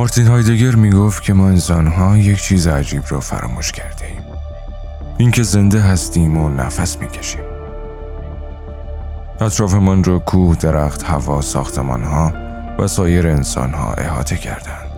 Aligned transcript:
مارتین 0.00 0.26
هایدگر 0.26 0.74
می 0.74 0.90
گفت 0.90 1.22
که 1.22 1.32
ما 1.32 1.48
انسان 1.48 1.86
ها 1.86 2.16
یک 2.16 2.42
چیز 2.42 2.66
عجیب 2.66 3.02
را 3.08 3.20
فراموش 3.20 3.72
کرده 3.72 4.06
ایم. 4.06 4.22
اینکه 5.18 5.42
زنده 5.42 5.80
هستیم 5.80 6.36
و 6.36 6.48
نفس 6.48 6.98
می 6.98 7.08
کشیم. 7.08 7.40
اطرافمان 9.40 10.04
را 10.04 10.18
کوه، 10.18 10.56
درخت، 10.56 11.02
هوا، 11.02 11.40
ساختمان 11.40 12.04
ها 12.04 12.32
و 12.78 12.86
سایر 12.86 13.26
انسان 13.26 13.74
ها 13.74 13.92
احاطه 13.92 14.36
کردند. 14.36 14.90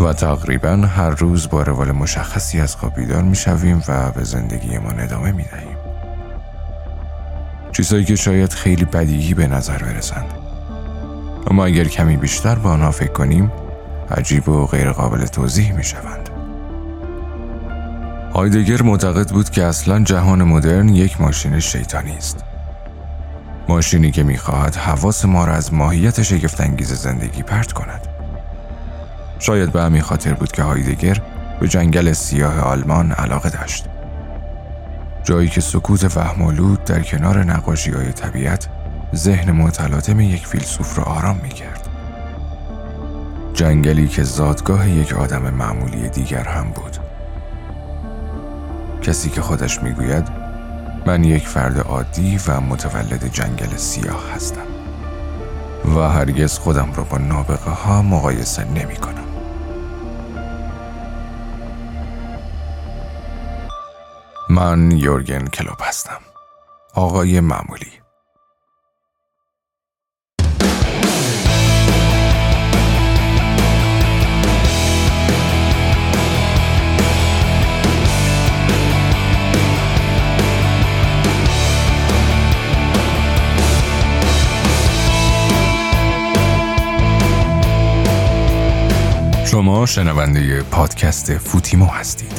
و 0.00 0.12
تقریبا 0.12 0.70
هر 0.70 1.10
روز 1.10 1.48
با 1.48 1.62
روال 1.62 1.92
مشخصی 1.92 2.60
از 2.60 2.76
خواب 2.76 2.94
بیدار 2.94 3.22
می 3.22 3.36
شویم 3.36 3.82
و 3.88 4.10
به 4.10 4.24
زندگیمان 4.24 5.00
ادامه 5.00 5.32
می 5.32 5.42
دهیم. 5.42 5.76
چیزهایی 7.72 8.04
که 8.04 8.16
شاید 8.16 8.52
خیلی 8.52 8.84
بدیهی 8.84 9.34
به 9.34 9.46
نظر 9.46 9.78
برسند. 9.78 10.34
اما 11.50 11.64
اگر 11.64 11.84
کمی 11.84 12.16
بیشتر 12.16 12.54
به 12.54 12.68
آنها 12.68 12.90
فکر 12.90 13.12
کنیم 13.12 13.52
عجیب 14.10 14.48
و 14.48 14.66
غیر 14.66 14.92
قابل 14.92 15.26
توضیح 15.26 15.72
می 15.72 15.84
شوند. 15.84 16.30
هایدگر 18.34 18.82
معتقد 18.82 19.28
بود 19.28 19.50
که 19.50 19.64
اصلا 19.64 20.04
جهان 20.04 20.42
مدرن 20.42 20.88
یک 20.88 21.20
ماشین 21.20 21.60
شیطانی 21.60 22.16
است. 22.16 22.44
ماشینی 23.68 24.10
که 24.10 24.22
می‌خواهد 24.22 24.76
حواس 24.76 25.24
ما 25.24 25.44
را 25.44 25.52
از 25.52 25.74
ماهیت 25.74 26.22
شگفتانگیز 26.22 26.92
زندگی 26.92 27.42
پرت 27.42 27.72
کند. 27.72 28.06
شاید 29.38 29.72
به 29.72 29.82
همین 29.82 30.02
خاطر 30.02 30.34
بود 30.34 30.52
که 30.52 30.62
هایدگر 30.62 31.20
به 31.60 31.68
جنگل 31.68 32.12
سیاه 32.12 32.60
آلمان 32.60 33.12
علاقه 33.12 33.50
داشت. 33.50 33.88
جایی 35.24 35.48
که 35.48 35.60
سکوت 35.60 36.16
وهمالود 36.16 36.84
در 36.84 37.00
کنار 37.00 37.44
نقاشی 37.44 37.90
های 37.90 38.12
طبیعت 38.12 38.68
ذهن 39.14 39.52
متلاطم 39.52 40.20
یک 40.20 40.46
فیلسوف 40.46 40.98
را 40.98 41.04
آرام 41.04 41.40
می 41.42 41.48
کرد. 41.48 41.71
جنگلی 43.54 44.08
که 44.08 44.22
زادگاه 44.22 44.90
یک 44.90 45.12
آدم 45.12 45.42
معمولی 45.42 46.08
دیگر 46.08 46.44
هم 46.48 46.70
بود. 46.70 46.96
کسی 49.02 49.30
که 49.30 49.40
خودش 49.40 49.82
می‌گوید 49.82 50.28
من 51.06 51.24
یک 51.24 51.48
فرد 51.48 51.78
عادی 51.78 52.40
و 52.46 52.60
متولد 52.60 53.24
جنگل 53.32 53.76
سیاه 53.76 54.32
هستم 54.34 54.66
و 55.84 55.98
هرگز 55.98 56.58
خودم 56.58 56.92
را 56.94 57.04
با 57.04 57.18
نابغه 57.18 57.70
ها 57.70 58.02
مقایسه 58.02 58.64
نمی 58.64 58.96
کنم. 58.96 59.24
من 64.50 64.90
یورگن 64.90 65.46
کلوب 65.46 65.78
هستم 65.80 66.20
آقای 66.94 67.40
معمولی 67.40 68.01
شما 89.52 89.86
شنونده 89.86 90.62
پادکست 90.62 91.38
فوتیمو 91.38 91.86
هستید. 91.86 92.32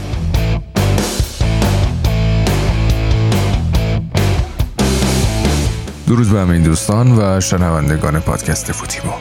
درود 6.08 6.30
به 6.30 6.40
همین 6.40 6.64
دوستان 6.64 7.20
و 7.20 7.42
شنوندگان 7.42 8.20
پادکست 8.20 8.72
فوتیمو. 8.72 9.14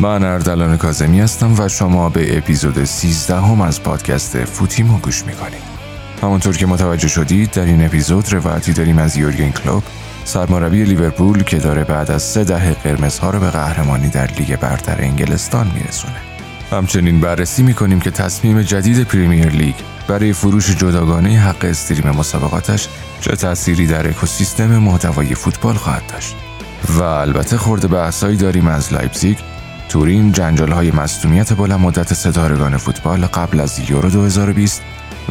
من 0.00 0.24
اردلان 0.24 0.76
کازمی 0.76 1.20
هستم 1.20 1.60
و 1.60 1.68
شما 1.68 2.08
به 2.08 2.38
اپیزود 2.38 2.84
13 2.84 3.36
هم 3.36 3.60
از 3.60 3.82
پادکست 3.82 4.44
فوتیمو 4.44 4.98
گوش 4.98 5.24
می‌کنید. 5.24 5.62
همونطور 6.22 6.56
که 6.56 6.66
متوجه 6.66 7.08
شدید 7.08 7.50
در 7.50 7.64
این 7.64 7.84
اپیزود 7.84 8.32
روایتی 8.32 8.72
داریم 8.72 8.98
از 8.98 9.16
یورگن 9.16 9.50
کلوب 9.50 9.82
سرمربی 10.24 10.84
لیورپول 10.84 11.42
که 11.42 11.58
داره 11.58 11.84
بعد 11.84 12.10
از 12.10 12.22
سه 12.22 12.44
دهه 12.44 12.72
قرمزها 12.72 13.30
رو 13.30 13.40
به 13.40 13.50
قهرمانی 13.50 14.08
در 14.08 14.26
لیگ 14.26 14.56
برتر 14.56 14.96
انگلستان 15.00 15.70
میرسونه. 15.74 16.31
همچنین 16.72 17.20
بررسی 17.20 17.62
می‌کنیم 17.62 18.00
که 18.00 18.10
تصمیم 18.10 18.62
جدید 18.62 19.04
پریمیر 19.04 19.48
لیگ 19.48 19.74
برای 20.08 20.32
فروش 20.32 20.70
جداگانه 20.70 21.38
حق 21.38 21.64
stream 21.64 22.10
مسابقاتش 22.10 22.88
چه 23.20 23.36
تأثیری 23.36 23.86
در 23.86 24.08
اکوسیستم 24.08 24.78
محتوای 24.78 25.34
فوتبال 25.34 25.74
خواهد 25.74 26.02
داشت. 26.12 26.36
و 26.88 27.02
البته 27.02 27.56
خرده 27.56 27.88
بحثایی 27.88 28.36
داریم 28.36 28.66
از 28.66 28.92
لایپزیگ. 28.92 29.36
تورین 29.88 30.32
جنجال 30.32 30.72
های 30.72 30.90
مصدومیت 30.90 31.52
بلند 31.52 31.80
مدت 31.80 32.14
ستارگان 32.14 32.76
فوتبال 32.76 33.26
قبل 33.26 33.60
از 33.60 33.90
یورو 33.90 34.10
2020 34.10 34.82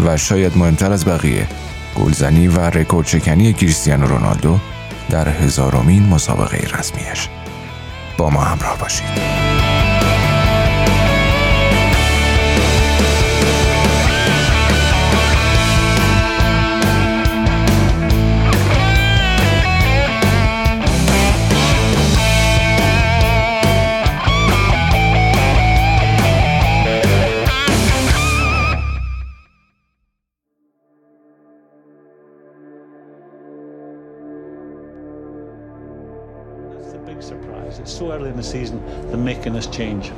و 0.05 0.17
شاید 0.17 0.57
مهمتر 0.57 0.91
از 0.91 1.05
بقیه. 1.05 1.47
گلزنی 1.95 2.47
و 2.47 2.59
رکورد 2.59 3.07
شکنی 3.07 3.53
کریستیانو 3.53 4.07
رونالدو 4.07 4.59
در 5.09 5.29
هزارمین 5.29 6.09
مسابقه 6.09 6.77
رسمیش. 6.77 7.29
با 8.17 8.29
ما 8.29 8.41
همراه 8.41 8.77
باشید. 8.77 9.70
The 38.07 38.43
season, 38.43 38.83
they're 39.07 39.17
making 39.17 39.53
this 39.53 39.67
change. 39.67 40.09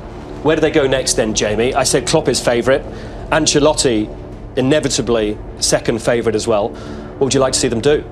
Where 0.42 0.56
do 0.56 0.60
they 0.60 0.70
go 0.70 0.86
next 0.86 1.14
then, 1.14 1.34
Jamie? 1.34 1.74
I 1.74 1.84
said 1.84 2.06
Klopp 2.06 2.28
is 2.28 2.40
favourite. 2.40 2.82
Ancelotti, 3.30 4.08
inevitably, 4.56 5.38
second 5.60 6.02
favourite 6.02 6.34
as 6.34 6.46
well. 6.46 6.68
What 6.68 7.20
would 7.20 7.34
you 7.34 7.40
like 7.40 7.52
to 7.52 7.58
see 7.58 7.68
them 7.68 7.80
do? 7.80 8.04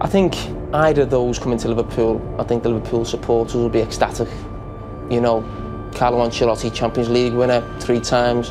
I 0.00 0.08
think 0.08 0.36
either 0.74 1.02
of 1.02 1.10
those 1.10 1.38
coming 1.38 1.58
to 1.58 1.68
Liverpool, 1.68 2.36
I 2.38 2.44
think 2.44 2.62
the 2.62 2.70
Liverpool 2.70 3.04
supporters 3.04 3.54
will 3.54 3.68
be 3.68 3.80
ecstatic. 3.80 4.28
You 5.10 5.20
know, 5.20 5.42
Carlo 5.94 6.26
Ancelotti, 6.26 6.72
Champions 6.74 7.08
League 7.08 7.34
winner 7.34 7.62
three 7.80 8.00
times. 8.00 8.50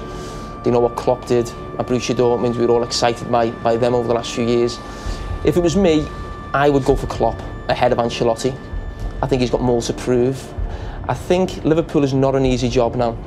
They 0.63 0.72
know 0.72 0.79
what 0.79 0.95
Klopp 0.95 1.25
did 1.25 1.49
at 1.79 1.88
Borussia 1.88 2.16
Dortmund. 2.16 2.55
We 2.55 2.66
were 2.66 2.73
all 2.73 2.83
excited 2.83 3.31
by, 3.31 3.51
by 3.51 3.75
them 3.78 3.95
over 3.95 4.07
the 4.07 4.13
last 4.13 4.33
few 4.33 4.45
years. 4.45 4.79
If 5.43 5.57
it 5.57 5.61
was 5.61 5.75
me, 5.75 6.07
I 6.53 6.69
would 6.69 6.85
go 6.85 6.95
for 6.95 7.07
Klopp 7.07 7.39
ahead 7.67 7.91
of 7.91 7.97
Ancelotti. 7.97 8.55
I 9.22 9.28
think 9.28 9.42
he's 9.42 9.52
got 9.52 9.62
more 9.62 9.82
to 9.82 9.94
prove. 9.94 10.54
I 11.08 11.14
think 11.14 11.64
Liverpool 11.64 12.04
is 12.04 12.14
not 12.14 12.36
an 12.36 12.46
easy 12.46 12.70
job 12.70 12.96
now. 12.96 13.18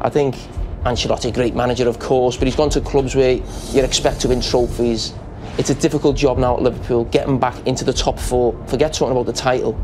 I 0.00 0.08
think 0.08 0.36
Ancelotti, 0.84 1.32
great 1.32 1.54
manager, 1.54 1.88
of 1.88 1.98
course, 1.98 2.36
but 2.36 2.46
he's 2.46 2.56
gone 2.56 2.70
to 2.70 2.80
clubs 2.80 3.14
where 3.14 3.34
you'd 3.72 3.84
expect 3.84 4.20
to 4.20 4.28
win 4.28 4.40
trophies. 4.40 5.12
It's 5.58 5.68
a 5.68 5.74
difficult 5.74 6.16
job 6.16 6.38
now 6.38 6.56
at 6.56 6.62
Liverpool, 6.62 7.04
getting 7.06 7.38
back 7.38 7.66
into 7.66 7.84
the 7.84 7.92
top 7.92 8.18
four. 8.18 8.56
Forget 8.66 8.94
talking 8.94 9.12
about 9.12 9.26
the 9.26 9.32
title. 9.32 9.78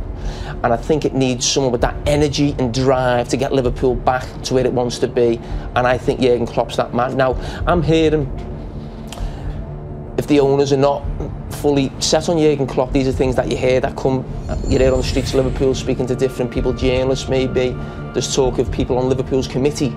And 0.63 0.73
I 0.73 0.77
think 0.77 1.05
it 1.05 1.15
needs 1.15 1.47
someone 1.47 1.73
with 1.73 1.83
that 1.83 1.97
energy 2.09 2.55
and 2.59 2.73
drive 2.73 3.29
to 3.29 3.37
get 3.37 3.53
Liverpool 3.53 3.95
back 3.95 4.25
to 4.45 4.55
where 4.55 4.65
it 4.65 4.73
wants 4.73 4.99
to 5.01 5.09
be. 5.09 5.39
And 5.75 5.87
I 5.87 5.99
think 5.99 6.21
Jurgen 6.21 6.47
Klopp's 6.47 6.77
that 6.77 6.95
man. 6.95 7.17
Now, 7.17 7.35
I'm 7.67 7.83
hearing 7.83 8.25
if 10.27 10.31
the 10.31 10.41
owners 10.41 10.73
are 10.73 10.85
not 10.91 11.03
fully 11.63 11.87
set 12.01 12.29
on 12.29 12.37
Jurgen 12.37 12.67
Klopp, 12.67 12.93
these 12.93 13.07
are 13.07 13.17
things 13.23 13.35
that 13.37 13.49
you 13.51 13.57
hear 13.57 13.79
that 13.81 13.95
come, 13.97 14.25
you 14.71 14.79
hear 14.79 14.93
on 14.93 14.99
the 14.99 15.09
streets 15.13 15.31
of 15.31 15.37
Liverpool 15.37 15.73
speaking 15.75 16.07
to 16.13 16.17
different 16.17 16.51
people, 16.51 16.73
journalists 16.73 17.29
maybe. 17.29 17.67
There's 18.13 18.35
talk 18.35 18.59
of 18.59 18.67
people 18.79 18.99
on 18.99 19.05
Liverpool's 19.09 19.47
committee 19.47 19.93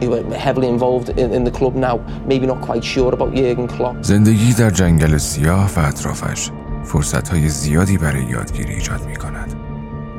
who 0.00 0.14
are 0.14 0.24
heavily 0.46 0.68
involved 0.68 1.08
in, 1.22 1.32
in 1.36 1.44
the 1.44 1.50
club 1.50 1.74
now, 1.74 1.96
maybe 2.26 2.46
not 2.46 2.60
quite 2.62 2.84
sure 2.94 3.12
about 3.12 3.34
Jurgen 3.34 3.68
Klopp. 3.68 4.02
زندگی 4.02 4.52
در 4.52 4.70
جنگل 4.70 5.18
سیاه 5.18 5.70
و 5.76 5.80
اطرافش 5.80 6.50
فرصتهای 6.84 7.48
زیادی 7.48 7.98
برای 7.98 8.22
یادگیری 8.22 8.74
ایجاد 8.74 9.06
می 9.06 9.16
کند. 9.16 9.54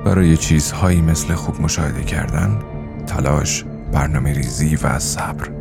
برای 0.05 0.37
چیزهایی 0.37 1.01
مثل 1.01 1.33
خوب 1.33 1.61
مشاهده 1.61 2.03
کردن، 2.03 2.59
تلاش، 3.07 3.65
برنامه 3.93 4.33
ریزی 4.33 4.75
و 4.75 4.99
صبر. 4.99 5.58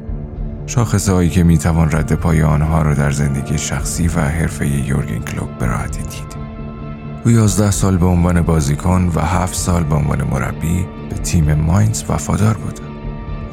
شاخصه 0.68 1.12
هایی 1.12 1.30
که 1.30 1.42
می‌توان 1.42 1.90
رد 1.92 2.12
پای 2.12 2.42
آنها 2.42 2.82
را 2.82 2.94
در 2.94 3.10
زندگی 3.10 3.58
شخصی 3.58 4.08
و 4.08 4.20
حرفه 4.20 4.68
یورگن 4.68 5.18
کلوب 5.18 5.58
به 5.58 5.66
راحتی 5.66 6.02
دید. 6.02 6.36
او 7.24 7.30
یازده 7.30 7.70
سال 7.70 7.96
به 7.96 8.06
عنوان 8.06 8.42
بازیکن 8.42 9.12
و 9.14 9.20
هفت 9.20 9.54
سال 9.54 9.84
به 9.84 9.94
عنوان 9.94 10.22
مربی 10.22 10.86
به 11.10 11.16
تیم 11.16 11.54
ماینز 11.54 12.04
وفادار 12.08 12.56
بود 12.56 12.80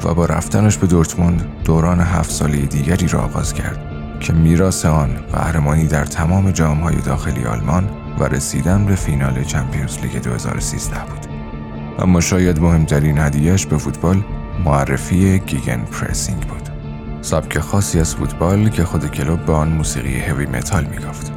و 0.04 0.14
با 0.14 0.26
رفتنش 0.26 0.76
به 0.78 0.86
دورتموند 0.86 1.46
دوران 1.64 2.00
هفت 2.00 2.30
ساله 2.30 2.56
دیگری 2.56 3.08
را 3.08 3.20
آغاز 3.20 3.54
کرد 3.54 3.78
که 4.20 4.32
میراث 4.32 4.86
آن 4.86 5.10
قهرمانی 5.32 5.86
در 5.86 6.04
تمام 6.04 6.50
جامهای 6.50 6.96
داخلی 6.96 7.44
آلمان 7.44 7.88
و 8.18 8.24
رسیدن 8.24 8.84
به 8.84 8.94
فینال 8.94 9.44
چمپیونز 9.44 9.98
لیگ 9.98 10.22
2013 10.22 10.96
بود. 10.96 11.26
اما 11.98 12.20
شاید 12.20 12.60
مهمترین 12.60 13.18
هدیهش 13.18 13.66
به 13.66 13.78
فوتبال 13.78 14.22
معرفی 14.64 15.38
gegenpressing 15.38 16.40
بود 16.40 16.75
سبک 17.26 17.58
خاصی 17.58 18.00
از 18.00 18.14
فوتبال 18.14 18.68
که 18.68 18.84
خود 18.84 19.10
کلوب 19.10 19.44
به 19.44 19.52
آن 19.52 19.68
موسیقی 19.68 20.18
heavy 20.18 20.46
metal 20.46 20.84
می‌گفت 20.84 21.32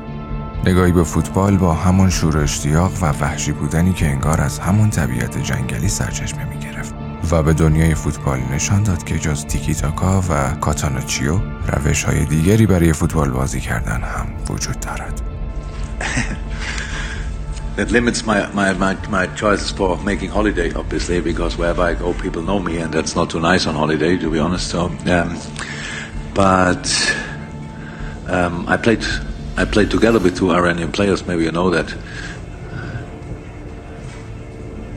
نگاهی 0.66 0.92
به 0.92 1.04
فوتبال 1.04 1.58
با 1.58 1.74
همان 1.74 2.10
شور 2.10 2.38
اشتیاق 2.38 2.92
و 3.02 3.06
وحشی 3.06 3.52
بودنی 3.52 3.94
که 3.94 4.06
انگار 4.06 4.42
از 4.42 4.60
همان 4.60 4.90
طبیعت 4.90 5.38
جنگلی 5.44 5.90
سرچشمه 5.90 6.46
می 6.46 6.60
گرفت 6.60 6.94
و 7.32 7.44
به 7.44 7.54
دنیای 7.54 7.96
فوتبال 7.96 8.40
نشان 8.52 8.84
داد 8.84 9.04
که 9.04 9.20
جز 9.20 9.46
تیکی 9.46 9.76
تاکا 9.76 10.24
و 10.30 10.56
کاتناچیو 10.62 11.40
روش 11.68 12.04
های 12.04 12.26
دیگری 12.26 12.66
برای 12.66 12.94
فوتبال 12.94 13.30
بازی 13.30 13.60
کردن 13.60 14.02
هم 14.02 14.28
وجود 14.50 14.80
دارد 14.80 15.22
that 17.78 17.92
limits 17.92 18.26
my, 18.26 18.46
my, 18.48 18.74
my, 18.74 18.94
my 19.08 19.26
choices 19.28 19.72
for 19.72 19.98
making 20.04 20.30
holiday, 20.30 20.74
obviously, 20.74 21.22
because 21.22 21.58
wherever 21.58 21.82
I 21.82 21.94
go, 21.94 22.14
people 22.14 22.42
know 22.42 22.60
me, 22.60 22.80
and 22.80 22.94
that's 22.94 23.16
not 23.16 23.30
too 23.30 23.40
nice 23.40 23.66
on 23.68 23.76
holiday, 23.76 24.18
to 24.18 24.30
be 24.30 24.38
honest. 24.38 24.68
So, 24.70 24.88
um, 25.16 25.38
but 26.34 27.16
um, 28.28 28.68
I 28.68 28.78
played 28.78 29.04
I 29.58 29.66
played 29.66 29.92
together 29.92 30.20
with 30.20 30.38
two 30.38 30.52
Iranian 30.52 30.92
players. 30.92 31.26
Maybe 31.26 31.44
you 31.44 31.52
know 31.52 31.70
that. 31.72 31.94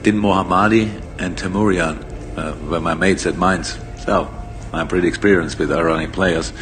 Din 0.02 0.18
Mohammadi 0.20 0.90
and 1.20 1.36
Temurian 1.36 1.96
uh, 2.36 2.56
were 2.68 2.80
my 2.80 2.94
mates 2.94 3.24
at 3.24 3.36
Mainz. 3.36 3.78
So 4.04 4.32
I'm 4.72 4.88
pretty 4.88 5.06
experienced 5.06 5.58
with 5.58 5.70
Iranian 5.70 6.10
players. 6.10 6.52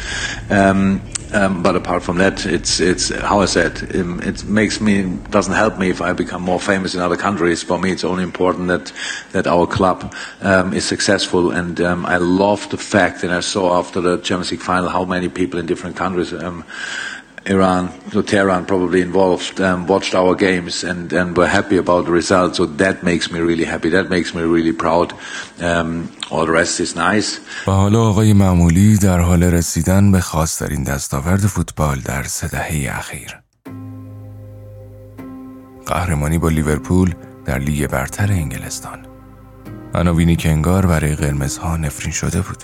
Um, 0.49 1.01
um, 1.33 1.63
but 1.63 1.75
apart 1.75 2.03
from 2.03 2.17
that, 2.17 2.45
it's 2.45 2.79
it's 2.79 3.09
how 3.09 3.39
I 3.39 3.45
said, 3.45 3.95
um, 3.95 4.19
it 4.21 4.43
makes 4.43 4.81
me 4.81 5.03
doesn't 5.29 5.53
help 5.53 5.77
me 5.77 5.89
if 5.89 6.01
I 6.01 6.13
become 6.13 6.41
more 6.41 6.59
famous 6.59 6.93
in 6.95 7.01
other 7.01 7.17
countries. 7.17 7.63
For 7.63 7.79
me, 7.79 7.91
it's 7.91 8.03
only 8.03 8.23
important 8.23 8.67
that 8.67 8.91
that 9.31 9.47
our 9.47 9.65
club 9.67 10.13
um, 10.41 10.73
is 10.73 10.85
successful, 10.85 11.51
and 11.51 11.79
um, 11.81 12.05
I 12.05 12.17
love 12.17 12.69
the 12.69 12.77
fact, 12.77 13.23
and 13.23 13.33
I 13.33 13.41
saw 13.41 13.79
after 13.79 14.01
the 14.01 14.17
Champions 14.17 14.51
League 14.51 14.61
final 14.61 14.89
how 14.89 15.05
many 15.05 15.29
people 15.29 15.59
in 15.59 15.65
different 15.65 15.95
countries. 15.95 16.33
Iran, 17.45 17.89
so 18.11 18.21
Tehran 18.21 18.65
probably 18.65 19.01
involved, 19.01 19.59
um, 19.61 19.87
watched 19.87 20.13
our 20.13 20.35
games 20.35 20.83
and, 20.83 21.11
and 21.11 21.35
were 21.35 21.47
happy 21.47 21.77
about 21.77 22.05
the 22.05 22.11
result. 22.11 22.55
So 22.55 22.65
that 22.65 23.03
makes 23.03 23.31
me 23.31 23.39
really 23.39 23.65
happy. 23.65 23.89
That 23.89 24.09
makes 24.09 24.35
me 24.35 24.43
really 24.43 24.73
proud. 24.73 25.13
Um, 25.59 26.09
all 26.29 26.45
the 26.45 26.51
rest 26.51 26.79
is 26.79 26.95
nice. 26.95 27.39
و 27.67 27.71
حالا 27.71 28.01
آقای 28.01 28.33
معمولی 28.33 28.97
در 28.97 29.19
حال 29.19 29.43
رسیدن 29.43 30.11
به 30.11 30.19
خاصترین 30.19 30.83
دستاورد 30.83 31.39
فوتبال 31.39 31.99
در 31.99 32.23
سه 32.23 32.47
دهه 32.47 32.97
اخیر. 32.97 33.39
قهرمانی 35.85 36.37
با 36.37 36.49
لیورپول 36.49 37.13
در 37.45 37.59
لیگ 37.59 37.87
برتر 37.87 38.31
انگلستان. 38.31 38.99
عناوینی 39.93 40.35
که 40.35 40.49
انگار 40.49 40.85
برای 40.85 41.15
قرمزها 41.15 41.77
نفرین 41.77 42.11
شده 42.11 42.41
بود. 42.41 42.63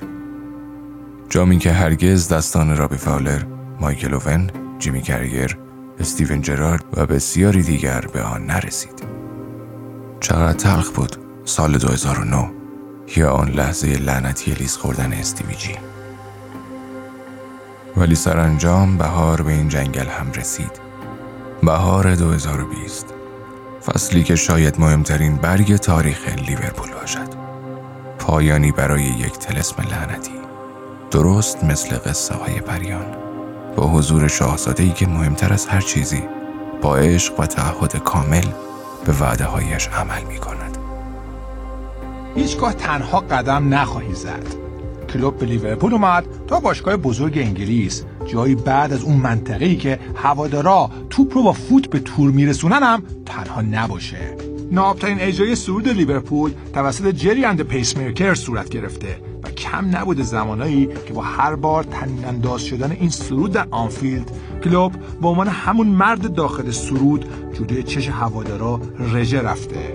جامی 1.30 1.58
که 1.58 1.72
هرگز 1.72 2.30
دستان 2.30 2.78
رابی 2.78 2.98
فاولر، 2.98 3.42
مایکل 3.80 4.14
اوون، 4.14 4.52
جیمی 4.80 5.02
کرگر، 5.02 5.58
استیون 6.00 6.42
جرارد 6.42 6.86
و 6.98 7.06
بسیاری 7.06 7.62
دیگر 7.62 8.02
به 8.14 8.22
آن 8.22 8.46
نرسید. 8.46 9.04
چقدر 10.20 10.54
تلخ 10.54 10.90
بود 10.90 11.18
سال 11.46 11.78
2009 11.78 12.52
یا 13.16 13.32
آن 13.32 13.50
لحظه 13.50 13.88
لعنتی 13.88 14.52
لیز 14.52 14.78
خوردن 14.78 15.14
استیوی 15.14 15.56
جی. 15.56 15.76
ولی 17.98 18.16
سرانجام 18.16 18.98
بهار 18.98 19.42
به 19.42 19.52
این 19.52 19.70
جنگل 19.70 20.08
هم 20.08 20.32
رسید. 20.32 20.72
بهار 21.64 22.16
2020 22.16 23.14
فصلی 23.86 24.24
که 24.24 24.36
شاید 24.36 24.80
مهمترین 24.80 25.36
برگ 25.36 25.76
تاریخ 25.76 26.28
لیورپول 26.48 26.92
باشد. 26.92 27.28
پایانی 28.20 28.72
برای 28.72 29.04
یک 29.04 29.34
تلسم 29.34 29.84
لعنتی. 29.84 30.32
درست 31.12 31.64
مثل 31.64 31.98
قصه 31.98 32.36
های 32.36 32.60
پریان. 32.60 33.27
با 33.78 33.88
حضور 33.88 34.28
شاهزاده 34.28 34.90
که 34.90 35.08
مهمتر 35.08 35.54
از 35.54 35.68
هر 35.68 35.82
چیزی 35.82 36.24
با 36.82 36.98
عشق 36.98 37.40
و 37.40 37.46
تعهد 37.46 37.98
کامل 37.98 38.46
به 39.06 39.14
وعده 39.20 39.44
هایش 39.44 39.88
عمل 39.88 40.24
می 40.24 40.38
کند. 40.38 40.78
هیچگاه 42.36 42.74
تنها 42.74 43.20
قدم 43.20 43.74
نخواهی 43.74 44.14
زد. 44.14 44.46
کلوب 45.10 45.38
به 45.38 45.46
لیورپول 45.46 45.94
اومد 45.94 46.26
تا 46.48 46.60
باشگاه 46.60 46.98
بزرگ 46.98 47.38
انگلیس 47.38 48.04
جایی 48.26 48.56
بعد 48.56 48.94
از 48.94 49.04
اون 49.04 49.18
منطقه‌ای 49.18 49.76
که 49.76 50.00
هوادارا 50.16 50.90
توپ 51.10 51.34
رو 51.38 51.44
با 51.44 51.54
فوت 51.54 51.90
به 51.90 52.00
تور 52.00 52.32
میرسونن 52.32 52.84
هم 52.84 53.04
تنها 53.26 53.62
نباشه. 53.62 54.38
نابترین 54.72 55.18
اجرای 55.20 55.56
سرود 55.56 55.88
لیورپول 55.88 56.52
توسط 56.74 57.08
Gerry 57.08 57.46
and 57.46 57.62
Pacemaker 57.62 58.34
صورت 58.34 58.70
گرفته 58.70 59.27
کم 59.58 59.98
نبوده 59.98 60.24
زمانایی 60.24 60.90
که 61.08 61.14
با 61.14 61.22
هر 61.22 61.56
بار 61.56 61.84
طنین 61.84 62.26
انداز 62.26 62.62
شدن 62.62 62.92
این 62.92 63.10
سرود 63.10 63.52
در 63.52 63.68
آنفیلد 63.72 64.32
کلوب 64.64 64.92
به 65.22 65.28
عنوان 65.28 65.48
همون 65.48 65.88
مرد 65.88 66.34
داخل 66.34 66.72
سرود 66.72 67.26
جلوی 67.54 67.84
چش 67.84 68.10
هوادارا 68.10 68.80
رژه 69.00 69.42
رفته. 69.42 69.94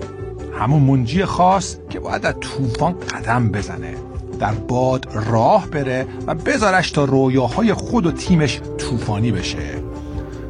همون 0.59 0.83
منجی 0.83 1.25
خاص 1.25 1.77
که 1.89 1.99
باید 1.99 2.21
در 2.21 2.31
طوفان 2.31 2.93
قدم 2.93 3.51
بزنه 3.51 3.95
در 4.39 4.53
باد 4.53 5.07
راه 5.13 5.67
بره 5.67 6.07
و 6.27 6.35
بذارش 6.35 6.91
تا 6.91 7.05
رویاهای 7.05 7.73
خود 7.73 8.05
و 8.05 8.11
تیمش 8.11 8.61
طوفانی 8.77 9.31
بشه. 9.31 9.83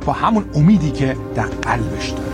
با 0.06 0.13
همون 0.13 0.45
امیدی 0.56 0.92
که 0.92 1.18
در 1.36 1.45
قلبش 1.45 2.10
داره. 2.10 2.32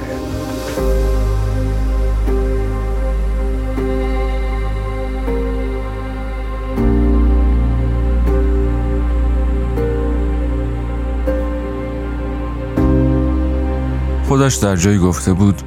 خودش 14.30 14.56
در 14.56 14.76
جایی 14.76 14.98
گفته 14.98 15.34
بود 15.34 15.62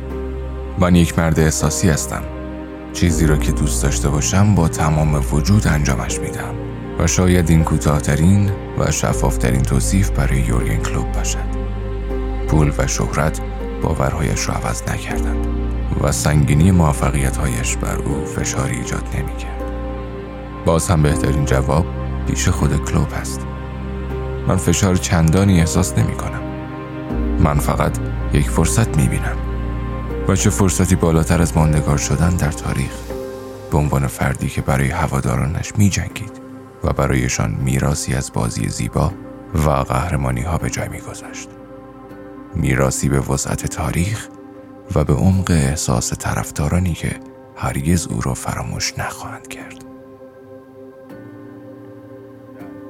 من 0.78 0.95
یک 0.95 1.19
مرد 1.19 1.40
احساسی 1.40 1.88
هستم. 1.88 2.23
چیزی 2.92 3.26
را 3.26 3.37
که 3.37 3.52
دوست 3.52 3.83
داشته 3.83 4.09
باشم 4.09 4.54
با 4.54 4.69
تمام 4.69 5.21
وجود 5.33 5.66
انجامش 5.66 6.21
میدم. 6.21 6.54
و 6.99 7.07
شاید 7.07 7.50
این 7.50 7.64
کوتاهترین 7.64 8.50
و 8.78 8.90
شفافترین 8.90 9.62
توصیف 9.62 10.11
برای 10.11 10.40
یورگن 10.40 10.76
کلوب 10.76 11.12
باشد. 11.12 11.38
پول 12.49 12.73
و 12.78 12.87
شهرت 12.87 13.40
باورهایش 13.83 14.49
را 14.49 14.54
عوض 14.54 14.83
نکردند 14.83 15.47
و 16.02 16.12
سنگینی 16.12 16.71
موفقیتهایش 16.71 17.76
بر 17.76 17.97
او 17.97 18.25
فشاری 18.25 18.76
ایجاد 18.76 19.04
نمی‌کرد. 19.19 19.62
باز 20.64 20.88
هم 20.88 21.02
بهترین 21.02 21.45
جواب 21.45 21.87
پیش 22.26 22.49
خود 22.49 22.85
کلوب 22.85 23.09
است 23.21 23.47
من 24.49 24.57
فشار 24.57 24.97
چندانی 24.97 25.61
احساس 25.61 25.99
نمی 25.99 26.14
کنم 26.14 26.42
من 27.45 27.59
فقط 27.59 28.12
یک 28.32 28.50
فرصت 28.50 28.96
می 28.96 29.08
بینم 29.08 29.36
و 30.28 30.36
چه 30.36 30.50
فرصتی 30.50 30.96
بالاتر 30.96 31.42
از 31.42 31.56
ماندگار 31.56 31.98
شدن 31.98 32.36
در 32.36 32.52
تاریخ 32.52 32.92
به 33.70 33.78
عنوان 33.78 34.06
فردی 34.06 34.48
که 34.48 34.62
برای 34.62 34.88
هوادارانش 34.88 35.72
می 35.76 35.88
جنگید 35.88 36.40
و 36.84 36.92
برایشان 36.92 37.50
میراسی 37.50 38.14
از 38.14 38.32
بازی 38.32 38.68
زیبا 38.68 39.12
و 39.54 39.70
قهرمانی 39.70 40.40
ها 40.40 40.58
به 40.58 40.70
جای 40.70 40.88
می 40.88 41.00
گذاشت. 41.00 41.48
میراسی 42.54 43.08
به 43.08 43.20
وسعت 43.20 43.66
تاریخ 43.66 44.28
و 44.94 45.04
به 45.04 45.14
عمق 45.14 45.50
احساس 45.50 46.12
طرفدارانی 46.18 46.92
که 46.92 47.20
هرگز 47.56 48.06
او 48.06 48.20
را 48.20 48.34
فراموش 48.34 48.98
نخواهند 48.98 49.48
کرد. 49.48 49.84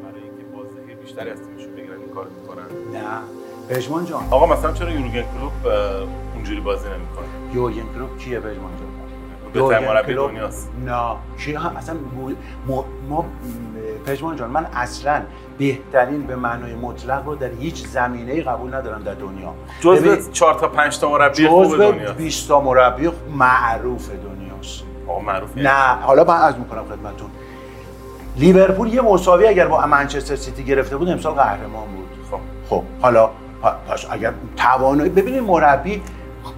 برای 0.02 0.44
بازدهی 0.54 0.94
بیشتری 0.94 1.30
از 1.30 1.38
تیمشون 1.38 1.74
بگیرن 1.76 2.00
این 2.00 2.14
کار 2.14 2.28
می‌کنن 2.28 2.66
نه 2.92 3.41
پژمان 3.68 4.04
جان. 4.04 4.22
آقا 4.30 4.46
مثلا 4.46 4.72
چرا 4.72 4.90
یورگن 4.90 5.10
کلوپ 5.10 5.66
اه، 5.66 5.72
اونجوری 6.34 6.60
بازی 6.60 6.88
نمی‌کنه؟ 6.88 7.54
یورگن 7.54 7.94
کلوپ 7.94 8.18
کیه 8.18 8.40
پژمان 8.40 8.70
جان؟ 8.78 8.92
بهترین 9.52 9.88
مربی؟ 9.88 10.14
دنیاست. 10.14 10.70
نه. 10.86 11.16
چی؟ 11.38 11.52
ها 11.52 11.70
اصلا 11.70 11.96
ما, 12.68 12.84
ما 13.08 13.24
پژمان 14.06 14.36
جان 14.36 14.50
من 14.50 14.66
اصلا 14.74 15.22
بهترین 15.58 16.22
به 16.22 16.36
معنای 16.36 16.74
مطلق 16.74 17.26
رو 17.26 17.34
در 17.34 17.50
هیچ 17.60 17.86
زمینه 17.86 18.32
ای 18.32 18.42
قبول 18.42 18.74
ندارم 18.74 19.02
در 19.02 19.14
دنیا. 19.14 19.54
جزو 19.80 20.30
4 20.32 20.54
تا 20.54 20.68
5 20.68 20.98
تا 20.98 21.10
مربی 21.10 21.48
خوب 21.48 21.76
دنیا 21.76 22.12
20 22.12 22.48
تا 22.48 22.60
مربی 22.60 23.10
معروف 23.36 24.10
دنیاست. 24.10 24.82
آقا 25.08 25.20
معروفه. 25.20 25.60
نه 25.60 26.02
حالا 26.02 26.24
من 26.24 26.36
عرض 26.36 26.54
می‌کنم 26.56 26.84
خدمتتون. 26.84 27.30
لیورپول 28.36 28.94
یه 28.94 29.00
مساوی 29.00 29.46
اگر 29.46 29.66
با 29.66 29.86
منچستر 29.86 30.36
سیتی 30.36 30.64
گرفته 30.64 30.96
بود 30.96 31.08
امسال 31.08 31.34
قهرمان 31.34 31.86
بود. 31.96 32.08
خب. 32.30 32.38
خب 32.68 32.82
حالا 33.00 33.30
اگر 34.10 34.32
توانایی 34.56 35.10
ببینید 35.10 35.42
مربی 35.42 36.02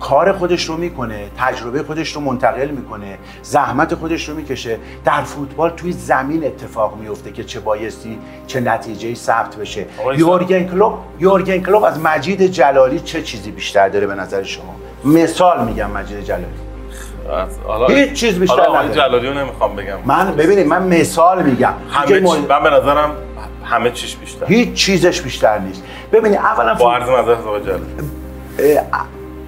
کار 0.01 0.33
خودش 0.33 0.65
رو 0.65 0.77
می‌کنه 0.77 1.31
تجربه 1.39 1.83
خودش 1.83 2.13
رو 2.13 2.21
منتقل 2.21 2.69
می‌کنه 2.69 3.19
زحمت 3.43 3.95
خودش 3.95 4.29
رو 4.29 4.35
می‌کشه. 4.35 4.79
در 5.05 5.23
فوتبال 5.23 5.71
توی 5.71 5.93
زمین 5.93 6.45
اتفاق 6.45 6.97
میفته 6.97 7.33
که 7.33 7.45
چه 7.45 7.61
بایستی 7.61 8.19
چه 8.47 8.61
نتیجه 8.61 9.15
ثبت 9.15 9.57
بشه. 9.57 9.87
یورگن 10.17 10.65
کلوپ 10.65 10.95
یورگن 11.21 11.59
کلوپ 11.59 11.85
از 11.85 12.01
مجید 12.01 12.43
جلالی 12.43 13.01
چه 13.01 13.23
چیزی 13.23 13.51
بیشتر 13.51 13.89
داره 13.89 14.07
به 14.07 14.15
نظر 14.15 14.43
شما؟ 14.43 14.75
مثال 15.05 15.67
میگم 15.67 15.91
مجید 15.91 16.25
جلالی. 16.25 16.45
حالا 17.67 17.87
هیچ 17.87 18.13
چیز 18.13 18.39
بیشتر 18.39 18.57
حالا 18.57 18.83
نداره. 18.83 18.95
جلالی 18.95 19.27
رو 19.27 19.35
نمی‌خوام 19.35 19.77
بگم. 19.77 19.99
من 20.05 20.37
ببینید 20.37 20.67
من 20.67 20.83
مثال 20.83 21.43
میگم. 21.43 21.75
همه 21.91 22.21
من 22.21 22.63
به 22.63 22.71
نظرم 22.71 23.11
همه 23.75 23.91
چیش 23.91 24.17
بیشتر. 24.17 24.47
هیچ 24.47 24.73
چیزش 24.73 25.21
بیشتر 25.21 25.59
نیست. 25.59 25.83
ببینید 26.13 26.39
اولا 26.39 26.75
با 26.75 26.95
عرض 26.95 27.09
اه، 27.09 27.17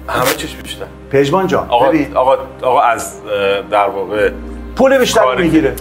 همه 0.07 0.33
چیش 0.37 0.55
بیشتر. 0.55 0.85
پژمان 1.11 1.47
جان 1.47 1.69
آقا 1.69 1.91
آقا 2.15 2.37
آقا 2.61 2.81
از 2.81 3.13
در 3.71 3.89
واقع 3.89 4.31
پول 4.75 4.97
بیشتر 4.97 5.35
می‌گیره. 5.35 5.75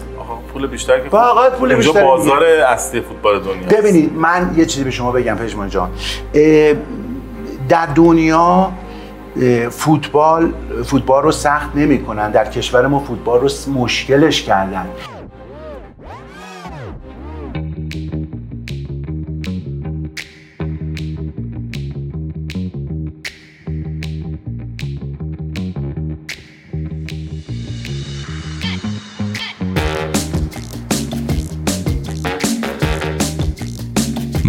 پول 0.52 0.66
بیشتر 0.66 1.00
که 1.00 1.08
فقط 1.08 1.52
پول 1.52 1.72
اینجا 1.72 1.92
بیشتر 1.92 2.04
بازار 2.04 2.44
اصلی 2.44 3.00
فوتبال 3.00 3.40
دنیا 3.40 3.80
ببینید 3.80 4.12
من 4.12 4.54
یه 4.56 4.64
چیزی 4.64 4.84
به 4.84 4.90
شما 4.90 5.12
بگم 5.12 5.34
پژمان 5.34 5.68
جان. 5.68 5.90
در 7.68 7.86
دنیا 7.86 8.72
فوتبال 9.70 10.52
فوتبال 10.84 11.22
رو 11.22 11.32
سخت 11.32 11.70
نمی‌کنن. 11.74 12.30
در 12.30 12.44
کشور 12.44 12.86
ما 12.86 13.00
فوتبال 13.00 13.40
رو 13.40 13.48
مشکلش 13.74 14.42
کردن. 14.42 14.86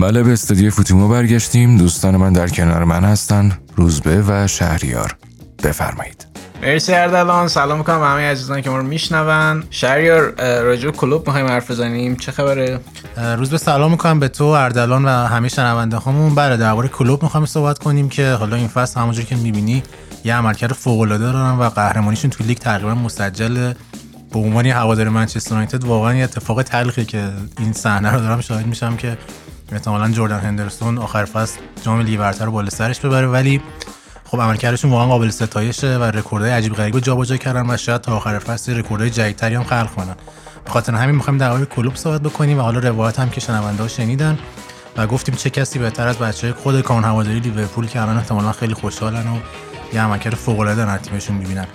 بله 0.07 0.23
به 0.23 0.33
استودیو 0.33 0.71
فوتیمو 0.71 1.07
برگشتیم. 1.07 1.77
دوستان 1.77 2.17
من 2.17 2.33
در 2.33 2.47
کنار 2.47 2.83
من 2.83 3.03
هستن 3.03 3.57
روزبه 3.75 4.23
و 4.27 4.47
شهریار. 4.47 5.15
بفرمایید. 5.63 6.27
مرسی 6.61 6.93
اردلان 6.93 7.47
سلام 7.47 7.77
می‌کنم 7.77 7.99
به 7.99 8.05
همه 8.05 8.21
عزیزان 8.21 8.61
که 8.61 8.69
ما 8.69 8.77
رو 8.77 8.83
میشنون. 8.83 9.63
شهریار 9.69 10.33
راجع 10.61 10.89
کلوب 10.89 11.27
می‌خوایم 11.27 11.47
حرف 11.47 11.71
بزنیم. 11.71 12.15
چه 12.15 12.31
خبره؟ 12.31 12.79
روز 13.37 13.49
به 13.49 13.57
سلام 13.57 13.91
می‌کنم 13.91 14.19
به 14.19 14.27
تو 14.27 14.43
اردلان 14.43 15.05
و 15.05 15.09
همه 15.09 15.47
شنونده 15.47 15.97
هامون. 15.97 16.35
بله 16.35 16.57
درباره 16.57 16.87
کلوب 16.87 17.23
می‌خوایم 17.23 17.45
صحبت 17.45 17.79
کنیم 17.79 18.09
که 18.09 18.31
حالا 18.31 18.55
این 18.55 18.67
فصل 18.67 18.99
همونجور 18.99 19.25
که 19.25 19.35
می‌بینی 19.35 19.83
یه 20.23 20.35
عملکرد 20.35 20.73
فوق 20.73 20.99
العاده 20.99 21.23
دارن 21.23 21.51
و 21.51 21.69
قهرمانیشون 21.69 22.31
تو 22.31 22.43
لیگ 22.43 22.57
تقریبا 22.57 22.95
مسجل 22.95 23.73
به 24.33 24.39
عنوان 24.39 24.65
هوادار 24.65 25.09
منچستر 25.09 25.51
یونایتد 25.51 25.83
واقعا 25.83 26.15
یه 26.15 26.23
اتفاق 26.23 26.63
تلخی 26.63 27.05
که 27.05 27.29
این 27.59 27.73
صحنه 27.73 28.11
رو 28.11 28.19
دارم 28.19 28.41
شاهد 28.41 28.67
میشم 28.67 28.95
که 28.95 29.17
احتمالاً 29.71 30.12
جردن 30.12 30.39
هندرسون 30.39 30.97
آخر 30.97 31.25
فصل 31.25 31.59
جام 31.83 32.01
لیگ 32.01 32.19
برتر 32.19 32.45
رو 32.45 32.51
بالا 32.51 32.69
سرش 32.69 33.00
ببره. 33.00 33.27
ولی 33.27 33.62
خب 34.25 34.41
عملکردشون 34.41 34.91
واقعا 34.91 35.07
قابل 35.07 35.29
ستایشه 35.29 35.97
و 35.97 36.03
رکوردهای 36.03 36.51
عجیب 36.51 36.74
غریب 36.74 37.00
جابجا 37.00 37.38
کردن 37.38 37.69
و 37.69 37.77
شاید 37.77 38.01
تا 38.01 38.15
آخر 38.15 38.39
فصل 38.39 38.77
رکوردهای 38.77 39.09
جدیدتری 39.09 39.55
هم 39.55 39.63
خلق 39.63 39.89
کنن. 39.95 40.15
به 40.65 40.71
خاطر 40.71 40.95
همین 40.95 41.15
می‌خوایم 41.15 41.38
در 41.38 41.51
مورد 41.51 41.69
کلوب 41.69 41.95
صحبت 41.95 42.21
بکنیم 42.21 42.59
و 42.59 42.62
حالا 42.62 42.79
روایت 42.79 43.19
هم 43.19 43.29
که 43.29 43.41
شنونده 43.41 43.88
شنیدن 43.88 44.39
و 44.97 45.07
گفتیم 45.07 45.36
چه 45.36 45.50
کسی 45.50 45.79
بهتر 45.79 46.07
از 46.07 46.17
بچه 46.17 46.53
خود 46.53 46.81
کانون 46.81 47.03
هواداری 47.03 47.39
لیورپول 47.39 47.88
که 47.88 48.01
الان 48.01 48.17
احتمالاً 48.17 48.51
خیلی 48.51 48.74
خوشحالن 48.74 49.27
و 49.27 49.38
یه 49.93 50.01
عملکرد 50.01 50.36
فوق 50.36 50.59
العاده 50.59 50.86
در 50.86 50.97
تیمشون 50.97 51.36
می‌بینن. 51.36 51.67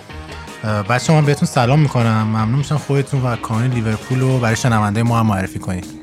بچه 0.89 1.13
من 1.13 1.25
بهتون 1.25 1.47
سلام 1.47 1.79
می‌کنم. 1.79 2.23
ممنون 2.23 2.55
میشم 2.55 2.77
خودتون 2.77 3.21
و 3.21 3.35
کانال 3.35 3.67
لیورپول 3.67 4.19
رو 4.19 4.39
برای 4.39 4.55
شنونده 4.55 5.03
ما 5.03 5.19
هم 5.19 5.25
معرفی 5.25 5.59
کنید. 5.59 6.02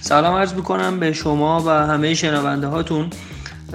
سلام 0.00 0.34
عرض 0.34 0.54
می‌کنم 0.54 1.00
به 1.00 1.12
شما 1.12 1.62
و 1.66 1.68
همه 1.68 2.14
شنونده 2.14 2.66
هاتون 2.66 3.10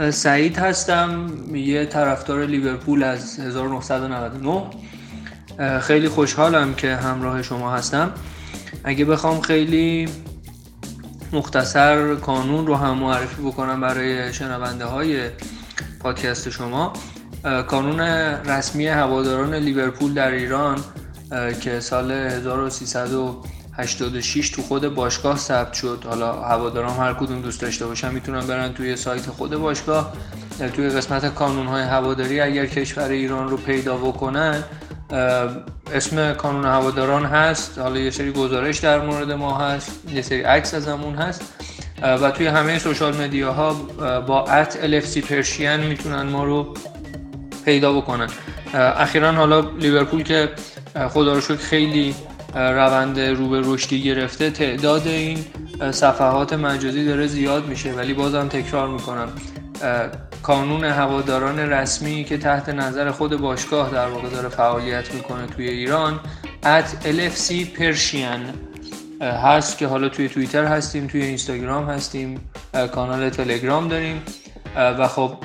سعید 0.10 0.58
هستم 0.58 1.28
یه 1.54 1.86
طرفدار 1.86 2.46
لیورپول 2.46 3.04
از 3.04 3.40
1999 3.40 4.64
خیلی 5.80 6.10
خوشحالم 6.10 6.74
که 6.74 6.96
همراه 6.96 7.42
شما 7.42 7.72
هستم. 7.72 8.12
اگه 8.84 9.06
بخوام 9.06 9.42
خیلی 9.42 10.10
مختصر 11.34 12.16
کانون 12.16 12.68
رو 12.68 12.76
هم 12.76 12.98
معرفی 12.98 13.42
بکنم 13.42 13.82
برای 13.82 14.34
شنونده 14.34 14.86
های 14.86 15.30
پادکست 16.00 16.50
شما 16.50 16.94
کانون 17.68 18.00
رسمی 18.46 18.88
هواداران 18.88 19.54
لیورپول 19.54 20.14
در 20.14 20.32
ایران 20.32 20.78
که 21.62 21.80
سال 21.80 22.30
1386 23.78 24.50
تو 24.50 24.62
خود 24.62 24.96
باشگاه 24.96 25.38
ثبت 25.38 25.74
شد. 25.74 26.04
حالا 26.10 26.34
هواداران 26.34 26.98
هر 26.98 27.14
کدوم 27.14 27.42
دوست 27.42 27.62
داشته 27.62 27.86
باشن 27.86 28.12
می‌تونن 28.14 28.48
برن 28.48 28.74
توی 28.74 28.96
سایت 28.96 29.26
خود 29.26 29.56
باشگاه. 29.56 30.14
توی 30.74 30.90
قسمت 30.90 31.36
کانون 31.36 31.68
های 31.68 31.84
هواداری 31.84 32.40
اگر 32.42 32.66
کشور 32.66 33.10
ایران 33.10 33.50
رو 33.50 33.58
پیدا 33.58 33.98
بکنن 33.98 34.64
اسم 35.94 36.34
کانون 36.34 36.66
هواداران 36.66 37.26
هست. 37.26 37.80
حالا 37.80 38.00
یه 38.00 38.10
سری 38.10 38.32
گزارش 38.32 38.78
در 38.78 39.02
مورد 39.02 39.32
ما 39.32 39.58
هست 39.58 39.92
یه 40.14 40.22
سری 40.22 40.42
عکس 40.42 40.74
ازمون 40.74 41.16
هست. 41.16 41.42
و 42.02 42.32
توی 42.32 42.48
همه 42.48 42.80
سوشال 42.80 43.16
مدیاها 43.16 43.74
با 44.28 44.46
ات 44.46 45.02
LFC 45.02 45.18
پرشین 45.18 45.78
می‌تونن 45.78 46.22
ما 46.22 46.44
رو 46.44 46.74
پیدا 47.66 47.94
بکنن. 47.94 48.30
اخیرا 48.74 49.32
حالا 49.32 49.60
لیورپول 49.60 50.24
که 50.24 50.50
خدا 51.10 51.34
رو 51.34 51.42
خیلی 51.58 52.16
روند 52.56 53.20
رو 53.20 53.50
به 53.50 53.62
رشدی 53.64 54.04
گرفته. 54.04 54.50
تعداد 54.50 55.08
این 55.08 55.46
صفحات 55.92 56.54
مجازی 56.54 57.06
داره 57.06 57.28
زیاد 57.28 57.68
میشه 57.68 57.94
ولی 57.94 58.14
بازم 58.14 58.48
تکرار 58.48 58.88
می‌کنم. 58.88 59.28
کانون 60.44 60.84
هواداران 60.84 61.60
رسمی 61.60 62.24
که 62.24 62.38
تحت 62.38 62.70
نظر 62.70 63.12
خود 63.12 63.42
باشگاه 63.42 63.92
در 63.92 64.08
واقع 64.08 64.30
داره 64.30 64.50
فعالیت 64.50 65.14
می‌کنه 65.14 65.48
توی 65.48 65.68
ایران 65.68 66.20
at 66.64 67.06
LFC 67.06 67.54
پرشین 67.78 68.40
هست 69.22 69.78
که 69.78 69.88
حالا 69.88 70.10
توی 70.10 70.30
توییتر 70.30 70.66
هستیم 70.66 71.08
توی 71.08 71.22
اینستاگرام 71.22 71.90
هستیم 71.90 72.50
کانال 72.92 73.30
تلگرام 73.30 73.88
داریم. 73.88 74.22
و 74.76 75.08
خب 75.08 75.38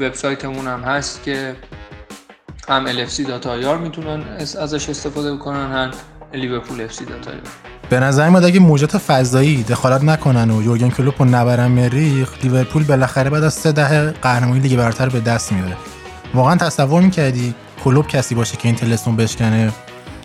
وبسایتمون 0.00 0.66
هم 0.66 0.80
هست 0.80 1.22
که 1.22 1.56
هم 2.68 3.06
LFC 3.06 3.28
dot 3.28 3.58
ir 3.58 3.78
می‌تونن 3.78 4.22
ازش 4.38 4.88
استفاده 4.88 5.34
بکنن 5.34 5.72
هم 5.72 5.90
لیورپول 6.36 6.88
FC 6.88 7.08
dot 7.08 7.27
ir 7.27 7.40
به 7.90 8.00
نظر 8.00 8.28
میاد 8.28 8.44
اگه 8.44 8.60
موجودات 8.60 8.98
فضایی 8.98 9.62
دخالت 9.62 10.04
نکنن 10.04 10.50
و 10.50 10.62
یورگن 10.62 10.90
کلوپ 10.90 11.22
رو 11.22 11.28
نبرن 11.28 11.66
مریخ 11.66 12.44
لیورپول 12.44 12.84
بالاخره 12.84 13.30
بعد 13.30 13.42
از 13.42 13.54
سه 13.54 13.72
دهه 13.72 14.10
قهرمانی 14.10 14.60
لیگ 14.60 14.78
برتر 14.78 15.08
به 15.08 15.20
دست 15.20 15.52
میاره. 15.52 15.76
واقعا 16.34 16.56
تصور 16.56 17.02
می‌کردی 17.02 17.54
کلوب 17.84 18.06
کسی 18.06 18.34
باشه 18.34 18.56
که 18.56 18.68
این 18.68 18.76
طلسمو 18.76 19.16
بشکنه؟ 19.16 19.72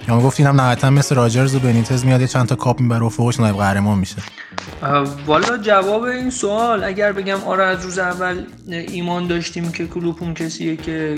یا 0.07 0.15
ما 0.15 0.21
گفتین 0.21 0.47
هم 0.47 0.61
نهایتا 0.61 0.89
مثل 0.89 1.15
راجرز 1.15 1.55
و 1.55 1.59
بنیتز 1.59 2.05
میاد 2.05 2.25
چند 2.25 2.47
تا 2.47 2.55
کاپ 2.55 2.79
می‌بره 2.79 3.05
و 3.05 3.09
فوقش 3.09 3.39
نایب 3.39 3.55
قهرمان 3.55 3.97
میشه. 3.97 4.15
والا 5.25 5.57
جواب 5.57 6.03
این 6.03 6.29
سوال 6.29 6.83
اگر 6.83 7.11
بگم 7.11 7.43
آره 7.45 7.63
از 7.63 7.85
روز 7.85 7.99
اول 7.99 8.43
ایمان 8.67 9.27
داشتیم 9.27 9.71
که 9.71 9.87
کلوب 9.87 10.17
اون 10.19 10.33
کسیه 10.33 10.75
که 10.75 11.15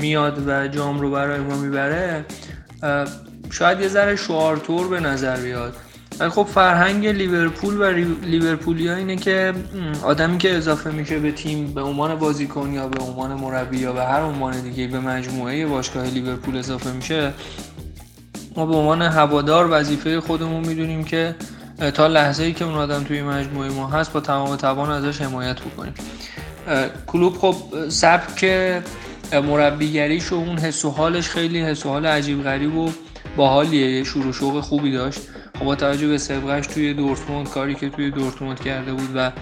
میاد 0.00 0.48
و 0.48 0.68
جام 0.68 1.00
رو 1.00 1.10
برای 1.10 1.40
ما 1.40 1.56
می‌بره 1.56 2.24
شاید 3.50 3.80
یه 3.80 3.88
ذره 3.88 4.16
شعارتور 4.16 4.88
به 4.88 5.00
نظر 5.00 5.36
بیاد. 5.36 5.76
ولی 6.20 6.30
خب 6.30 6.42
فرهنگ 6.42 7.06
لیورپول 7.06 7.76
و 7.76 7.84
لیورپولیا 8.22 8.96
اینه 8.96 9.16
که 9.16 9.54
آدمی 10.02 10.38
که 10.38 10.56
اضافه 10.56 10.90
میشه 10.90 11.18
به 11.18 11.32
تیم 11.32 11.74
به 11.74 11.82
عنوان 11.82 12.14
بازیکن 12.14 12.72
یا 12.72 12.88
به 12.88 13.04
عنوان 13.04 13.34
مربی 13.34 13.78
یا 13.78 13.92
به 13.92 14.04
هر 14.04 14.20
عنوان 14.20 14.60
دیگه 14.60 14.86
به 14.86 15.00
مجموعه 15.00 15.66
باشگاه 15.66 16.06
لیورپول 16.06 16.56
اضافه 16.56 16.92
میشه 16.92 17.32
ما 18.56 18.66
به 18.66 18.74
عنوان 18.74 19.02
هوادار 19.02 19.68
وظیفه 19.70 20.20
خودمون 20.20 20.66
می‌دونیم 20.66 21.04
که 21.04 21.34
تا 21.94 22.06
لحظه 22.06 22.44
ای 22.44 22.52
که 22.52 22.64
اون 22.64 22.74
آدم 22.74 23.04
توی 23.04 23.22
مجموعه 23.22 23.70
ما 23.70 23.86
هست 23.86 24.12
با 24.12 24.20
تمام 24.20 24.56
توان 24.56 24.90
ازش 24.90 25.20
حمایت 25.22 25.60
بکنیم. 25.60 25.94
کلوب 27.06 27.36
خب 27.38 27.54
سبک 27.88 28.44
مربیگریش 29.32 30.32
و 30.32 30.34
اون 30.34 30.58
حس 30.58 30.84
و 30.84 30.90
حالش 30.90 31.28
خیلی 31.28 31.62
حس 31.62 31.86
و 31.86 31.88
حال 31.88 32.06
عجیب 32.06 32.42
غریب 32.42 32.76
و 32.76 32.90
باحالیه 33.38 33.90
یه 33.90 34.04
شروع 34.04 34.32
شوق 34.32 34.60
خوبی 34.60 34.92
داشت. 34.92 35.20
خب 35.58 35.64
با 35.64 35.74
توجه 35.74 36.08
به 36.08 36.18
سابقهش 36.18 36.66
توی 36.66 36.94
دورتموند 36.94 37.48
کاری 37.48 37.74
که 37.74 37.88
توی 37.88 38.10
دورتموند 38.10 38.60
کرده 38.60 38.92
بود 38.92 39.10
و 39.14 39.32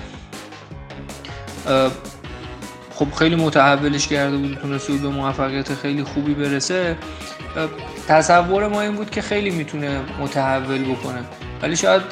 خب 2.94 3.12
خیلی 3.18 3.36
متحولش 3.36 4.08
کرده 4.08 4.36
بود 4.36 4.58
تونسته 4.62 4.92
بود 4.92 5.02
به 5.02 5.08
موفقیت 5.08 5.74
خیلی 5.74 6.02
خوبی 6.02 6.34
برسه. 6.34 6.96
تصور 8.08 8.68
ما 8.68 8.80
این 8.80 8.92
بود 8.92 9.10
که 9.10 9.22
خیلی 9.22 9.50
می‌تونه 9.50 10.00
متحول 10.20 10.84
بکنه. 10.84 11.20
ولی 11.62 11.76
شاید 11.76 12.02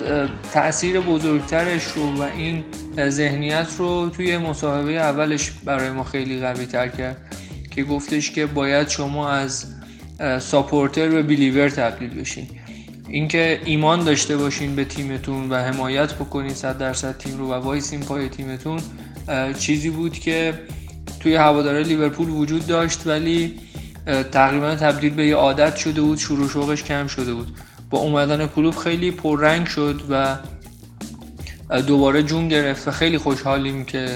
تاثیر 0.53 1.01
بزرگترش 1.01 1.85
رو 1.85 2.15
و 2.15 2.23
این 2.23 2.65
ذهنیت 3.09 3.69
رو 3.79 4.11
توی 4.17 4.39
مصاحبه 4.39 4.93
اولش 4.93 5.51
برای 5.65 5.91
ما 5.91 6.05
خیلی 6.05 6.41
قوی 6.41 6.67
تر 6.67 6.89
کرد. 6.89 7.17
که 7.71 7.85
گفتش 7.85 8.31
که 8.31 8.47
باید 8.47 8.89
شما 8.89 9.29
از 9.29 9.74
supporter 10.39 11.09
به 11.09 11.23
believer 11.23 11.69
تبدیل 11.69 12.21
بشین. 12.21 12.47
اینکه 13.09 13.61
ایمان 13.65 14.05
داشته 14.05 14.37
باشین 14.37 14.77
به 14.77 14.85
تیمتون 14.85 15.51
و 15.51 15.55
حمایت 15.55 16.15
بکنین 16.15 16.55
صد 16.55 16.79
درصد 16.79 17.19
تیم 17.19 17.39
رو 17.39 17.49
و 17.49 17.53
وایسین 17.53 18.01
پای 18.01 18.29
تیمتون 18.29 18.81
چیزی 19.59 19.91
بود 19.91 20.13
که 20.19 20.55
توی 21.21 21.35
هواداره 21.35 21.83
لیورپول 21.83 22.29
وجود 22.29 22.67
داشت 22.67 23.07
ولی 23.07 23.55
تقریبا 24.33 24.75
تبدیل 24.75 25.15
به 25.15 25.27
یه 25.27 25.37
عادت 25.37 25.77
شده 25.77 26.01
بود 26.01 26.19
شروع 26.19 26.49
شوقش 26.49 26.83
کم 26.83 27.07
شده 27.07 27.35
بود. 27.35 27.49
با 27.91 27.99
اومدن 27.99 28.47
کلوب 28.47 28.77
خیلی 28.77 29.11
پررنگ 29.11 29.67
شد 29.67 30.03
و 30.11 30.37
دوباره 31.83 32.23
جون 32.23 32.49
گرفت 32.49 32.89
و 32.89 32.91
خیلی 32.91 33.19
خوشحالیم 33.19 33.85
که 33.85 34.09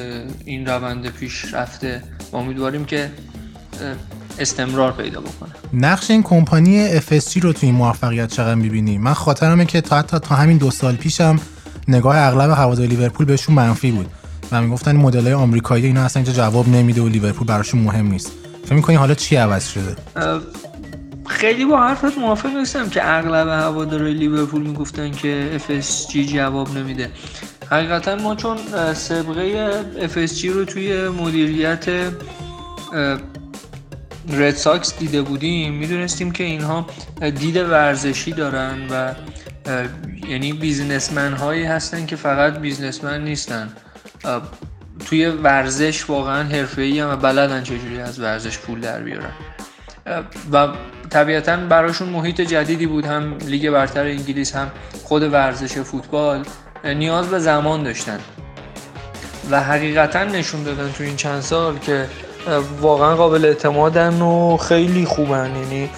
این 0.45 0.67
روند 0.67 1.09
پیش 1.09 1.55
رفته. 1.55 2.02
امیدواریم 2.33 2.85
که 2.85 3.11
استمرار 4.40 4.92
پیدا 4.92 5.21
بکنه. 5.21 5.50
نقش 5.73 6.11
این 6.11 6.23
کمپانی 6.23 7.00
FSG 7.00 7.37
رو 7.42 7.52
تو 7.52 7.59
این 7.66 7.75
موفقیت 7.75 8.33
چقدر 8.33 8.54
می‌بینی؟ 8.54 8.99
من 8.99 9.14
خاطرمه 9.14 9.64
که 9.64 9.80
تا 9.80 9.99
حتی 9.99 10.18
تا 10.18 10.35
همین 10.35 10.59
دو 10.59 10.71
سال 10.71 10.97
پیشم 10.97 11.40
نگاه 11.88 12.16
اغلب 12.18 12.50
هواداری 12.50 12.88
لیورپول 12.88 13.26
بهشون 13.26 13.54
منفی 13.54 13.90
بود 13.90 14.07
و 14.52 14.62
می‌گفتن 14.62 14.90
این 14.90 15.00
مدل 15.00 15.25
های 15.25 15.33
آمریکایی 15.33 15.87
اینا 15.87 16.04
اصلا 16.04 16.23
اینجا 16.23 16.37
جواب 16.38 16.68
نمیده 16.68 17.00
و 17.02 17.09
لیورپول 17.09 17.47
براشون 17.47 17.80
مهم 17.80 18.07
نیست. 18.07 18.33
فکر 18.64 18.75
می‌کنی 18.75 18.97
حالا 18.97 19.14
چی 19.14 19.37
عوض 19.37 19.68
شده؟ 19.68 19.97
خیلی 21.26 21.64
با 21.64 21.80
حرفت 21.80 22.18
موافق 22.18 22.49
نیستم 22.57 22.88
که 22.88 23.00
اغلب 23.18 23.49
هوادارهای 23.49 24.14
لیورپول 24.14 24.62
می‌گفتن 24.62 25.11
که 25.11 25.61
FSG 25.68 26.16
جواب 26.16 26.78
نمیده. 26.78 27.11
حقیقتا 27.71 28.16
ما 28.16 28.35
چون 28.35 28.57
سابقه 28.95 29.71
FSG 30.14 30.45
رو 30.45 30.64
توی 30.64 31.09
مدیریت 31.09 31.87
رد 34.32 34.54
ساکس 34.54 34.99
دیده 34.99 35.23
بودیم 35.23 35.75
می‌دونستیم 35.75 36.30
که 36.30 36.44
اینها 36.44 36.87
دید 37.20 37.56
ورزشی 37.56 38.32
دارن 38.32 38.78
و 38.90 39.14
یعنی 40.28 40.52
بیزنسمن 40.52 41.32
هایی 41.32 41.64
هستن 41.64 42.06
که 42.06 42.16
فقط 42.16 42.58
بیزنسمن 42.58 43.25
نیستن. 43.25 43.73
توی 45.06 45.26
ورزش 45.26 46.11
واقعا 46.11 46.42
حرفه 46.42 46.82
ای 46.82 47.00
هم 47.00 47.08
و 47.08 47.16
بلدن 47.16 47.62
چجوری 47.62 48.00
از 48.00 48.20
ورزش 48.20 48.58
پول 48.58 48.80
در 48.80 49.00
بیارن. 49.00 49.32
و 50.52 50.68
طبیعتا 51.11 51.56
براشون 51.56 52.08
محیط 52.08 52.40
جدیدی 52.40 52.87
بود 52.87 53.06
هم 53.06 53.38
لیگ 53.38 53.70
برتر 53.70 54.04
انگلیس 54.04 54.56
هم 54.56 54.70
خود 55.04 55.23
ورزش 55.23 55.73
فوتبال 55.78 56.44
نیاز 56.85 57.28
به 57.28 57.38
زمان 57.38 57.82
داشتن. 57.82 58.18
و 59.50 59.62
حقیقتا 59.62 60.25
نشون 60.25 60.62
دادن 60.62 60.92
تو 60.92 61.04
این 61.04 61.16
چند 61.16 61.40
سال 61.40 61.78
که 61.78 62.06
واقعا 62.80 63.16
قابل 63.16 63.45
اعتمادن 63.45 64.23
و 64.23 64.57
خیلی 64.57 65.04
خوبن. 65.04 65.50
یعنی 65.62 65.90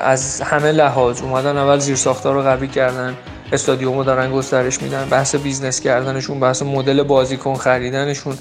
از 0.00 0.40
همه 0.40 0.72
لحاظ. 0.72 1.22
اومدن 1.22 1.56
اول 1.56 1.78
زیر 1.78 1.96
ساختار 1.96 2.34
رو 2.34 2.42
قوی 2.42 2.68
کردن 2.68 3.16
استادیوم 3.52 3.98
رو 3.98 4.04
دارن 4.04 4.32
گسترش 4.32 4.82
میدن 4.82 5.08
بحث 5.10 5.34
business 5.34 5.80
کردنشون 5.80 6.40
بحث 6.40 6.62
مدل 6.62 7.02
بازیکن 7.02 7.54
خریدنشون. 7.54 8.38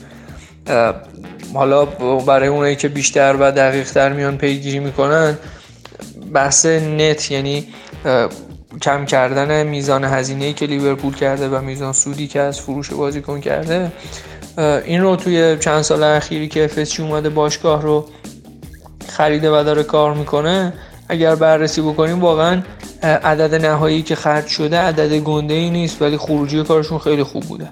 حالا 1.53 1.85
برای 2.25 2.47
اونایی 2.47 2.75
که 2.75 2.87
بیشتر 2.87 3.35
و 3.39 3.51
دقیق 3.51 3.91
تر 3.91 4.13
میان 4.13 4.37
پیگیری 4.37 4.79
می‌کنن 4.79 5.37
بحث 6.33 6.65
net 6.65 7.31
یعنی 7.31 7.67
کم 8.81 9.05
کردن 9.05 9.63
میزان 9.67 10.03
هزینه 10.03 10.53
که 10.53 10.65
لیورپول 10.65 11.15
کرده 11.15 11.49
و 11.49 11.61
میزان 11.61 11.93
سودی 11.93 12.27
که 12.27 12.39
از 12.39 12.61
فروش 12.61 12.93
بازیکن 12.93 13.41
کرده. 13.41 13.91
این 14.59 15.01
رو 15.01 15.15
توی 15.15 15.57
چند 15.59 15.81
سال 15.81 16.03
اخیری 16.03 16.47
که 16.47 16.63
FSG 16.63 17.01
اومده 17.01 17.29
باشگاه 17.29 17.81
رو 17.81 18.05
خریده 19.07 19.59
و 19.59 19.63
داره 19.63 19.83
کار 19.83 20.13
می‌کنه 20.13 20.73
اگر 21.09 21.35
بررسی 21.35 21.81
بکنیم 21.81 22.19
واقعا 22.19 22.61
عدد 23.03 23.65
نهایی 23.65 24.01
که 24.01 24.15
خرج 24.15 24.47
شده 24.47 24.77
عدد 24.77 25.13
گنده 25.13 25.53
ای 25.53 25.69
نیست 25.69 26.01
ولی 26.01 26.17
خروجی 26.17 26.63
کارشون 26.63 26.99
خیلی 26.99 27.23
خوب 27.23 27.43
بوده. 27.43 27.69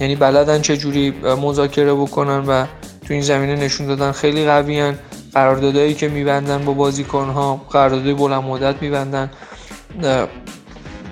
یعنی 0.00 0.16
بلدن 0.16 0.60
چه 0.60 0.76
جوری 0.76 1.10
مذاکره 1.42 1.94
بکنن 1.94 2.38
و 2.38 2.64
تو 3.06 3.14
این 3.14 3.22
زمینه 3.22 3.56
نشون 3.56 3.86
دادن 3.86 4.12
خیلی 4.12 4.44
قویان 4.44 4.98
قراردادهایی 5.34 5.94
که 5.94 6.08
میبندن 6.08 6.64
با 6.64 6.72
بازیکنها 6.72 7.60
قراردادهای 7.70 8.14
بلند 8.14 8.42
مدت 8.42 8.82
میبندن. 8.82 9.30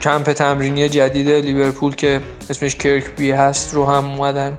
کمپ 0.01 0.33
تمرینی 0.33 0.89
جدید 0.89 1.31
لیورپول 1.31 1.95
که 1.95 2.21
اسمش 2.51 2.77
کرکبی 2.77 3.31
هست 3.31 3.75
رو 3.75 3.87
هم 3.87 4.05
اومدن. 4.05 4.59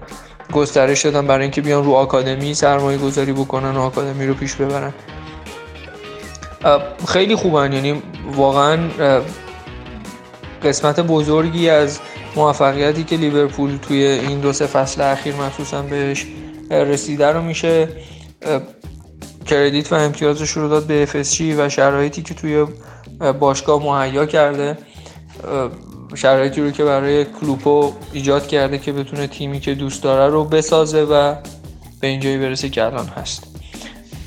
گسترش 0.53 1.05
دادن 1.05 1.27
برای 1.27 1.41
اینکه 1.41 1.61
بیان 1.61 1.85
رو 1.85 1.93
آکادمی 1.93 2.53
سرمایه 2.53 2.97
گذاری 2.97 3.33
بکنن 3.33 3.71
و 3.71 3.81
آکادمی 3.81 4.27
رو 4.27 4.33
پیش 4.33 4.55
ببرن. 4.55 4.93
خیلی 7.07 7.35
خوبن 7.35 7.73
یعنی 7.73 8.01
واقعا 8.35 8.77
قسمت 10.63 10.99
بزرگی 10.99 11.69
از 11.69 11.99
موفقیتی 12.35 13.03
که 13.03 13.17
لیورپول 13.17 13.77
توی 13.77 14.03
این 14.03 14.39
دو 14.39 14.53
سه 14.53 14.65
فصل 14.65 15.01
اخیر 15.01 15.35
مخصوصا 15.35 15.81
بهش 15.81 16.25
رسیده 16.71 17.27
رو 17.27 17.41
میشه. 17.41 17.89
کردیت 19.45 19.93
و 19.93 19.95
امتیازش 19.95 20.49
رو 20.49 20.69
داد 20.69 20.83
به 20.83 21.05
FSG 21.05 21.41
و 21.57 21.69
شرایطی 21.69 22.21
که 22.21 22.33
توی 22.33 22.65
باشگاه 23.39 23.83
مهیا 23.83 24.25
کرده. 24.25 24.77
شرایطی 26.15 26.61
رو 26.61 26.71
که 26.71 26.83
برای 26.83 27.25
کلوپو 27.25 27.91
ایجاد 28.13 28.47
کرده 28.47 28.77
که 28.77 28.93
بتونه 28.93 29.27
تیمی 29.27 29.59
که 29.59 29.75
دوست 29.75 30.03
داره 30.03 30.31
رو 30.31 30.43
بسازه 30.43 31.03
و 31.03 31.35
به 31.99 32.07
اینجایی 32.07 32.37
برسه 32.37 32.69
که 32.69 32.83
الان 32.83 33.07
هست. 33.07 33.47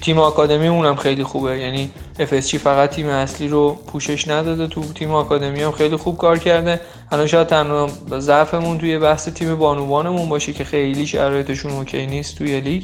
تیم 0.00 0.18
آکادمی 0.18 0.68
اونم 0.68 0.96
خیلی 0.96 1.24
خوبه. 1.24 1.58
یعنی 1.58 1.90
FSG 2.18 2.56
فقط 2.56 2.90
تیم 2.90 3.08
اصلی 3.08 3.48
رو 3.48 3.78
پوشش 3.86 4.28
نداده 4.28 4.66
تو 4.66 4.92
تیم 4.92 5.10
آکادمی 5.10 5.62
هم 5.62 5.72
خیلی 5.72 5.96
خوب 5.96 6.18
کار 6.18 6.38
کرده. 6.38 6.80
الان 7.12 7.26
شاید 7.26 7.46
تنها 7.46 7.88
ضعفمون 8.18 8.78
توی 8.78 8.98
بحث 8.98 9.28
تیم 9.28 9.54
بانوانمون 9.54 10.28
باشه 10.28 10.52
که 10.52 10.64
خیلی 10.64 11.06
شرایطشون 11.06 11.72
اوکی 11.72 12.06
نیست 12.06 12.38
توی 12.38 12.60
لیگ. 12.60 12.82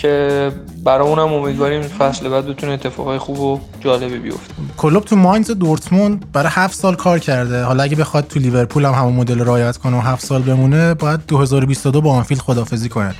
که 0.00 0.52
برای 0.84 1.08
اونم 1.08 1.32
امیدواریم 1.32 1.82
فصل 1.82 2.28
بعد 2.28 2.46
بتونه 2.46 2.72
اتفاقای 2.72 3.18
خوب 3.18 3.40
و 3.40 3.60
جالبی 3.80 4.18
بیفته. 4.18 4.54
کلوب 4.76 5.04
تو 5.04 5.16
ماینز 5.16 5.50
دورتموند 5.50 6.32
برای 6.32 6.50
هفت 6.52 6.74
سال 6.74 6.94
کار 6.94 7.18
کرده. 7.18 7.62
حالا 7.62 7.82
اگه 7.82 7.96
بخواد 7.96 8.26
تو 8.26 8.40
لیورپول 8.40 8.84
هم 8.84 8.92
همون 8.92 9.12
مدل 9.12 9.40
رعایت 9.40 9.76
کنه 9.76 9.96
و 9.96 10.00
هفت 10.00 10.24
سال 10.24 10.42
بمونه 10.42 10.94
باید 10.94 11.20
2022 11.28 12.00
با 12.00 12.12
آنفیلد 12.12 12.40
خدافظی 12.40 12.88
کنه. 12.88 13.14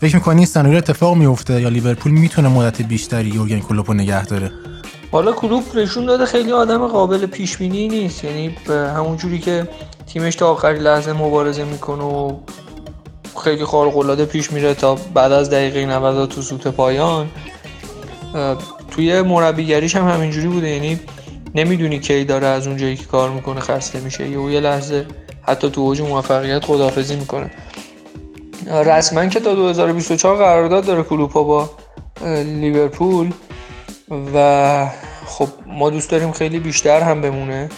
فکر 0.00 0.14
می‌کنی 0.14 0.46
سناریو 0.46 0.76
اتفاق 0.76 1.16
میفته 1.16 1.60
یا 1.60 1.68
لیورپول 1.68 2.12
می‌تونه 2.12 2.48
مدت 2.48 2.82
بیشتری 2.82 3.28
یورگن 3.28 3.60
کلوپ 3.60 3.90
رو 3.90 3.94
نگه 3.94 4.24
داره؟ 4.24 4.50
حالا 5.12 5.32
کلوب 5.32 5.64
نشون 5.74 6.06
داده 6.06 6.26
خیلی 6.26 6.52
آدم 6.52 6.86
قابل 6.86 7.26
پیش 7.26 7.56
بینی 7.56 7.88
نیست. 7.88 8.24
یعنی 8.24 8.56
همون 8.68 9.16
جوری 9.16 9.38
که 9.38 9.68
تیمش 10.06 10.34
تا 10.34 10.46
آخرین 10.50 10.78
لحظه 10.78 11.12
مبارزه 11.12 11.64
می‌کنه 11.64 12.04
و 12.04 12.32
خیلی 13.40 13.64
خارق 13.64 13.96
العاده 13.96 14.24
پیش 14.24 14.52
میره 14.52 14.74
تا 14.74 14.94
بعد 15.14 15.32
از 15.32 15.50
دقیقه 15.50 15.86
90 15.86 16.28
تا 16.28 16.42
سوت 16.42 16.68
پایان. 16.68 17.30
توی 18.90 19.22
مربیگریش 19.22 19.96
هم 19.96 20.08
همینجوری 20.08 20.48
بوده 20.48 20.68
یعنی 20.68 21.00
نمی‌دونی 21.54 21.98
کی 21.98 22.24
داره 22.24 22.46
از 22.46 22.66
اون 22.66 22.76
جایی 22.76 22.96
که 22.96 23.04
کار 23.04 23.30
می‌کنه 23.30 23.60
خسته 23.60 24.00
میشه 24.00 24.28
یا 24.28 24.50
یه 24.50 24.60
لحظه 24.60 25.06
حتی 25.42 25.70
تو 25.70 25.80
اوج 25.80 26.00
موفقیت 26.00 26.64
خداحافظی 26.64 27.16
می‌کنه. 27.16 27.50
رسما 28.66 29.26
که 29.26 29.40
تا 29.40 29.54
2024 29.54 30.36
قرارداد 30.36 30.86
داره 30.86 31.02
کلوپا 31.02 31.42
با 31.42 31.70
لیورپول 32.44 33.30
و 34.34 34.86
خب 35.26 35.48
ما 35.66 35.90
دوست 35.90 36.10
داریم 36.10 36.32
خیلی 36.32 36.58
بیشتر 36.58 37.00
هم 37.00 37.20
بمونه. 37.20 37.68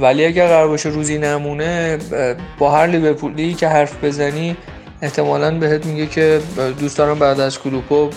ولی 0.00 0.24
اگر 0.24 0.46
قرار 0.46 0.68
باشه 0.68 0.88
روزی 0.88 1.18
نمونه 1.18 1.98
با 2.58 2.70
هر 2.70 2.86
لیورپولی 2.86 3.54
که 3.54 3.68
حرف 3.68 4.04
بزنی 4.04 4.56
احتمالا 5.02 5.58
بهت 5.58 5.86
میگه 5.86 6.06
که 6.06 6.40
دوست 6.80 6.98
دارم 6.98 7.18
بعد 7.18 7.40
از 7.40 7.58
کلوپو 7.58 8.10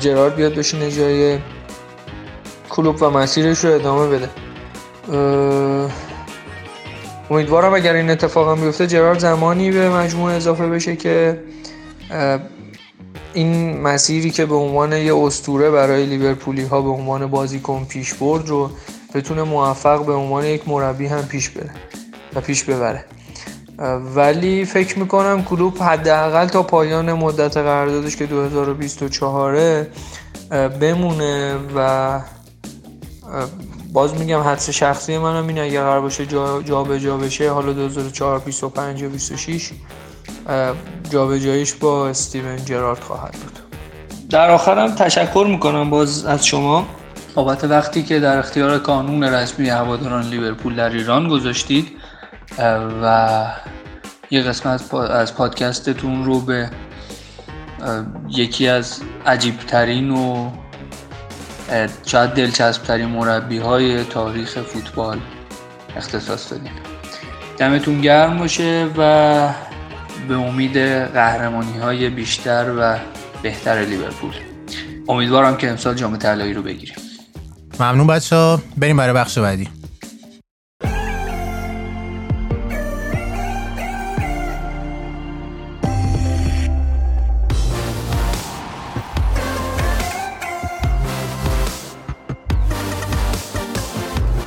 جرارد 0.00 0.36
بیاد 0.36 0.54
بشینه 0.54 0.90
جای 0.90 1.38
کلوب 2.70 3.02
و 3.02 3.10
مسیرش 3.10 3.64
رو 3.64 3.74
ادامه 3.74 4.06
بده. 4.06 4.28
امیدوارم 7.30 7.74
اگر 7.74 7.94
این 7.94 8.10
اتفاق 8.10 8.48
هم 8.48 8.64
بیفته 8.64 8.86
جرارد 8.86 9.18
زمانی 9.18 9.70
به 9.70 9.90
مجموعه 9.90 10.34
اضافه 10.34 10.66
بشه 10.66 10.96
که 10.96 11.38
این 13.34 13.80
مسیری 13.80 14.30
که 14.30 14.46
به 14.46 14.54
عنوان 14.54 14.92
یه 14.92 15.16
استوره 15.16 15.70
برای 15.70 16.06
لیورپولی 16.06 16.64
ها 16.64 16.82
به 16.82 16.88
عنوان 16.88 17.26
بازیکن 17.26 17.86
پیش 17.88 18.14
برد 18.14 18.48
رو 18.48 18.70
بتونه 19.14 19.42
موفق 19.42 20.06
به 20.06 20.12
عنوان 20.12 20.44
یک 20.44 20.68
مربی 20.68 21.06
هم 21.06 21.22
پیش 21.22 21.50
بره 21.50 21.70
و 22.34 22.40
پیش 22.40 22.64
ببره. 22.64 23.04
ولی 24.14 24.64
فکر 24.64 24.98
می‌کنم 24.98 25.44
کلوب 25.44 25.82
حداقل 25.82 26.46
تا 26.46 26.62
پایان 26.62 27.12
مدت 27.12 27.56
قراردادش 27.56 28.16
که 28.16 28.26
2024 28.26 29.86
بمونه 30.80 31.56
و 31.76 32.20
باز 33.92 34.14
میگم 34.14 34.40
حدس 34.40 34.70
شخصی 34.70 35.18
منم 35.18 35.48
اینه 35.48 35.60
اگر 35.60 35.82
قرار 35.82 36.00
باشه 36.00 36.26
جا 36.26 36.84
به 36.84 37.00
جا 37.00 37.16
بشه 37.16 37.50
حالا 37.50 37.72
2004 37.72 38.38
25 38.38 39.02
و 39.02 39.08
26 39.08 39.70
جابجاییش 41.10 41.74
با 41.74 42.08
استیون 42.08 42.64
جرارد 42.64 43.00
خواهد 43.00 43.32
بود. 43.32 43.58
در 44.30 44.50
آخرم 44.50 44.94
تشکر 44.94 45.46
می‌کنم 45.48 45.90
باز 45.90 46.24
از 46.24 46.46
شما. 46.46 46.86
بابت 47.34 47.64
وقتی 47.64 48.02
که 48.02 48.20
در 48.20 48.38
اختیار 48.38 48.78
کانون 48.78 49.24
رسمی 49.24 49.68
هواداران 49.68 50.24
لیورپول 50.24 50.74
در 50.74 50.90
ایران 50.90 51.28
گذاشتید 51.28 51.88
و 53.02 53.46
یه 54.30 54.42
قسمت 54.42 54.94
از 54.94 55.34
پادکستتون 55.34 56.24
رو 56.24 56.40
به 56.40 56.70
یکی 58.28 58.68
از 58.68 59.00
عجیبترین 59.26 60.10
و 60.10 60.50
شاید 62.06 62.30
دلچسب 62.30 62.82
ترین 62.82 63.08
مربی 63.08 63.58
های 63.58 64.04
تاریخ 64.04 64.58
فوتبال 64.62 65.18
اختصاص 65.96 66.52
دادیم. 66.52 66.72
دمتون 67.58 68.00
گرم 68.00 68.38
باشه 68.38 68.88
و 68.96 69.48
به 70.28 70.34
امید 70.34 70.78
قهرمانی 70.78 71.78
های 71.78 72.10
بیشتر 72.10 72.74
و 72.78 72.98
بهتر 73.42 73.84
لیورپول. 73.84 74.34
امیدوارم 75.08 75.56
که 75.56 75.70
امسال 75.70 75.94
جام 75.94 76.16
طلایی 76.16 76.54
رو 76.54 76.62
بگیریم. 76.62 77.01
ممنون 77.80 78.06
بچه 78.06 78.36
ها 78.36 78.62
بریم 78.76 78.96
برای 78.96 79.14
بخش 79.14 79.38
بعدی. 79.38 79.68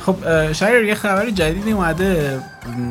خب 0.06 0.52
شهر 0.52 0.84
یه 0.84 0.94
خبر 0.94 1.30
جدیدی 1.30 1.72
اومده. 1.72 2.40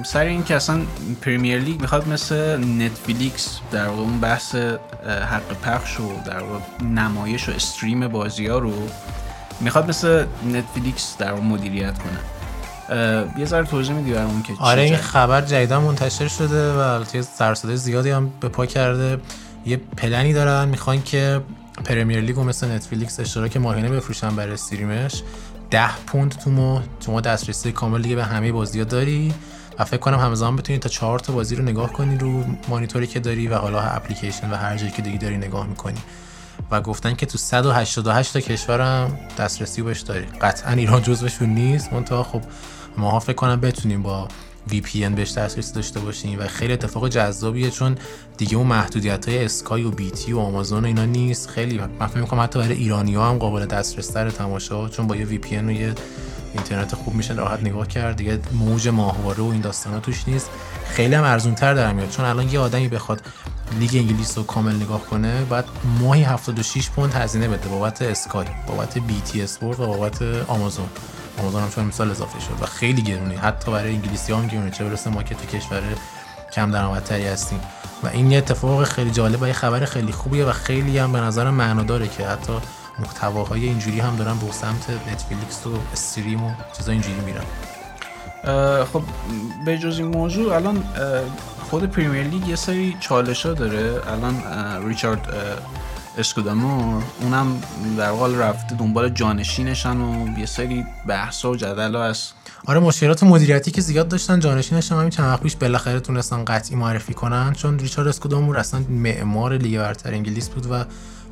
سر 0.06 0.20
این 0.20 0.44
که 0.44 0.56
اصلا 0.56 0.82
Premier 1.22 1.60
League 1.60 1.82
می‌خواد 1.82 2.08
مثل 2.08 2.58
Netflix 2.58 3.60
در 3.72 3.88
واقع 3.88 4.02
اون 4.02 4.20
بحث 4.20 4.56
حق 5.06 5.62
پخش 5.64 6.00
و 6.00 6.22
در 6.26 6.40
واقع 6.40 6.60
نمایش 6.84 7.50
و 7.50 7.52
stream 7.52 8.08
بازی 8.08 8.48
ها 8.48 8.60
رو 8.60 8.74
می‌خواد 9.60 9.90
مثل 9.90 10.26
Netflix 10.54 11.18
در 11.18 11.32
واقع 11.32 11.44
مدیریت 11.44 11.94
کنه. 11.98 12.20
یه 13.38 13.46
ذره 13.46 13.66
توضیح 13.66 13.96
میدی 13.96 14.12
برامون 14.12 14.42
که 14.44 14.54
آره 14.60 14.82
این 14.82 14.96
خبر 14.96 15.42
جدیدا 15.42 15.82
منتشر 15.82 16.28
شده 16.28 16.74
و 16.74 16.78
البته 16.78 17.22
سروصدای 17.22 17.76
زیادی 17.76 18.10
هم 18.10 18.32
به 18.40 18.50
پا 18.50 18.66
کرده. 18.66 19.22
یه 19.66 19.78
پلنی 19.78 20.34
دارن 20.34 20.70
می‌خوان 20.70 21.04
که 21.04 21.42
Premier 21.86 22.22
League 22.22 22.38
رو 22.38 22.44
مثل 22.44 22.72
Netflix 22.72 23.20
اشتراک 23.20 23.58
ماهانه 23.58 23.90
بفروشن 23.90 24.36
برای 24.36 24.54
stream 24.54 25.01
ش. 25.01 25.24
10 25.72 25.98
پوند 26.08 26.32
تو 26.32 26.52
ماه. 26.52 26.84
تو 27.02 27.12
ما 27.12 27.22
دسترسی 27.22 27.72
کامل 27.72 28.02
دیگه 28.02 28.16
به 28.16 28.24
همه 28.24 28.52
بازی 28.52 28.80
ها 28.80 28.86
داری 28.86 29.34
و 29.80 29.86
فکر 29.86 29.98
کنم 29.98 30.20
همزمان 30.20 30.56
بتونی 30.56 30.80
تا 30.80 30.90
چهار 30.90 31.20
تا 31.20 31.34
بازی 31.34 31.56
رو 31.56 31.64
نگاه 31.64 31.94
کنی 31.94 32.18
رو 32.18 32.44
مانیتوری 32.70 33.08
که 33.08 33.20
داری 33.20 33.48
و 33.48 33.56
حالا 33.56 33.82
اپلیکیشن 33.82 34.52
و 34.52 34.56
هر 34.56 34.78
جایی 34.78 34.92
که 34.92 35.02
دیگه 35.02 35.18
داری 35.18 35.38
نگاه 35.38 35.68
می‌کنی. 35.68 36.00
و 36.72 36.82
گفتن 36.82 37.16
که 37.16 37.26
تو 37.26 37.38
188 37.38 38.34
تا 38.34 38.40
کشورم 38.40 39.20
دسترسی 39.38 39.82
بهش 39.82 40.00
داری. 40.00 40.26
قطعا 40.42 40.74
ایران 40.74 41.02
جزوشون 41.02 41.50
نیست. 41.50 41.94
منتها 41.94 42.24
خب 42.24 42.42
ماها 42.98 43.20
فکر 43.20 43.36
کنم 43.36 43.62
بتونیم 43.62 44.04
با 44.04 44.28
VPN 44.70 45.12
بهش 45.16 45.32
دسترسی 45.32 45.74
داشته 45.74 46.00
باشیم 46.00 46.40
و 46.40 46.48
خیلی 46.48 46.74
اتفاق 46.74 47.10
جذابیه 47.10 47.70
چون 47.70 47.98
دیگه 48.38 48.58
اون 48.58 48.68
محدودیت 48.68 49.30
های 49.30 49.46
اسکای 49.46 49.84
و 49.84 49.92
بیتی 49.92 50.34
و 50.34 50.40
آمازون 50.40 50.84
و 50.84 50.88
اینا 50.88 51.06
نیست. 51.06 51.50
خیلی 51.50 51.78
من 52.00 52.08
فکر 52.08 52.20
می‌کنم 52.20 52.40
حتی 52.40 52.60
برای 52.60 52.76
ایرانی 52.76 53.16
ها 53.16 53.30
هم 53.30 53.38
قابل 53.38 53.66
دسترس 53.66 54.08
تر 54.08 54.30
تماشا 54.30 54.90
چون 54.90 55.08
با 55.08 55.16
یه 55.16 55.26
VPN 55.26 55.64
و 55.64 55.72
یه 55.72 55.94
اینترنت 56.56 56.96
خوب 56.96 57.14
میشه 57.14 57.34
راحت 57.34 57.60
نگاه 57.60 57.88
کرد. 57.88 58.16
دیگه 58.16 58.40
موج 58.52 58.88
ماهواره 58.88 59.44
و 59.44 59.48
این 59.48 59.62
داستانا 59.62 60.00
توش 60.00 60.28
نیست. 60.28 60.50
خیلی 60.86 61.16
هم 61.16 61.24
ارزون 61.24 61.56
تر 61.56 61.74
در 61.74 61.94
میاد. 61.94 62.10
چون 62.10 62.26
الان 62.26 62.50
یه 62.50 62.60
آدمی 62.60 62.88
بخواد 62.88 63.22
لیگ 63.80 63.92
انگلیس 63.94 64.38
رو 64.38 64.44
کامل 64.44 64.76
نگاه 64.76 65.02
کنه 65.02 65.46
بعد 65.46 65.66
ماهی 66.00 66.24
76 66.24 66.90
پوند 66.90 67.14
هزینه 67.14 67.48
بده 67.48 67.70
بابت 67.70 68.02
اسکای 68.02 68.46
بابت 68.68 68.98
بی 68.98 69.22
تی 69.22 69.42
اسپورت 69.42 69.80
و 69.80 69.88
بابت 69.88 70.22
آمازون. 70.48 70.88
آمازون 71.38 71.62
هم 71.62 71.70
چون 71.70 71.86
مثال 71.86 72.12
اضافه 72.12 72.40
شد 72.40 72.64
و 72.64 72.66
خیلی 72.66 73.02
گرونی. 73.02 73.36
حتی 73.36 73.72
برای 73.72 73.94
انگلیسی 73.94 74.34
هم 74.34 74.48
گرونه 74.48 74.72
چه 74.72 74.84
برسه 74.84 75.10
ما 75.10 75.24
که 75.24 75.36
تو 75.36 75.58
کشور 75.58 75.82
کم 76.54 76.72
درآمدتری 76.72 77.26
هستیم. 77.28 77.60
و 78.04 78.08
این 78.08 78.32
یه 78.32 78.38
اتفاق 78.38 78.84
خیلی 78.84 79.12
جالب 79.12 79.42
و 79.42 79.48
یه 79.48 79.54
خبر 79.54 79.86
خیلی 79.86 80.12
خوبیه 80.12 80.46
و 80.46 80.52
خیلی 80.52 80.98
هم 80.98 81.12
به 81.12 81.20
نظر 81.20 81.50
معناداره 81.50 82.08
که 82.08 82.28
حتی 82.28 82.54
محتواهای 83.00 83.66
اینجوری 83.66 84.00
هم 84.00 84.16
دارن 84.16 84.38
به 84.38 84.52
سمت 84.52 84.90
نتفلیکس 84.90 85.68
و 85.68 85.70
استریم 85.94 86.44
و 86.44 86.52
چیزا 86.78 86.92
اینجوری 86.92 87.22
میرن. 87.26 87.46
خب 88.86 89.04
به 89.66 89.78
جز 89.78 90.00
این 90.00 90.08
موضوع 90.08 90.56
الان 90.56 90.84
خود 91.70 91.86
پریمیر 91.86 92.24
لیگ 92.24 92.48
یه 92.48 92.56
سری 92.56 92.98
چالش 93.00 93.46
ها 93.46 93.54
داره. 93.54 94.02
الان 94.08 94.36
ریچارد 94.88 95.28
اسکودامور 96.18 97.04
اونم 97.22 97.62
در 97.98 98.10
حال 98.10 98.36
رفته 98.36 98.76
دنبال 98.76 99.10
جانشینشن 99.10 99.98
و 99.98 100.40
یه 100.40 100.46
سری 100.46 100.86
بحث 101.08 101.46
و 101.46 101.56
جدل 101.56 101.96
هست. 101.96 102.34
آره 102.66 102.80
مشکلات 102.80 103.24
مدیریتی 103.24 103.72
که 103.72 103.82
زیاد 103.82 104.08
داشتن 104.08 104.40
جانشینش 104.40 104.92
هم 104.92 104.98
همین 104.98 105.10
چند 105.10 105.26
وقت 105.26 105.42
پیش 105.42 105.56
بالاخره 105.56 106.00
تونستن 106.00 106.46
قطعی 106.46 106.76
معرفی 106.76 107.14
کنن 107.14 107.54
چون 107.54 107.80
ریچارد 107.80 108.08
اسکودامور 108.08 108.58
اصلا 108.58 108.80
معمار 108.90 109.58
لیگ 109.58 109.78
برتر 109.78 110.14
انگلیس 110.14 110.50
بود 110.50 110.72
و 110.72 110.86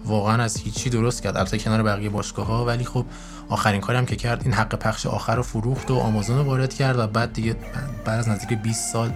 واقعا 0.06 0.44
از 0.44 0.58
هیچی 0.58 0.90
درست 0.90 1.24
کرد. 1.24 1.38
البته 1.38 1.58
کنار 1.58 1.84
بقیه 1.84 2.10
باشگاه 2.10 2.46
ها 2.46 2.66
ولی 2.66 2.86
خب 2.86 3.06
آخرین 3.50 3.82
کاری 3.82 3.98
هم 3.98 4.06
که 4.06 4.16
کرد 4.16 4.42
این 4.44 4.54
حق 4.54 4.76
پخش 4.76 5.06
آخر 5.06 5.36
رو 5.36 5.44
فروخت 5.44 5.92
و 5.92 5.96
آمازون 5.96 6.38
رو 6.38 6.44
وارد 6.44 6.74
کرد 6.74 7.00
و 7.00 7.08
بعد 7.08 7.34
دیگه 7.34 7.56
بعد 8.06 8.20
از 8.20 8.30
نزدیک 8.30 8.60
20 8.60 8.94
سال 8.94 9.12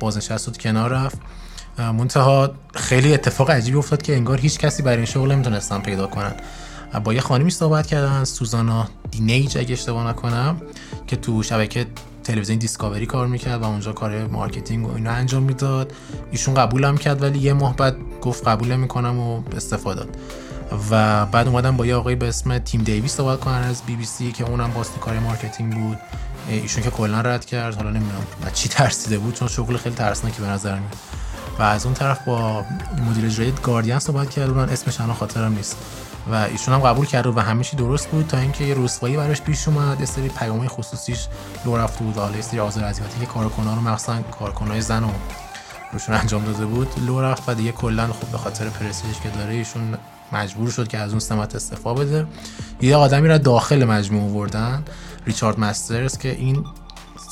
بازنشست 0.00 0.48
و 0.48 0.52
کنار 0.52 0.90
رفت. 0.90 1.18
منتها 1.78 2.50
خیلی 2.74 3.14
اتفاق 3.14 3.50
عجیبی 3.50 3.78
افتاد 3.78 4.02
که 4.02 4.16
انگار 4.16 4.38
هیچ 4.38 4.58
کسی 4.58 4.82
برای 4.82 4.96
این 4.96 5.06
شغل 5.06 5.32
نمی‌تونستن 5.32 5.80
پیدا 5.80 6.06
کنن. 6.06 6.32
با 7.04 7.14
یه 7.14 7.20
خانمی 7.20 7.50
صحبت 7.50 7.86
کردن 7.86 8.24
سوزانا 8.24 8.88
دینیج 9.10 9.58
اگه 9.58 9.72
اشتباه 9.72 10.08
نکنم 10.08 10.60
که 11.06 11.16
تو 11.16 11.42
شبکه 11.42 11.86
تلویزیون 12.24 12.58
Discovery 12.58 13.06
کار 13.06 13.26
می‌کرد 13.26 13.62
و 13.62 13.64
اونجا 13.64 13.92
کار 13.92 14.26
marketing 14.26 14.86
و 14.86 14.94
اینا 14.94 15.10
انجام 15.10 15.42
می‌داد. 15.42 15.92
ایشون 16.30 16.54
قبولم 16.54 16.96
کرد 16.96 17.22
ولی 17.22 17.38
یه 17.38 17.52
ماه 17.52 17.76
بعد 17.76 17.96
گفت 18.20 18.48
قبول 18.48 18.76
می‌کنم 18.76 19.18
و 19.18 19.42
استعفا 19.56 20.00
داد. 20.00 20.16
و 20.90 21.26
بعد 21.26 21.48
اومدن 21.48 21.76
با 21.76 21.86
یه 21.86 21.94
آقای 21.94 22.14
به 22.14 22.28
اسم 22.28 22.58
تیم 22.58 22.82
دیوی 22.82 23.16
صحبت 23.16 23.40
کنن 23.40 23.54
از 23.54 23.82
بی 23.82 23.96
بی 23.96 24.04
سی 24.04 24.32
که 24.32 24.44
اونم 24.44 24.72
باز 24.72 24.90
کار 25.00 25.18
marketing 25.18 25.74
بود. 25.74 25.98
ایشون 26.48 26.82
که 26.82 26.90
کلا 26.90 27.20
رد 27.20 27.44
کرد. 27.44 27.74
حالا 27.74 27.90
نمی‌دونم 27.90 28.22
چی 28.52 28.68
ترسیده 28.68 29.18
بود 29.18 29.34
چون 29.34 29.48
شغل 29.48 29.76
خیلی 29.76 29.94
ترسناکی 29.94 30.42
به 30.42 30.48
نظر 30.48 30.78
میاد. 30.78 30.96
و 31.58 31.62
از 31.62 31.84
اون 31.84 31.94
طرف 31.94 32.24
با 32.24 32.64
مدیر 33.10 33.26
اجرایی 33.26 33.52
گاردین 33.62 33.98
صحبت 33.98 34.30
کردن. 34.30 34.68
اسمش 34.68 35.00
الان 35.00 35.16
خاطرم 35.16 35.52
نیست. 35.52 35.76
و 36.32 36.34
ایشون 36.34 36.74
هم 36.74 36.80
قبول 36.80 37.06
کرد 37.06 37.26
و 37.26 37.40
همه 37.40 37.64
چی 37.64 37.76
درست 37.76 38.08
بود 38.08 38.26
تا 38.26 38.38
اینکه 38.38 38.64
یه 38.64 38.74
رسوایی 38.78 39.16
براش 39.16 39.42
پیش 39.42 39.68
اومد 39.68 40.00
یه 40.00 40.06
سری 40.06 40.28
پیامهای 40.28 40.68
خصوصیش 40.68 41.26
لو 41.64 41.76
رفته 41.76 42.04
بود 42.04 42.16
حالا 42.16 42.36
یه 42.36 42.42
سری 42.42 42.60
آزار 42.60 42.84
اذیتی 42.84 43.20
که 43.20 43.26
کارکنان 43.26 43.76
رو 43.76 43.82
مخصوصا 43.82 44.22
کارکنای 44.22 44.80
زن 44.80 45.04
و 45.04 45.10
روشون 45.92 46.14
انجام 46.14 46.44
داده 46.44 46.66
بود 46.66 46.88
لو 47.06 47.20
رفت 47.20 47.48
و 47.48 47.54
دیگه 47.54 47.72
کلا 47.72 48.06
خب 48.06 48.26
به 48.26 48.38
خاطر 48.38 48.68
پرستیژی 48.68 49.20
که 49.22 49.28
داره 49.28 49.52
ایشون 49.52 49.98
مجبور 50.32 50.70
شد 50.70 50.88
که 50.88 50.98
از 50.98 51.10
اون 51.10 51.20
سمت 51.20 51.54
استعفا 51.54 52.04
بده. 52.04 52.26
یه 52.80 52.96
آدمی 52.96 53.28
را 53.28 53.38
داخل 53.38 53.84
مجموعه 53.84 54.24
آوردن 54.24 54.84
ریچارد 55.26 55.60
مسترز 55.60 56.18
که 56.18 56.30
این 56.30 56.64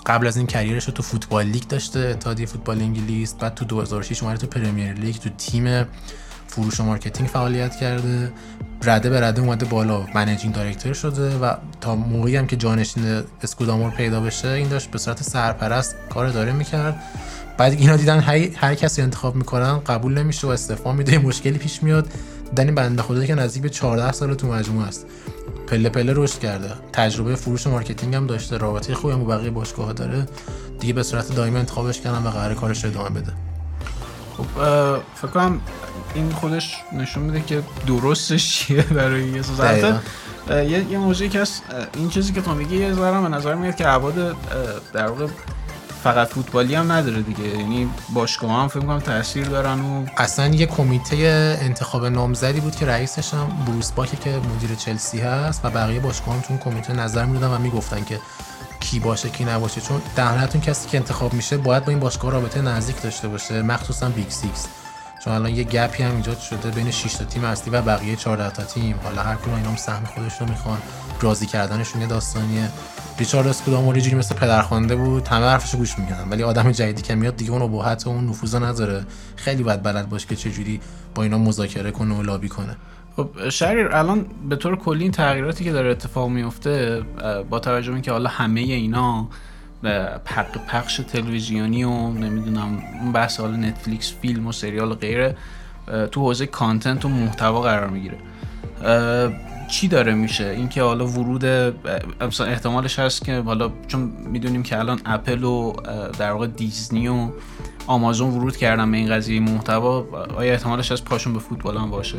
قبل 0.07 0.27
از 0.27 0.37
این 0.37 0.46
career 0.46 0.75
ش 0.75 0.85
رو 0.85 0.92
تو 0.92 1.03
Football 1.03 1.46
League 1.46 1.62
داشته 1.62 1.98
اتحادیه 1.98 2.46
فوتبال 2.46 2.81
انگلیس 2.81 3.35
بعد 3.35 3.55
تو 3.55 3.64
2006 3.64 4.22
اومده 4.22 4.38
تو 4.38 4.46
Premier 4.46 4.92
League 4.92 5.16
تو 5.16 5.29
تیم 5.29 5.87
فروش 6.48 6.80
و 6.80 6.84
marketing 6.85 7.29
فعالیت 7.28 7.76
کرده. 7.76 8.32
رده 8.84 9.11
به 9.11 9.20
رده 9.20 9.40
اومده 9.40 9.66
بالا. 9.66 10.06
managing 10.14 10.55
director 10.55 10.92
شده 10.92 11.38
و 11.38 11.54
تا 11.80 11.94
موقعی 11.94 12.37
هم 12.37 12.46
که 12.46 12.56
جانشین 12.56 13.22
اسکودامور 13.42 13.90
پیدا 13.90 14.20
بشه 14.20 14.48
این 14.48 14.68
داشت 14.68 14.90
به 14.90 14.98
صورت 14.98 15.22
سرپرست 15.22 15.96
کار 16.11 16.28
داره 16.28 16.52
می‌کرد. 16.52 17.02
بعد 17.58 17.72
اینا 17.72 17.96
دیدن 17.96 18.20
هر, 18.20 18.37
هر 18.37 18.74
کسی 18.74 19.02
انتخاب 19.02 19.37
می‌کنن 19.37 19.78
قبول 19.78 20.18
نمیشه 20.18 20.46
و 20.46 20.50
استعفا 20.50 20.92
میده. 20.92 21.18
مشکلی 21.18 21.58
پیش 21.58 21.82
میاد. 21.82 22.08
این 22.58 22.74
بنده 22.74 23.02
خدا 23.02 23.26
که 23.26 23.34
نزدیک 23.34 23.62
به 23.62 23.68
14 23.68 24.12
سال 24.12 24.34
تو 24.34 24.46
مجموعه 24.46 24.88
است. 24.88 25.06
پله 25.66 25.88
پله 25.88 26.12
رشد 26.16 26.38
کرده. 26.38 26.70
تجربه 26.92 27.34
فروش 27.34 27.66
و 27.66 27.70
marketing 27.70 28.14
هم 28.14 28.26
داشته. 28.26 28.56
رابطه 28.56 28.94
خوبی 28.94 29.14
هم 29.14 29.24
با 29.24 29.37
بقیه 29.37 29.50
باشگاه 29.50 29.92
داره. 29.92 30.26
دیگه 30.80 30.92
به 30.92 31.02
صورت 31.02 31.34
دائمی 31.34 31.58
انتخابش 31.58 32.00
کردن 32.00 32.22
و 32.22 32.30
قراره 32.31 32.55
کارش 32.54 32.84
ادامه 32.84 33.20
بده. 33.20 33.32
خب 34.38 34.44
فکر 35.14 35.31
کنم 35.35 35.61
این 36.14 36.33
خودش 36.33 36.77
نشون 36.92 37.22
میده 37.22 37.40
که 37.40 37.62
درستش 37.87 38.51
چیه 38.51 38.83
برای 38.83 39.29
یه 39.29 39.42
ساعت 39.42 40.01
یه 40.51 40.90
یه 40.90 40.98
موضوعی 40.98 41.31
که 41.31 41.40
هست 41.40 41.62
این 41.96 42.09
چیزی 42.09 42.33
که 42.33 42.40
تو 42.40 42.55
میگی 42.55 42.77
یه 42.77 42.92
ذره 42.92 43.20
به 43.20 43.29
نظر 43.29 43.55
میاد 43.55 43.77
که 43.77 43.87
ابعاد 43.87 44.37
در 44.92 45.07
واقع 45.07 45.27
فقط 46.03 46.29
فوتبالی 46.29 46.74
هم 46.74 46.92
نداره 46.92 47.22
دیگه. 47.22 47.44
یعنی 47.44 47.90
باشگاه 48.14 48.51
هم 48.51 48.68
فکر 48.68 48.81
کنم 48.81 48.98
تاثیر 48.98 49.44
دارن 49.44 49.81
و 49.81 50.07
اصلا 50.16 50.46
یه 50.46 50.66
کمیته 50.66 51.16
انتخاب 51.62 52.07
نامزدی 52.07 52.61
بود 52.61 52.77
که 52.77 52.87
رئیسش 52.87 53.35
هم 53.35 53.64
بروس 53.66 53.92
باکه 53.92 54.16
که 54.16 54.31
مدیر 54.31 54.74
چلسی 54.74 55.20
هست 55.20 55.64
و 55.64 55.70
بقیه 55.70 56.01
باشگاه 56.01 56.35
هم 56.35 56.40
تو 56.40 56.57
کمیته 56.57 56.92
نظر 56.92 57.24
می‌دادن 57.24 57.55
و 57.55 57.59
می‌گفتن 57.59 58.05
که 58.05 58.20
کی 58.81 58.99
باشه 59.01 59.29
کی 59.29 59.45
نباشه. 59.45 59.81
چون 59.81 60.03
در 60.17 60.47
کسی 60.47 60.88
که 60.88 60.97
انتخاب 60.99 61.33
میشه 61.35 61.57
باید 61.57 61.85
با 61.85 61.91
این 61.91 62.01
باشگاه 62.01 62.31
رابطه 62.31 62.61
نزدیک 62.61 63.03
داشته 63.03 63.29
باشه. 63.29 63.62
مخصوصا 63.62 64.09
Big 64.09 64.31
Six 64.31 64.66
چون 65.25 65.33
الان 65.33 65.55
یه 65.55 65.64
gap 65.64 65.93
ی 65.93 66.03
هم 66.03 66.17
ایجاد 66.17 66.38
شده 66.38 66.71
بین 66.71 66.91
6 66.91 67.14
تا 67.14 67.25
تیم 67.25 67.45
اصلی 67.45 67.71
و 67.71 67.83
بقیه 67.83 68.17
14 68.17 68.51
تا 68.51 68.62
تیم. 68.62 68.97
حالا 69.05 69.23
هر 69.23 69.35
کدوم 69.35 69.55
اینا 69.55 69.77
سهم 69.77 70.05
خودش 70.05 70.41
رو 70.41 70.49
می‌خوان. 70.49 70.79
راضی 71.21 71.47
کردنشون 71.47 72.01
یه 72.01 72.07
داستانیه. 72.07 72.69
ریچارد 73.19 73.47
اسکودامور 73.47 73.97
یه 73.97 74.03
جوری 74.03 74.17
مثل 74.17 74.35
پدرخوانده 74.35 74.97
بود. 74.97 75.29
همه 75.29 75.47
حرفشو 75.47 75.79
گوش 75.79 75.99
می‌کنن 75.99 76.29
ولی 76.31 76.43
آدم 76.43 76.73
جدیدی 76.73 77.03
که 77.03 77.14
میاد 77.14 77.37
دیگه 77.37 77.51
اون 77.51 77.62
ابهت 77.62 78.07
و 78.07 78.11
اون 78.11 78.29
نفوذ 78.29 78.55
نداره. 78.55 79.07
خیلی 79.37 79.62
باید 79.62 79.83
بلد 79.83 80.09
باشه 80.09 80.27
که 80.27 80.37
چه 80.37 80.51
جوری 80.51 80.81
با 81.14 81.23
اینا 81.23 81.38
مذاکره 81.38 81.91
کنه 81.91 82.14
و 82.14 82.23
لابی 82.23 82.49
کنه. 82.49 82.77
خب 83.18 83.48
شهریر 83.48 83.88
الان 83.88 84.26
به 84.48 84.57
طور 84.57 84.76
کلی 84.76 85.02
این 85.02 85.12
تغییراتی 85.12 85.64
که 85.64 85.72
داره 85.72 85.90
اتفاق 85.90 86.28
میفته 86.28 87.02
با 87.50 87.59
توجه 87.59 87.88
به 87.88 87.94
اینکه 87.94 88.12
حالا 88.12 88.31
همه 88.31 88.61
اینا 88.61 89.28
حق 90.24 90.66
پخش 90.66 90.96
تلویزیونی 90.96 91.85
و 91.85 92.09
نمی‌دونم 92.09 92.83
اون 93.02 93.12
بحث 93.12 93.40
حالا 93.40 93.57
نتفلیکس 93.57 94.12
فیلم 94.22 94.46
و 94.46 94.52
سریال 94.52 94.92
و 94.92 94.94
غیره 94.94 95.37
تو 96.11 96.20
حوزه 96.20 96.46
کانتنت 96.46 97.04
و 97.04 97.09
محتوا 97.09 97.61
قرار 97.61 97.90
می‌گیره. 97.90 98.18
چی 99.68 99.88
داره 99.88 100.14
میشه؟ 100.14 100.44
اینکه 100.44 100.83
حالا 100.83 101.07
ورود 101.07 101.44
احتمالش 102.40 102.98
هست 102.98 103.24
که 103.24 103.40
حالا 103.40 103.70
چون 103.87 104.00
می‌دونیم 104.00 104.62
که 104.62 104.78
الان 104.78 105.00
اپل 105.04 105.44
و 105.44 105.72
در 106.18 106.33
واقع 106.33 106.46
دیزنی 106.46 107.09
و 107.09 107.28
آمازون 107.87 108.31
ورود 108.31 108.57
کردن 108.57 108.90
به 108.90 108.96
این 108.96 109.11
قضیه 109.11 109.40
محتوا 109.40 110.07
آیا 110.37 110.52
احتمالش 110.52 110.92
هست 110.92 111.04
پاشون 111.04 111.33
به 111.33 111.38
فوتبال 111.38 111.76
هم 111.76 111.90
باشه؟ 111.90 112.18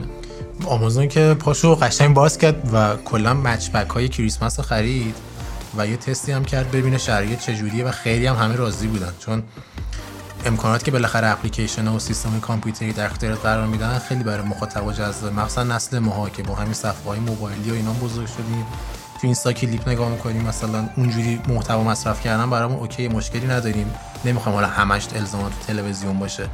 آمازون 0.65 1.07
که 1.07 1.35
پاشو 1.39 1.75
قشنگ 1.75 2.13
باز 2.13 2.37
کرد 2.37 2.73
و 2.73 2.95
کلا 2.95 3.33
مچ 3.33 3.69
بک 3.69 3.89
های 3.89 4.09
کریسمس 4.09 4.59
رو 4.59 4.65
خرید 4.65 5.15
و 5.77 5.87
یه 5.87 5.97
تستی 5.97 6.31
هم 6.31 6.45
کرد 6.45 6.71
ببینه 6.71 6.97
شرایط 6.97 7.39
چجوریه 7.39 7.85
و 7.85 7.91
خیلی 7.91 8.27
هم 8.27 8.35
همه 8.35 8.55
راضی 8.55 8.87
بودن. 8.87 9.13
چون 9.19 9.43
امکانات 10.45 10.83
که 10.83 10.91
بالاخره 10.91 11.27
اپلیکیشن 11.27 11.87
و 11.87 11.99
سیستم 11.99 12.39
کامپیوتری 12.39 12.93
در 12.93 13.05
اختیار 13.05 13.35
قرار 13.35 13.67
میدن 13.67 13.99
خیلی 13.99 14.23
برای 14.23 14.47
مخاطب 14.47 14.93
جذاب 14.93 15.33
مخصوصا 15.33 15.63
نسل 15.63 15.99
ماها 15.99 16.29
که 16.29 16.43
با 16.43 16.55
همین 16.55 16.73
صفحه 16.73 17.03
های 17.05 17.19
موبایلی 17.19 17.71
و 17.71 17.73
اینا 17.73 17.93
بزرگ 17.93 18.27
شدیم 18.27 18.65
تو 19.21 19.27
اینستا 19.27 19.53
کلیپ 19.53 19.89
نگاه 19.89 20.09
می‌کنیم 20.09 20.41
مثلا 20.41 20.89
اونجوری 20.97 21.41
محتوا 21.47 21.83
مصرف 21.83 22.21
کردن 22.21 22.49
برامون 22.49 22.79
OK 22.79 23.07
مشکلی 23.07 23.47
نداریم. 23.47 23.93
نمی‌خوام 24.25 24.55
حالا 24.55 24.67
همش 24.67 25.07
الزاما 25.15 25.49
تو 25.49 25.55
تلویزیون 25.67 26.19
باشه. 26.19 26.47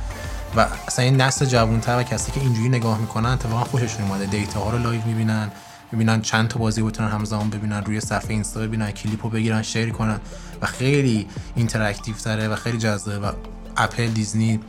و 0.58 0.68
اصلا 0.88 1.06
این 1.06 1.22
نسل 1.22 1.46
جوانتر 1.46 2.00
و 2.00 2.04
کسی 2.04 2.32
که 2.32 2.40
اینجوری 2.40 2.70
نگاه 2.70 2.98
می‌کنن 2.98 3.30
اتفاقا 3.30 3.64
خوششون 3.64 4.06
اومده. 4.06 4.26
data 4.26 4.60
ها 4.60 4.70
رو 4.70 4.78
live 4.78 5.02
می‌بینن 5.06 5.52
ببینن 5.94 6.22
چند 6.22 6.48
تا 6.48 6.60
بازی 6.60 6.82
بتونن 6.82 7.10
همزمان 7.10 7.50
ببینن 7.50 7.84
روی 7.84 8.02
صفحه 8.02 8.32
اینستا 8.32 8.60
ببینن 8.60 8.92
کلیپ 8.92 9.24
رو 9.24 9.30
بگیرن 9.30 9.62
share 9.62 9.90
کنن 9.90 10.20
و 10.62 10.66
خیلی 10.66 11.28
interactive 11.56 12.16
تره 12.16 12.48
و 12.48 12.56
خیلی 12.56 12.78
جذابه 12.78 13.28
و 13.28 13.32
Apple 13.78 14.08
Disney 14.08 14.60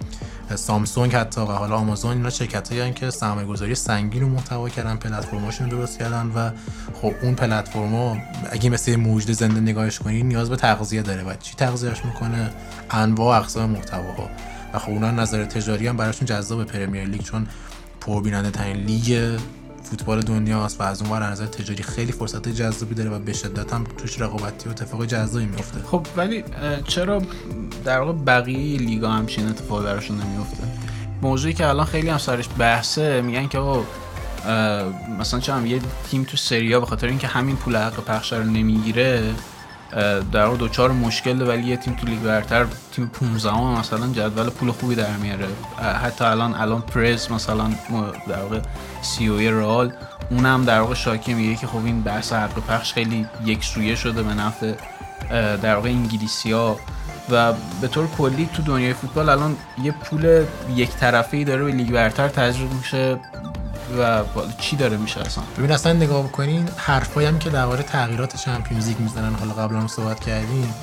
Samsung 0.54 1.14
حتی 1.14 1.40
و 1.40 1.44
حالا 1.44 1.76
آمازون 1.76 2.10
اینا 2.10 2.30
شرکت 2.30 2.72
هایی 2.72 2.92
که 2.92 3.10
سرمایه 3.10 3.46
گذاری 3.46 3.74
سنگین 3.74 4.22
رو 4.22 4.28
محتوا 4.28 4.68
کردن 4.68 4.96
پلتفرماشون 4.96 5.68
درست 5.68 5.98
کردن 5.98 6.26
و 6.26 6.50
خب 7.02 7.12
اون 7.22 7.34
پلتفرما 7.34 8.16
اگه 8.50 8.70
مثل 8.70 8.96
موجود 8.96 9.30
زنده 9.30 9.60
نگاهش 9.60 9.98
کنی 9.98 10.22
نیاز 10.22 10.50
به 10.50 10.56
تغذیه 10.56 11.02
داره 11.02 11.22
و 11.22 11.34
چی 11.34 11.54
تغذیهش 11.54 12.04
می‌کنه؟ 12.04 12.50
انواع 12.90 13.38
اقسام 13.38 13.70
محتواها. 13.70 14.28
خب 14.78 14.90
اونا 14.90 15.10
نظر 15.10 15.44
تجاری 15.44 15.86
هم 15.86 15.96
براشون 15.96 16.26
جذاب 16.26 16.64
پرمیر 16.64 17.04
لیگ 17.04 17.20
چون 17.20 17.46
پربیننده 18.00 18.50
ترین 18.50 18.76
لیگ 18.76 19.38
فوتبال 19.82 20.20
دنیاست 20.20 20.80
و 20.80 20.82
از 20.82 21.02
اون 21.02 21.10
ور 21.10 21.30
نظر 21.30 21.46
تجاری 21.46 21.82
خیلی 21.82 22.12
فرصت 22.12 22.48
جذابی 22.48 22.94
داره 22.94 23.10
و 23.10 23.18
به 23.18 23.32
شدت 23.32 23.72
هم 23.72 23.84
توش 23.98 24.20
رقابتی 24.20 24.68
و 24.68 24.70
اتفاق 24.72 25.04
جذابی 25.04 25.44
میفته. 25.44 25.80
خب 25.82 26.06
ولی 26.16 26.44
چرا 26.84 27.22
در 27.84 28.00
واقع 28.00 28.12
بقیه 28.12 28.78
لیگا 28.78 29.10
همچین 29.10 29.48
اتفاقی 29.48 29.84
براشون 29.84 30.20
نمیفته؟ 30.20 30.62
موضوعی 31.22 31.54
که 31.54 31.66
الان 31.66 31.86
خیلی 31.86 32.08
هم 32.08 32.18
سرش 32.18 32.48
بحثه 32.58 33.20
میگن 33.20 33.48
که 33.48 33.58
آقا 33.58 33.84
مثلا 35.20 35.40
چه 35.40 35.68
یه 35.68 35.80
تیم 36.10 36.24
تو 36.24 36.36
سریا 36.36 36.80
به 36.80 36.86
خاطر 36.86 37.06
اینکه 37.06 37.26
همین 37.26 37.56
پول 37.56 37.76
حق 37.76 38.04
پخش 38.04 38.32
رو 38.32 38.44
نمی‌گیره 38.44 39.34
در 40.32 40.54
دوچار 40.54 40.92
مشکل 40.92 41.48
ولی 41.48 41.62
یه 41.62 41.76
تیم 41.76 41.94
تو 41.94 42.06
لیگ 42.06 42.20
برتر 42.20 42.66
تیم 42.92 43.06
15 43.06 43.50
هم 43.50 43.78
مثلا 43.78 44.08
جدول 44.08 44.50
پول 44.50 44.70
خوبی 44.70 44.94
در 44.94 45.16
میاره. 45.16 45.46
حتی 46.02 46.24
الان 46.24 46.54
الان 46.54 46.80
پرز 46.80 47.30
مثلا 47.30 47.70
در 48.28 48.42
واقع 48.42 48.60
سی 49.02 49.26
او 49.26 49.38
رئال 49.38 49.92
اونم 50.30 50.64
در 50.64 50.80
واقع 50.80 50.94
شاکی 50.94 51.34
میگه 51.34 51.56
که 51.56 51.66
خب 51.66 51.84
این 51.84 52.02
بحث 52.02 52.32
حق 52.32 52.66
پخش 52.68 52.92
خیلی 52.92 53.26
یک 53.44 53.64
سویه 53.64 53.94
شده 53.94 54.22
به 54.22 54.34
نفع 54.34 54.72
در 55.56 55.74
واقع 55.74 55.88
انگلیسی 55.88 56.52
و 57.30 57.52
به 57.80 57.88
طور 57.88 58.06
کلی 58.18 58.48
تو 58.56 58.62
دنیای 58.62 58.92
فوتبال 58.92 59.28
الان 59.28 59.56
یه 59.82 59.92
پول 59.92 60.44
یک 60.74 60.90
طرفه 60.90 61.36
ای 61.36 61.44
داره 61.44 61.64
به 61.64 61.72
لیگ 61.72 61.90
برتر 61.90 62.28
تجربه 62.28 62.74
میشه. 62.74 63.18
و 63.98 64.22
چی 64.58 64.76
داره 64.76 64.96
میشه 64.96 65.20
اصلا؟ 65.20 65.44
ببین 65.58 65.72
اصلا 65.72 65.92
نگاه 65.92 66.24
بکنین 66.28 66.68
حرفایی 66.76 67.26
هم 67.26 67.38
که 67.38 67.50
درباره 67.50 67.82
تغییرات 67.82 68.36
چمپیونز 68.36 68.88
لیگ 68.88 69.00
می‌زنن 69.00 69.34
حالا 69.34 69.52
قبلا 69.52 69.80
هم 69.80 69.86
صحبت 69.86 70.20
کردیم 70.20 70.74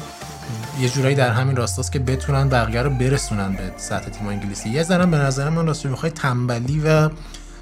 یه 0.79 0.89
جورایی 0.89 1.15
در 1.15 1.29
همین 1.29 1.55
راستاست 1.55 1.91
که 1.91 1.99
بتونن 1.99 2.49
بقیه 2.49 2.81
رو 2.81 2.89
برسونن 2.89 3.53
به 3.55 3.71
سطح 3.77 4.09
تیم 4.09 4.27
انگلیسی. 4.27 4.69
یه 4.69 4.83
ذره 4.83 5.05
به 5.05 5.17
نظر 5.17 5.49
من 5.49 5.67
راستش 5.67 5.85
می‌خوای 5.85 6.11
تنبلی 6.11 6.81
و 6.85 7.09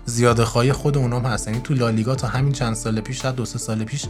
زیاده 0.06 0.46
خود 0.46 0.98
اونام 0.98 1.26
هست 1.26 1.48
یعنی 1.48 1.62
تو 1.62 1.74
لالیگا 1.74 2.16
تا 2.16 2.28
همین 2.28 2.54
چند 2.54 2.76
سال 2.76 3.02
پیش 3.02 3.20
تا 3.20 3.32
دو 3.32 3.46
سه 3.46 3.60
سال 3.60 3.84
پیش 3.84 4.06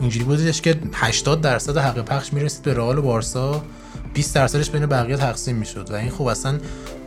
اینجوری 0.00 0.24
بودش 0.24 0.60
که 0.60 0.76
80 0.94 1.40
درصد 1.40 1.76
حق 1.76 1.98
پخش 2.04 2.32
می‌رسید 2.32 2.62
به 2.62 2.74
رئال 2.74 2.98
و 2.98 3.02
بارسا. 3.02 3.62
20 4.14 4.34
درصدش 4.34 4.70
بین 4.70 4.86
بقیه 4.86 5.16
تقسیم 5.16 5.56
می‌شد 5.56 5.90
و 5.90 5.94
این 5.94 6.10
خب 6.10 6.26
اصلا 6.26 6.58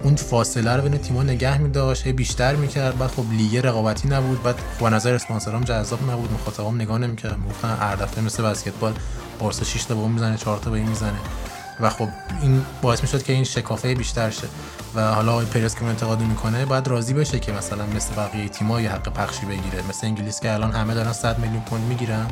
اون 0.04 0.16
فاصله 0.16 0.76
رو 0.76 0.82
بین 0.82 0.98
تیم‌ها 0.98 1.24
نگه 1.24 1.58
می‌داشت. 1.58 2.08
بیشتر 2.08 2.56
می‌کرد. 2.56 2.98
بعد 2.98 3.10
خب 3.10 3.32
لیگ 3.32 3.58
رقابتی 3.58 4.08
نبود. 4.08 4.44
بعد 4.44 4.56
خب 4.80 4.86
نظر 4.86 5.14
اسپانسرام 5.14 5.64
جذاب 5.64 6.12
نبود. 6.12 6.32
مخاطبام 6.32 6.76
نگاه 6.76 6.98
نمی‌کردن. 6.98 7.38
گفتن 7.50 7.78
هر 7.80 7.96
دفعه 7.96 8.24
مثل 8.24 8.44
بسکتبال 8.44 8.94
بارسا 9.40 9.66
6 9.66 9.84
تا 9.84 9.96
اون 9.96 10.12
می‌زنه 10.12 10.38
4 10.38 10.58
تا 10.60 10.70
به 10.70 10.78
این 10.78 10.88
می‌زنه. 10.90 11.18
و 11.80 11.90
خب 11.90 12.08
این 12.42 12.62
باعث 12.82 13.02
می‌شد 13.02 13.24
که 13.24 13.34
این 13.34 13.44
شکافه 13.44 13.96
بیشتر 13.96 14.30
شه. 14.30 14.48
و 14.96 15.14
حالا 15.14 15.32
آقای 15.32 15.46
پرس 15.46 15.76
که 15.76 15.86
انتقاد 15.86 16.20
می‌کنه 16.20 16.66
باید 16.66 16.88
راضی 16.88 17.14
بشه 17.14 17.40
که 17.40 17.52
مثلا 17.52 17.86
مثل 17.86 18.16
بقیه 18.16 18.50
تیم‌ها 18.50 18.78
حق 18.78 19.14
پخشی 19.14 19.46
بگیره. 19.46 19.84
مثل 19.90 20.08
انگلیس 20.08 20.40
که 20.40 20.54
الان 20.54 20.72
همه 20.72 20.94
دارن 20.94 21.14
100 21.14 21.40
میلیون 21.40 21.62
پوند 21.62 21.84
می‌گیرن. 21.84 22.28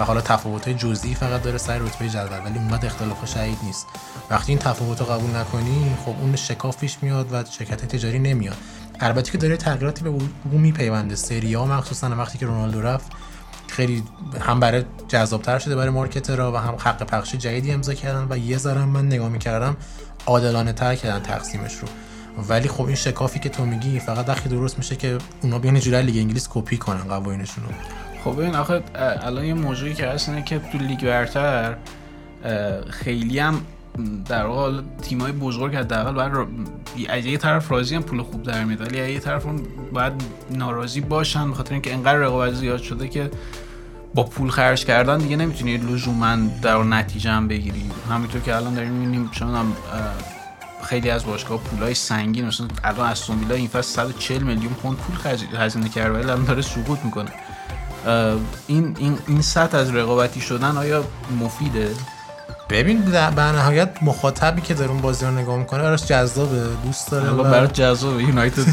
و 0.00 0.04
حالا 0.04 0.20
تفاوت 0.20 0.68
جزئی 0.68 1.14
فقط 1.14 1.42
داره 1.42 1.58
سر 1.58 1.78
رتبه 1.78 2.08
جدول 2.08 2.38
ولی 2.44 2.58
اونقدر 2.58 2.86
اختلاف 2.86 3.26
شدید 3.26 3.58
نیست. 3.62 3.86
وقتی 4.30 4.52
این 4.52 4.58
تفاوت 4.58 5.00
رو 5.00 5.06
قبول 5.06 5.36
نکنی 5.36 5.96
خب 6.04 6.14
اون 6.20 6.36
شکاف 6.36 6.76
پیش 6.76 6.96
میاد 7.02 7.32
و 7.32 7.44
شرکت 7.50 7.84
تجاری 7.84 8.18
نمیاد. 8.18 8.56
البته 9.00 9.32
که 9.32 9.38
داره 9.38 9.56
تغییراتی 9.56 10.04
به 10.04 10.08
اون 10.10 10.30
میپیونده. 10.44 11.16
Serie 11.16 11.54
A 11.54 11.66
مخصوصا 11.66 12.10
وقتی 12.10 12.38
که 12.38 12.46
رونالدو 12.46 12.82
رفت 12.82 13.12
خیلی 13.68 14.02
هم 14.40 14.60
برای 14.60 14.84
جذابتر 15.08 15.58
شده 15.58 15.76
برای 15.76 15.90
marketer 15.90 16.45
ها 16.45 16.52
و 16.52 16.56
هم 16.56 16.74
حق 16.78 17.02
پخش 17.02 17.34
جدیدی 17.34 17.72
امضا 17.72 17.94
کردن 17.94 18.26
و 18.30 18.38
یه 18.38 18.58
ذره 18.58 18.84
من 18.84 19.06
نگاه 19.06 19.28
می‌کردم 19.28 19.76
عادلانه 20.26 20.72
تر 20.72 20.94
کردن 20.94 21.22
تقسیمش 21.22 21.74
رو. 21.74 21.88
ولی 22.48 22.68
خب 22.68 22.84
این 22.86 22.96
شکافی 22.96 23.38
که 23.38 23.48
تو 23.48 23.66
میگی 23.66 23.98
فقط 23.98 24.28
وقتی 24.28 24.48
درست 24.48 24.78
میشه 24.78 24.96
که 24.96 25.18
اونا 25.42 25.58
بیان 25.58 25.80
جوری 25.80 26.02
لیگ 26.02 26.16
انگلیس 26.16 26.48
کپی 26.50 26.76
کنن 26.76 27.02
قوانینشون 27.02 27.64
رو. 27.64 28.03
خب 28.24 28.32
ببین 28.32 28.54
آخه 28.54 28.82
الان 29.22 29.44
یه 29.44 29.54
موضوعی 29.54 29.94
که 29.94 30.06
هست 30.06 30.28
اینه 30.28 30.42
که 30.42 30.58
تو 30.58 30.78
لیگ 30.78 31.04
برتر 31.04 31.76
خیلی 32.90 33.38
هم 33.38 33.60
در 34.26 34.46
واقع 34.46 34.80
تیمای 35.02 35.32
بزرگ 35.32 35.76
حداقل 35.76 36.12
باید 36.12 36.48
از 37.08 37.26
یه 37.26 37.38
طرف 37.38 37.70
راضی 37.70 37.94
هم 37.94 38.02
پول 38.02 38.22
خوب 38.22 38.42
در 38.42 38.64
میاد 38.64 38.80
ولی 38.80 39.12
یه 39.12 39.20
طرف 39.20 39.46
هم 39.46 39.62
باید 39.92 40.12
ناراضی 40.50 41.00
باشن 41.00 41.50
بخاطر 41.50 41.72
اینکه 41.72 41.94
انقدر 41.94 42.18
رقابت 42.18 42.54
زیاد 42.54 42.82
شده 42.82 43.08
که 43.08 43.30
با 44.14 44.22
پول 44.22 44.50
خرج 44.50 44.84
کردن 44.84 45.18
دیگه 45.18 45.36
نمی‌تونی 45.36 45.76
لزوما 45.76 46.36
در 46.62 46.82
نتیجه 46.82 47.30
هم 47.30 47.48
بگیری. 47.48 47.90
همینطور 48.10 48.40
که 48.40 48.56
الان 48.56 48.74
داریم 48.74 48.92
می‌بینیم 48.92 49.28
چون 49.30 49.72
خیلی 50.84 51.10
از 51.10 51.24
باشگاه 51.26 51.58
پولای 51.58 51.94
سنگین 51.94 52.46
مثلا 52.46 52.66
الان 52.84 53.10
استون 53.10 53.38
ویلا 53.38 53.54
این 53.54 53.68
فصل 53.68 53.82
140 53.82 54.42
میلیون 54.42 54.72
پوند 54.72 54.96
پول 54.96 55.16
هزینه 55.56 55.88
کرده 55.88 56.18
ولی 56.18 56.30
الان 56.30 56.44
داره 56.44 56.62
سقوط 56.62 56.98
می‌کنه. 57.04 57.30
این 58.66 58.96
این 58.98 59.18
این 59.26 59.42
سطح 59.42 59.78
از 59.78 59.94
رقابتی 59.94 60.40
شدن 60.40 60.76
آیا 60.76 61.04
مفیده؟ 61.40 61.90
ببین 62.70 63.00
در 63.00 63.30
نهایت 63.30 63.88
مخاطبی 64.02 64.60
که 64.60 64.84
اون 64.84 65.00
بازی 65.00 65.24
رو 65.24 65.30
نگاه 65.30 65.56
می‌کنه 65.56 65.82
براش 65.82 66.06
جذابه 66.06 66.62
دوست 66.84 67.10
داره. 67.10 67.30
و... 67.30 67.42
برای 67.42 67.68
جذابه 67.68 68.22
یونایتد. 68.22 68.64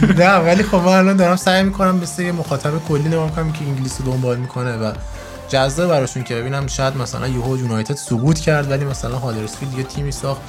نه 0.18 0.34
ولی 0.34 0.62
خب 0.62 0.76
من 0.76 0.86
الان 0.86 1.16
دارم 1.16 1.36
سعی 1.36 1.62
می‌کنم 1.62 1.96
مثل 1.96 2.22
یه 2.22 2.32
مخاطب 2.32 2.78
کلی 2.88 3.08
نگاه 3.08 3.24
می‌کنم 3.24 3.52
که 3.52 3.64
انگلیسی 3.64 4.02
دنبال 4.02 4.36
می‌کنه 4.36 4.76
و 4.76 4.92
جذاب 5.48 5.88
براشون 5.88 6.22
که 6.22 6.34
ببینم 6.34 6.66
شاید 6.66 6.96
مثلا 6.96 7.28
یهو 7.28 7.58
یونایتد 7.58 7.94
سقوط 7.94 8.38
کرد 8.38 8.70
ولی 8.70 8.84
مثلا 8.84 9.18
هادرسفیلد 9.18 9.78
یه 9.78 9.84
تیمی 9.84 10.12
ساخت 10.12 10.40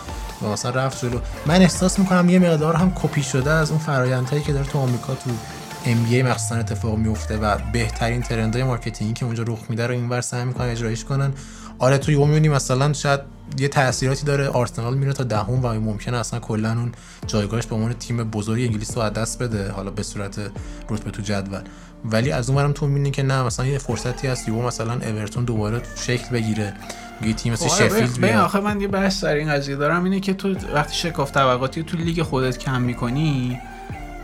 و 0.42 0.48
مثلا 0.48 0.72
رفت 0.72 1.06
جلو. 1.06 1.20
من 1.46 1.62
احساس 1.62 2.00
می‌کنم 2.00 2.30
یه 2.30 2.40
مقدار 2.40 2.76
هم 2.76 2.92
کپی 2.96 3.24
شده 3.24 3.52
از 3.52 3.70
اون 3.72 3.80
فرایندهایی 3.80 4.44
که 4.44 4.54
داره 4.54 4.66
تو 4.66 4.80
آمریکا 4.80 5.14
تو 5.14 5.30
NBA 5.96 6.24
مخصوصا 6.24 6.56
اتفاق 6.56 6.98
میفته 6.98 7.38
و 7.38 7.58
بهترین 7.74 8.22
trend 8.22 8.64
های 8.64 8.72
marketing 8.72 9.09
ی 9.09 9.14
که 9.14 9.26
اونجا 9.26 9.44
رخ 9.48 9.60
میده 9.70 9.88
رو 9.88 9.94
اینور 9.94 10.22
سعی 10.22 10.46
می‌کنن 10.46 10.68
اجرایش 10.68 11.04
کنن. 11.04 11.34
آره 11.80 11.98
تو 11.98 12.26
می‌بینی 12.26 12.50
مثلا 12.50 12.94
شاید 12.94 13.20
یه 13.58 13.68
تاثیراتی 13.68 14.26
داره. 14.26 14.48
آرسنال 14.48 14.98
میره 14.98 15.14
تا 15.14 15.24
دهم 15.24 15.66
و 15.66 15.74
ممکنه 15.74 16.18
اصلا 16.18 16.40
کلا 16.40 16.72
اون 16.72 16.92
جایگاهش 17.28 17.66
به 17.66 17.76
عنوان 17.76 17.94
تیم 17.94 18.24
بزرگ 18.24 18.62
انگلیس 18.62 18.98
رو 18.98 19.04
از 19.04 19.14
دست 19.14 19.44
بده 19.44 19.72
حالا 19.72 19.92
به 19.92 20.04
صورت 20.04 20.40
رتبه 20.90 21.12
تو 21.12 21.22
جدول. 21.22 21.62
ولی 22.06 22.32
از 22.32 22.50
اونورم 22.50 22.72
تو 22.72 22.88
می‌بینی 22.88 23.12
که 23.12 23.24
نه 23.24 23.44
مثلا 23.44 23.66
یه 23.66 23.78
فرصتی 23.78 24.28
هست 24.28 24.48
یهو 24.48 24.62
مثلا 24.62 24.94
اورتون 24.94 25.46
دوباره 25.46 25.82
شکل 25.96 26.30
بگیره. 26.30 26.74
یه 27.22 27.34
تیم 27.34 27.54
مثل 27.54 27.66
آره، 27.66 27.90
شفیلد 27.90 28.22
بیاد. 28.22 28.44
آخه 28.44 28.60
من 28.60 28.82
یه 28.82 28.88
بحث 28.88 29.20
سر 29.20 29.34
این 29.34 29.50
قضیه 29.50 29.76
دارم 29.76 30.04
اینه 30.04 30.20
که 30.20 30.34
تو 30.34 30.56
وقتی 30.74 30.96
شکاف 30.96 31.32
طبقاتی 31.32 31.84
تو 31.84 31.98
لیگ 31.98 32.22
خودت 32.22 32.58
کم 32.58 32.82
می‌کنی 32.82 33.60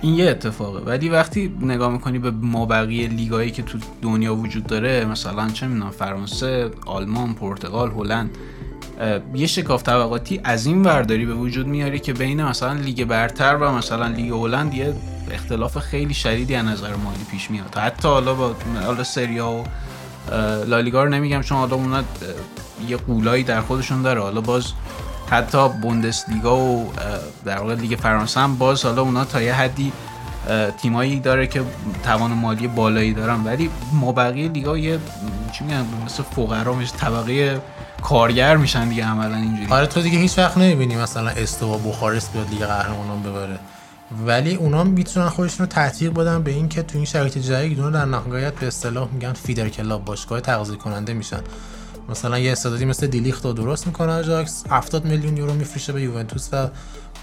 این 0.03 0.13
یه 0.13 0.29
اتفاقه. 0.29 0.79
ولی 0.79 1.09
وقتی 1.09 1.57
نگاه 1.61 1.91
می‌کنی 1.91 2.19
به 2.19 2.31
مابقی 2.31 3.07
لیگایی 3.07 3.51
که 3.51 3.63
تو 3.63 3.77
دنیا 4.01 4.35
وجود 4.35 4.67
داره 4.67 5.05
مثلا 5.05 5.49
چه 5.49 5.67
می‌دونم 5.67 5.91
فرانسه 5.91 6.71
آلمان 6.85 7.33
پرتغال 7.33 7.91
هلند 7.91 8.29
یه 9.35 9.47
شکاف 9.47 9.83
طبقاتی 9.83 10.41
از 10.43 10.65
این 10.65 10.81
ورداری 10.81 11.25
به 11.25 11.33
وجود 11.33 11.67
میاری 11.67 11.99
که 11.99 12.13
بین 12.13 12.43
مثلا 12.43 12.73
لیگ 12.73 13.03
برتر 13.03 13.55
و 13.55 13.71
مثلا 13.71 14.07
لیگ 14.07 14.31
هلند 14.31 14.73
یه 14.73 14.93
اختلاف 15.31 15.77
خیلی 15.77 16.13
شدیدی 16.13 16.55
از 16.55 16.65
نظر 16.65 16.95
مالی 16.95 17.23
پیش 17.31 17.51
میاد. 17.51 17.75
حتی 17.75 18.07
حالا 18.07 18.33
با 18.33 18.55
حالا 18.85 19.03
سریا 19.03 19.51
و 19.51 19.63
لالیگا 20.65 21.03
رو 21.03 21.09
نمیگم 21.09 21.41
چون 21.41 21.57
حالا 21.57 21.75
اونا 21.75 22.03
یه 22.87 22.97
قولایی 22.97 23.43
در 23.43 23.61
خودشون 23.61 24.01
داره. 24.01 24.21
حالا 24.21 24.41
باز 24.41 24.65
حتی 25.33 25.69
بوندسلیگا 25.69 26.57
و 26.57 26.93
در 27.45 27.57
واقع 27.59 27.75
لیگ 27.75 27.99
فرانسه 27.99 28.39
هم 28.39 28.57
باز 28.57 28.85
حالا 28.85 29.01
اونا 29.01 29.25
تا 29.25 29.41
یه 29.41 29.53
حدی 29.53 29.91
تیمایی 30.81 31.19
داره 31.19 31.47
که 31.47 31.63
توان 32.03 32.31
مالی 32.31 32.67
بالایی 32.67 33.13
دارن. 33.13 33.43
ولی 33.43 33.69
مابقی 33.93 34.47
لیگا 34.47 34.77
یه 34.77 34.99
چی 35.51 35.63
میگن 35.63 35.85
مثل 36.05 36.23
فقرا 36.23 36.73
میشه 36.73 36.95
طبقه 36.95 37.61
کارگر 38.01 38.57
میشن 38.57 38.89
دیگه 38.89 39.05
عملا 39.05 39.35
اینجوری. 39.35 39.71
آره 39.71 39.87
تو 39.87 40.01
دیگه 40.01 40.17
هیچ 40.17 40.37
وقت 40.37 40.57
نمی‌بینی 40.57 40.95
مثلا 40.95 41.29
استوا 41.29 41.77
بخارست 41.77 42.33
بیاد 42.33 42.49
لیگ 42.49 42.65
قهرمانان 42.65 43.23
ببره. 43.23 43.59
ولی 44.25 44.55
اونا 44.55 44.83
می‌تونن 44.83 45.29
خودشون 45.29 45.65
رو 45.65 45.71
تطبیق 45.71 46.13
بدن 46.13 46.43
به 46.43 46.51
این 46.51 46.69
که 46.69 46.83
تو 46.83 46.97
این 46.97 47.05
شرایط 47.05 47.37
جدید 47.37 47.79
اونا 47.79 47.91
در 47.91 48.05
نهایت 48.05 48.53
به 48.53 48.67
اصطلاح 48.67 49.07
میگن 49.11 49.33
feeder 49.33 49.69
club 49.69 50.05
باشگاه 50.05 50.41
تغذیه 50.41 50.75
کننده 50.75 51.13
میشن. 51.13 51.39
مثلا 52.09 52.39
یه 52.39 52.51
استعدادی 52.51 52.85
مثل 52.85 53.07
دلیخت 53.07 53.45
رو 53.45 53.53
درست 53.53 53.87
می‌کنه 53.87 54.11
آجاکس 54.11 54.63
70 54.69 55.05
میلیون 55.05 55.37
یورو 55.37 55.53
میفروشه 55.53 55.93
به 55.93 56.01
یوونتوس 56.01 56.49
و 56.51 56.67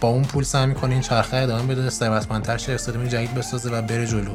با 0.00 0.08
اون 0.08 0.22
پول 0.22 0.44
سعی 0.44 0.66
می‌کنه 0.66 0.92
این 0.92 1.00
چرخه 1.00 1.36
ادامه 1.36 1.74
بده 1.74 1.90
ثروتمندتر 1.90 2.56
شه 2.56 2.72
استادیوم 2.72 3.06
جدید 3.06 3.34
بسازه 3.34 3.70
و 3.70 3.82
بره 3.82 4.06
جلو. 4.06 4.34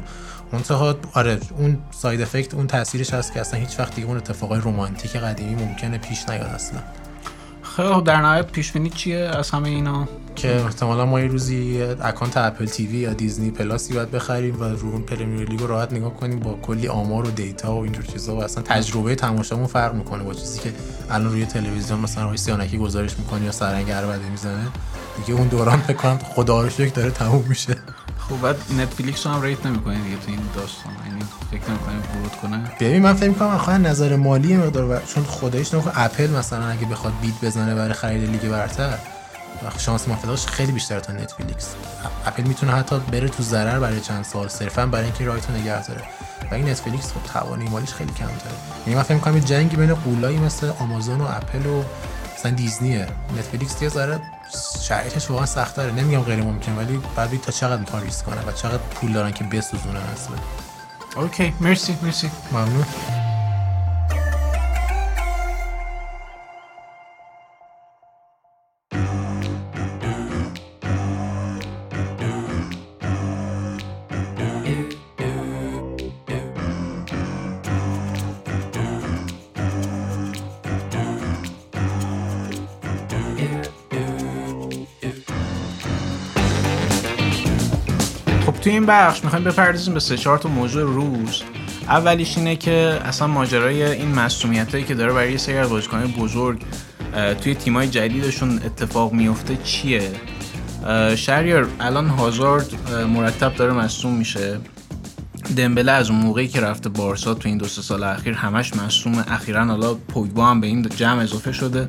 منتها 0.52 0.96
آره 1.12 1.38
اون 1.58 1.78
side 1.90 2.20
effect 2.20 2.54
اون 2.54 2.66
تاثیرش 2.66 3.14
هست 3.14 3.32
که 3.32 3.40
اصلا 3.40 3.60
هیچ 3.60 3.78
وقت 3.80 3.94
دیگه 3.94 4.08
اون 4.08 4.16
اتفاقای 4.16 4.60
رمانتیک 4.64 5.16
قدیمی 5.16 5.54
ممکنه 5.54 5.98
پیش 5.98 6.28
نیاد 6.28 6.46
اصلا. 6.46 6.80
خب 7.76 8.04
در 8.04 8.20
نهایت 8.20 8.46
پیش 8.46 8.72
بینی 8.72 8.90
چیه 8.90 9.18
از 9.18 9.50
همه 9.50 9.68
اینا؟ 9.68 10.08
که 10.36 10.56
احتمالا 10.56 11.06
ما 11.06 11.20
یه 11.20 11.26
روزی 11.26 11.82
account 11.82 12.36
Apple 12.36 12.66
TV 12.66 12.98
یا 12.98 13.12
Disney 13.12 13.50
Plus 13.50 13.85
ی 13.85 13.94
باید 13.94 14.10
بخریم 14.10 14.60
و 14.60 14.64
رو 14.64 14.88
اون 14.88 15.02
Premier 15.02 15.48
League 15.48 15.60
رو 15.60 15.66
راحت 15.66 15.92
نگاه 15.92 16.14
کنیم 16.14 16.38
با 16.38 16.58
کلی 16.62 16.88
آمار 16.88 17.28
و 17.28 17.30
data 17.30 17.74
و 17.74 17.82
اینجور 17.82 18.04
چیزا 18.04 18.36
و 18.36 18.44
اصلا 18.44 18.62
تجربه 18.62 19.14
تماشامون 19.14 19.66
فرق 19.66 19.94
می‌کنه 19.94 20.22
با 20.22 20.34
چیزی 20.34 20.60
که 20.60 20.72
الان 21.10 21.30
روی 21.30 21.46
تلویزیون 21.46 22.00
مثلا 22.00 22.28
روی 22.28 22.36
سیانکی 22.36 22.78
گزارش 22.78 23.18
می‌کنه 23.18 23.44
یا 23.44 23.52
سرهنگ 23.52 23.90
عربده 23.90 24.28
می‌زنه. 24.28 24.68
دیگه 25.16 25.38
اون 25.38 25.48
دوران 25.48 25.80
فکر 25.80 25.96
کنم 25.96 26.18
خدا 26.18 26.62
رو 26.62 26.70
داره 26.94 27.10
تموم 27.10 27.44
میشه. 27.48 27.76
خب 28.28 28.40
بعد 28.40 28.56
Netflix 28.78 29.26
رو 29.26 29.32
هم 29.32 29.42
rate 29.42 29.66
نمی‌کنه 29.66 29.98
دیگه 29.98 30.16
تو 30.16 30.30
این 30.30 30.40
داستان. 30.54 30.92
یعنی 31.06 31.20
فکر 31.50 31.70
نمی‌کنه 31.70 32.18
ورود 32.18 32.36
کنه. 32.42 32.70
ببین 32.80 33.02
من 33.02 33.14
فکر 33.14 33.28
می‌کنم 33.28 33.58
خواهد 33.58 33.86
نظر 33.86 34.16
مالی 34.16 34.56
مقدار 34.56 35.02
چون 35.14 35.24
خدایش 35.24 35.74
نمی‌کنه 35.74 35.92
اپل 35.96 36.30
مثلا 36.30 36.68
اگه 36.68 36.86
بخواد 36.86 37.12
bid 37.22 37.34
بزنه 37.42 37.74
برای 37.74 37.92
خرید 37.92 38.30
لیگ 38.30 38.50
برتر 38.50 38.98
شانس 39.78 40.08
موفقیتش 40.08 40.46
خیلی 40.46 40.72
بیشتره 40.72 41.00
تا 41.00 41.12
Netflix 41.12 41.74
Apple 42.26 42.42
می‌تونه 42.42 42.72
حتی 42.72 42.98
بره 42.98 43.28
تو 43.28 43.42
ضرر 43.42 43.80
برای 43.80 44.00
چند 44.00 44.24
سال 44.24 44.48
صرفا 44.48 44.86
برای 44.86 45.04
اینکه 45.04 45.24
right 45.24 45.50
رو 45.50 45.56
نگه 45.56 45.86
داره. 45.86 46.02
و 46.50 46.54
این 46.54 46.68
Netflix 46.68 47.12
خب 47.12 47.32
توان 47.32 47.68
مالیش 47.68 47.92
خیلی 47.92 48.12
کمتره 48.12 48.56
یعنی 48.86 48.96
من 48.96 49.02
فکر 49.02 49.14
می‌کنم 49.14 49.38
جنگی 49.38 49.76
بین 49.76 49.94
غولایی 49.94 50.38
مثل 50.38 50.72
آمازون 50.80 51.20
و 51.20 51.24
اپل 51.24 51.66
و 51.66 51.82
مثلا 52.38 52.52
Disney 52.52 53.06
ه 53.38 53.43
Netflix 53.43 53.82
یه 53.82 53.88
ذره 53.88 54.20
شرایطش 54.82 55.30
واقعا 55.30 55.46
سخت‌تره. 55.46 55.92
نمیگم 55.92 56.22
غیر 56.22 56.42
ممکن 56.42 56.72
ولی 56.72 57.00
بعد 57.16 57.40
تا 57.40 57.52
چقدر 57.52 57.80
می‌خوان 57.80 58.02
ریسک 58.02 58.24
کنن 58.24 58.48
و 58.48 58.52
چقدر 58.52 58.82
پول 58.82 59.12
دارن 59.12 59.32
که 59.32 59.44
بسوزونن 59.44 59.96
اصلا. 59.96 60.36
اوکی 61.16 61.54
مرسی 61.60 61.96
مرسی. 62.02 62.30
ممنون. 62.52 62.84
این 88.76 88.86
بخش 88.86 89.24
می‌خوایم 89.24 89.44
بپردازیم 89.44 89.94
به 89.94 90.00
سه 90.00 90.16
چهار 90.16 90.38
تا 90.38 90.48
موضوع 90.48 90.82
روز. 90.82 91.42
اولیش 91.88 92.38
اینه 92.38 92.56
که 92.56 93.00
اصلا 93.04 93.28
ماجرای 93.28 93.82
این 93.82 94.14
مسئولیت 94.14 94.72
هایی 94.72 94.84
که 94.84 94.94
داره 94.94 95.12
برای 95.12 95.32
یه 95.32 95.38
سری 95.38 95.56
از 95.56 95.68
بزرگ 96.18 96.62
توی 97.42 97.54
تیمای 97.54 97.88
جدیدشون 97.88 98.60
اتفاق 98.64 99.12
میفته 99.12 99.58
چیه؟ 99.64 100.10
شهریار 101.16 101.68
الان 101.80 102.08
هازارد 102.08 102.66
مرتب 103.14 103.54
داره 103.54 103.72
مصوم 103.72 104.14
میشه. 104.14 104.58
دمبله 105.56 105.92
از 105.92 106.10
اون 106.10 106.18
موقعی 106.18 106.48
که 106.48 106.60
رفته 106.60 106.88
بارسا 106.88 107.34
تو 107.34 107.48
این 107.48 107.58
دو 107.58 107.66
سه 107.66 107.82
سال 107.82 108.02
اخیر 108.02 108.34
همش 108.34 108.76
مصوم 108.76 109.24
اخیرا 109.28 109.64
حالا 109.64 109.94
پوگبا 109.94 110.46
هم 110.46 110.60
به 110.60 110.66
این 110.66 110.88
جمع 110.96 111.22
اضافه 111.22 111.52
شده. 111.52 111.88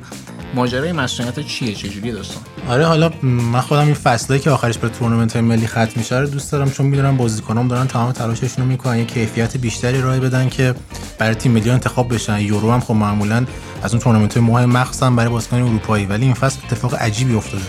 ماجرای 0.54 0.92
مسئولیت 0.92 1.40
چیه؟ 1.40 1.74
چجوری 1.74 2.12
داستان؟ 2.12 2.42
آره 2.68 2.86
حالا 2.86 3.10
من 3.22 3.60
خودم 3.60 3.84
این 3.84 3.94
فصله 3.94 4.38
که 4.38 4.50
آخرش 4.50 4.78
به 4.78 4.88
تورنمنت 4.88 5.36
ملی 5.36 5.66
ختم 5.66 5.90
میشه 5.96 6.18
رو 6.18 6.26
دوست 6.26 6.52
دارم 6.52 6.70
چون 6.70 6.86
می‌دونم 6.86 7.16
بازیکنام 7.16 7.68
دارن 7.68 7.86
تمام 7.86 8.12
تلاششون 8.12 8.64
رو 8.64 8.70
می‌کنن 8.70 8.98
یه 8.98 9.04
کیفیت 9.04 9.56
بیشتری 9.56 9.98
ارائه 9.98 10.20
بدن 10.20 10.48
که 10.48 10.74
برای 11.18 11.34
تیم 11.34 11.52
ملی 11.52 11.70
انتخاب 11.70 12.14
بشن. 12.14 12.40
یورو 12.40 12.72
هم 12.72 12.80
خب 12.80 12.94
معمولا 12.94 13.46
از 13.82 13.94
اون 13.94 14.02
تورنمنت 14.02 14.36
مهم 14.36 14.70
مخصوصا 14.70 15.10
برای 15.10 15.28
بازیکن 15.28 15.56
اروپایی 15.56 16.06
ولی 16.06 16.24
این 16.24 16.34
فصل 16.34 16.58
اتفاق 16.66 16.94
عجیبی 16.94 17.34
افتاده. 17.34 17.64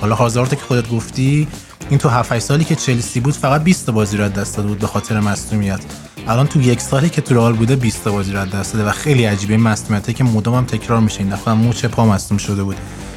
حالا 0.00 0.14
هازارد 0.14 0.50
که 0.50 0.56
خودت 0.56 0.88
گفتی 0.90 1.48
این 1.90 1.98
تو 1.98 2.08
7 2.08 2.38
سالی 2.38 2.64
که 2.64 2.74
چلسی 2.74 3.20
بود 3.20 3.34
فقط 3.34 3.64
20 3.64 3.90
بازی 3.90 4.16
رو 4.16 4.28
دست 4.28 4.56
داده 4.56 4.68
بود 4.68 4.78
به 4.78 4.86
خاطر 4.86 5.20
مصونیت 5.20 5.80
الان 6.28 6.46
تو 6.46 6.60
یک 6.60 6.80
سالی 6.80 7.08
که 7.08 7.20
تو 7.20 7.34
رئال 7.34 7.52
بوده 7.52 7.76
20 7.76 8.08
بازی 8.08 8.32
رو 8.32 8.44
دست 8.44 8.72
داده 8.72 8.88
و 8.88 8.92
خیلی 8.92 9.24
عجیبه 9.24 9.56
مصونیته 9.56 10.12
که 10.12 10.24
مدام 10.24 10.54
هم 10.54 10.64
تکرار 10.64 11.00
میشه. 11.00 11.20
این 11.20 11.28
دفعه 11.28 11.54
مو 11.54 11.72
چه 11.72 11.88
پا 11.88 12.06
مصدوم 12.06 12.38
شده 12.38 12.62
بود. 12.62 12.76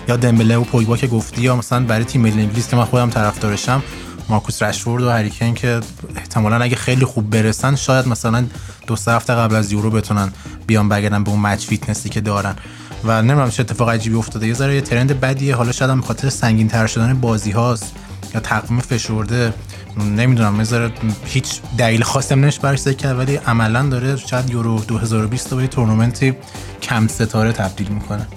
یا 0.09 0.15
دمبله 0.15 0.57
و 0.57 0.63
پوگبا 0.63 0.97
که 0.97 1.07
گفتی 1.07 1.41
یا 1.41 1.55
مثلا 1.55 1.85
برای 1.85 2.05
تیم 2.05 2.21
ملی 2.21 2.41
انگلیس 2.41 2.69
که 2.69 2.75
من 2.75 2.85
خودم 2.85 3.09
طرفدارشم 3.09 3.83
مارکوس 4.29 4.63
رشفورد 4.63 5.03
و 5.03 5.09
هری 5.09 5.28
کین 5.28 5.53
که 5.53 5.79
احتمالا 6.15 6.55
اگه 6.55 6.75
خیلی 6.75 7.05
خوب 7.05 7.29
برسن 7.29 7.75
شاید 7.75 8.07
مثلا 8.07 8.45
دو 8.87 8.95
سه 8.95 9.11
هفته 9.11 9.33
قبل 9.33 9.55
از 9.55 9.71
یورو 9.71 9.89
بتونن 9.89 10.31
بیان 10.67 10.89
بگردن 10.89 11.23
به 11.23 11.31
اون 11.31 11.39
match 11.39 11.65
fitness 11.65 12.04
ی 12.04 12.09
که 12.09 12.21
دارن. 12.21 12.55
و 13.03 13.21
نمی‌دونم 13.21 13.49
چه 13.49 13.61
اتفاق 13.61 13.89
عجیبی 13.89 14.15
افتاده. 14.15 14.47
یه 14.47 14.53
ذره 14.53 14.75
یه 14.75 14.81
trend 14.81 15.19
بدیه. 15.19 15.55
حالا 15.55 15.71
شاید 15.71 15.91
هم 15.91 16.01
خاطر 16.01 16.29
سنگین 16.29 16.67
تر 16.67 16.87
شدن 16.87 17.13
بازی 17.13 17.51
هاست 17.51 17.93
یا 18.33 18.39
تقویم 18.39 18.79
فشرده. 18.79 19.53
نمی‌دونم. 19.97 20.55
مثلا 20.55 20.91
هیچ 21.25 21.61
دلیل 21.77 22.03
خاصی 22.03 22.33
هم 22.33 22.39
نمیشه 22.39 22.61
براش 22.61 22.87
کرد 22.87 23.19
ولی 23.19 23.35
عملا 23.35 23.83
داره 23.83 24.15
شاید 24.15 24.49
یورو 24.49 24.79
2020 24.79 25.53
به 25.53 25.67
تورنمنتی 25.67 26.33
کم 26.81 27.07
ستاره 27.07 27.51
تبدیل 27.51 27.87
می‌کنه. 27.87 28.27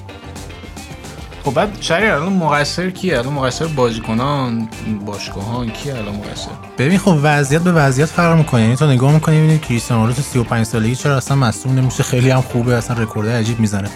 خب 1.45 1.55
بعد 1.55 1.77
شهری 1.81 2.07
الان 2.07 2.33
مقصر 2.33 2.91
کیه؟ 2.91 3.19
الان 3.19 3.33
مقصر 3.33 3.67
بازیکنان 3.67 4.69
باشگاهان 5.07 5.71
کیه 5.71 5.95
الان 5.95 6.15
مقصر؟ 6.15 6.51
ببین 6.79 6.99
خب 6.99 7.19
وضعیت 7.23 7.63
به 7.63 7.73
وضعیت 7.73 8.09
فرق 8.09 8.37
می‌کنه. 8.37 8.63
یعنی 8.63 8.77
تو 8.77 8.87
نگاه 8.87 9.13
می‌کنی 9.13 9.39
ببینید 9.39 9.61
کریستیانو 9.61 10.03
رونالدو 10.03 10.23
تو 10.23 10.29
35 10.29 10.67
سالگی 10.67 10.97
چرا 10.97 11.17
اصلا 11.17 11.37
مصدوم 11.37 11.79
نمیشه؟ 11.79 12.03
خیلی 12.03 12.31
هم 12.31 12.41
خوبه 12.41 12.75
اصلا 12.77 13.03
رکورد 13.03 13.29
عجیب 13.29 13.61
می‌زنه. 13.61 13.91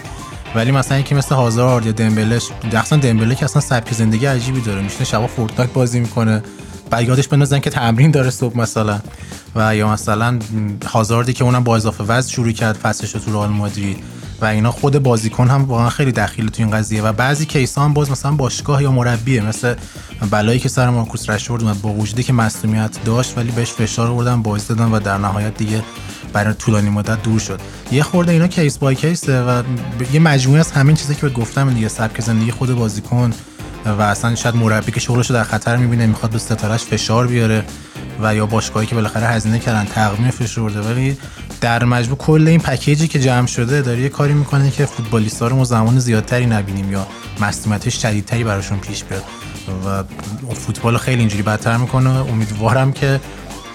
ولی 0.55 0.71
مثلا 0.71 0.99
یکی 0.99 1.15
مثل 1.15 1.35
هازارد 1.35 1.85
یا 1.85 1.91
دمبله 1.91 2.39
اصلا 2.73 2.99
دمبله 2.99 3.35
که 3.35 3.45
اصلا 3.45 3.61
سبک 3.61 3.93
زندگی 3.93 4.25
عجیبی 4.25 4.61
داره. 4.61 4.81
میشه 4.81 5.03
شبا 5.03 5.27
فورتنایت 5.27 5.73
بازی 5.73 5.99
می‌کنه. 5.99 6.43
بعد 6.89 7.07
یادش 7.07 7.27
بندازن 7.27 7.59
که 7.59 7.69
تمرین 7.69 8.11
داره 8.11 8.29
صبح 8.29 8.57
مثلا. 8.57 8.99
و 9.55 9.75
یا 9.75 9.87
مثلا 9.87 10.39
هازاردی 10.87 11.33
که 11.33 11.43
اونم 11.43 11.63
با 11.63 11.75
اضافه 11.75 12.03
وزن 12.03 12.29
شروع 12.29 12.51
کرد 12.51 12.75
فصلش 12.75 13.15
رو 13.15 13.19
تو 13.19 13.31
رئال 13.31 13.49
مادرید. 13.49 14.03
و 14.41 14.45
اینا 14.45 14.71
خود 14.71 15.03
بازیکن 15.03 15.47
هم 15.47 15.65
واقعا 15.65 15.89
خیلی 15.89 16.11
دخیل 16.11 16.49
تو 16.49 16.63
این 16.63 16.71
قضیه. 16.71 17.03
و 17.03 17.13
بعضی 17.13 17.45
کیسا 17.45 17.81
هم 17.81 17.93
باز 17.93 18.11
مثلا 18.11 18.31
باشگاه 18.31 18.83
یا 18.83 18.91
مربیه 18.91 19.41
مثل 19.41 19.75
بلایی 20.31 20.59
که 20.59 20.69
سر 20.69 20.89
مارکوس 20.89 21.29
رشفورد 21.29 21.63
اومد 21.63 21.81
با 21.81 21.89
وجودی 21.89 22.23
که 22.23 22.33
مسئولیت 22.33 23.03
داشت 23.05 23.37
ولی 23.37 23.51
بهش 23.51 23.71
فشار 23.71 24.07
آوردن 24.07 24.41
باعث 24.41 24.67
دادن 24.67 24.91
و 24.91 24.99
در 24.99 25.17
نهایت 25.17 25.57
دیگه 25.57 25.83
برای 26.33 26.53
طولانی 26.53 26.89
مدت 26.89 27.23
دور 27.23 27.39
شد. 27.39 27.61
یه 27.91 28.03
خورده 28.03 28.31
اینا 28.31 28.47
کیس 28.47 28.77
بای 28.77 28.95
کیسه 28.95 29.41
و 29.41 29.63
یه 30.13 30.19
مجموعه 30.19 30.59
از 30.59 30.71
همین 30.71 30.95
چیزایی 30.95 31.19
که 31.19 31.29
گفتم 31.29 31.73
دیگه 31.73 31.87
سبک 31.87 32.21
زندگی 32.21 32.51
خود 32.51 32.75
بازیکن 32.75 33.33
و 33.93 34.01
اصلا 34.01 34.35
شاید 34.35 34.55
مربی 34.55 34.91
که 34.91 34.99
شغلش 34.99 35.29
رو 35.29 35.35
در 35.35 35.43
خطر 35.43 35.75
می‌بینه 35.77 36.05
می‌خواد 36.07 36.31
به 36.31 36.37
ستارهش 36.37 36.81
فشار 36.81 37.27
بیاره 37.27 37.65
و 38.21 38.35
یا 38.35 38.45
باشگاهی 38.45 38.87
که 38.87 38.95
بالاخره 38.95 39.27
هزینه 39.27 39.59
کردن 39.59 39.85
تقویم 39.85 40.31
فشرده 40.31 40.81
ولی 40.81 41.17
در 41.61 41.83
مجموع 41.83 42.17
کل 42.17 42.47
این 42.47 42.59
پکیجی 42.59 43.07
که 43.07 43.19
جمع 43.19 43.47
شده 43.47 43.81
داره 43.81 44.01
یه 44.01 44.09
کاری 44.09 44.33
می‌کنه 44.33 44.71
که 44.71 44.85
فوتبالیستا 44.85 45.47
رو 45.47 45.55
ما 45.55 45.63
زمان 45.63 45.99
زیادتری 45.99 46.45
نبینیم 46.45 46.91
یا 46.91 47.07
مصونیتش 47.41 48.01
شدیدتری 48.01 48.43
براشون 48.43 48.79
پیش 48.79 49.03
بیاد. 49.03 49.23
و 49.85 50.03
فوتبال 50.53 50.97
خیلی 50.97 51.19
اینجوری 51.19 51.43
بدتر 51.43 51.77
می‌کنه. 51.77 52.09
امیدوارم 52.09 52.91
که 52.91 53.19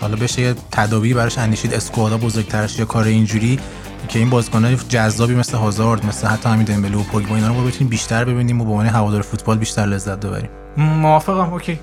حالا 0.00 0.16
بشه 0.16 0.42
یه 0.42 0.54
تدابیر 0.70 1.16
براش 1.16 1.38
اندیشید 1.38 1.74
اسکوادا 1.74 2.16
بزرگترش 2.16 2.78
یا 2.78 2.84
کار 2.84 3.04
اینجوری 3.04 3.60
که 4.07 4.19
این 4.19 4.29
بازیکنای 4.29 4.75
جذابی 4.89 5.35
مثل 5.35 5.57
هازارد 5.57 6.05
مثل 6.05 6.27
حتی 6.27 6.49
همین 6.49 6.65
دمبله 6.65 6.97
و 6.97 7.03
پوگبا 7.03 7.35
اینا 7.35 7.47
رو 7.47 7.67
بتونیم 7.67 7.89
بیشتر 7.89 8.25
ببینیم 8.25 8.61
و 8.61 8.65
به 8.65 8.71
عنوان 8.71 8.85
هوادار 8.85 9.21
فوتبال 9.21 9.57
بیشتر 9.57 9.85
لذت 9.85 10.25
ببریم 10.25 10.49
موافقم 10.77 11.53
اوکی 11.53 11.79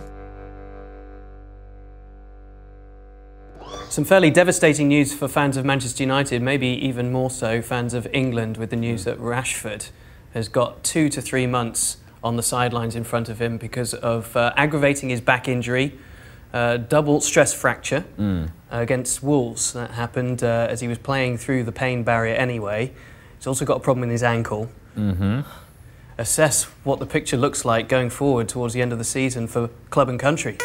Some 3.91 4.05
fairly 4.05 4.33
devastating 4.33 4.89
news 4.89 5.15
for 5.15 5.29
fans 5.29 5.57
of 5.57 5.65
Manchester 5.65 6.03
United, 6.03 6.43
maybe 6.43 6.67
even 6.67 7.13
more 7.13 7.31
so 7.31 7.63
fans 7.63 7.95
of 7.95 8.09
England, 8.13 8.57
with 8.57 8.71
the 8.71 8.81
news 8.87 9.05
that 9.05 9.17
Rashford 9.21 9.83
has 10.33 10.49
got 10.49 10.83
two 10.83 11.09
to 11.11 11.21
three 11.23 11.47
months 11.47 11.99
on 12.21 12.35
the 12.35 12.43
sidelines 12.43 12.97
in 12.97 13.05
front 13.05 13.29
of 13.29 13.41
him 13.41 13.57
because 13.57 13.95
of 13.95 14.37
uh, 14.37 14.53
aggravating 14.57 15.11
his 15.11 15.21
back 15.21 15.47
injury. 15.47 15.97
uh, 16.54 16.78
double 16.78 17.22
stress 17.22 17.54
fracture 17.54 18.06
Mm. 18.18 18.50
against 18.72 19.22
Wolves. 19.22 19.74
That 19.74 19.92
happened 19.92 20.44
uh, 20.44 20.68
as 20.70 20.82
he 20.82 20.88
was 20.88 20.98
playing 20.98 21.38
through 21.38 21.64
the 21.64 21.72
pain 21.72 22.04
barrier 22.04 22.34
anyway. 22.36 22.92
He's 23.38 23.46
also 23.48 23.66
got 23.66 23.78
a 23.78 23.80
problem 23.80 24.04
in 24.04 24.10
his 24.10 24.24
ankle. 24.24 24.70
Mm-hmm. 24.98 25.42
Assess 26.18 26.64
what 26.84 27.00
the 27.00 27.06
picture 27.06 27.38
looks 27.38 27.64
like 27.66 27.88
going 27.88 28.10
forward 28.10 28.50
towards 28.50 28.74
the 28.74 28.82
end 28.82 28.92
of 28.92 28.98
the 28.98 29.04
season 29.06 29.48
for 29.48 29.70
club 29.90 30.10
and 30.10 30.20
country. 30.20 30.58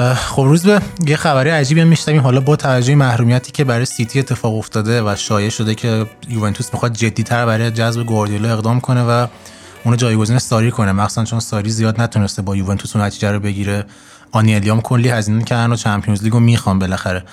خب 0.00 0.42
روز 0.42 0.66
به 0.66 0.80
یه 1.06 1.16
خبری 1.16 1.50
عجیبی 1.50 1.84
میشنویم. 1.84 2.22
حالا 2.22 2.40
با 2.40 2.56
توجه 2.56 2.94
محرومیتی 2.94 3.52
که 3.52 3.64
برای 3.64 3.84
سیتی 3.84 4.18
اتفاق 4.18 4.54
افتاده 4.54 5.02
و 5.02 5.16
شایع 5.16 5.48
شده 5.48 5.74
که 5.74 6.06
یوونتوس 6.28 6.72
می‌خواد 6.72 6.92
جدیتر 6.92 7.46
برای 7.46 7.70
جذب 7.70 8.02
گواردیولا 8.02 8.52
اقدام 8.52 8.80
کنه 8.80 9.02
و 9.02 9.26
اونو 9.84 9.96
جایگزین 9.96 10.38
ساری 10.38 10.70
کنه. 10.70 10.92
مخصوصا 10.92 11.24
چون 11.24 11.40
ساری 11.40 11.70
زیاد 11.70 12.00
نتونسته 12.00 12.42
با 12.42 12.56
یوونتوس 12.56 12.96
اون 12.96 13.04
نتیجه 13.04 13.32
رو 13.32 13.40
بگیره. 13.40 13.84
آنیلی 14.32 14.66
هم 14.66 14.80
کلی 14.80 15.08
هزینه 15.08 15.44
کردن 15.44 15.72
و 15.72 15.76
Champions 15.76 16.22
League 16.22 16.37
و 16.37 16.40
می‌خوان 16.40 16.78
بالاخره. 16.78 17.24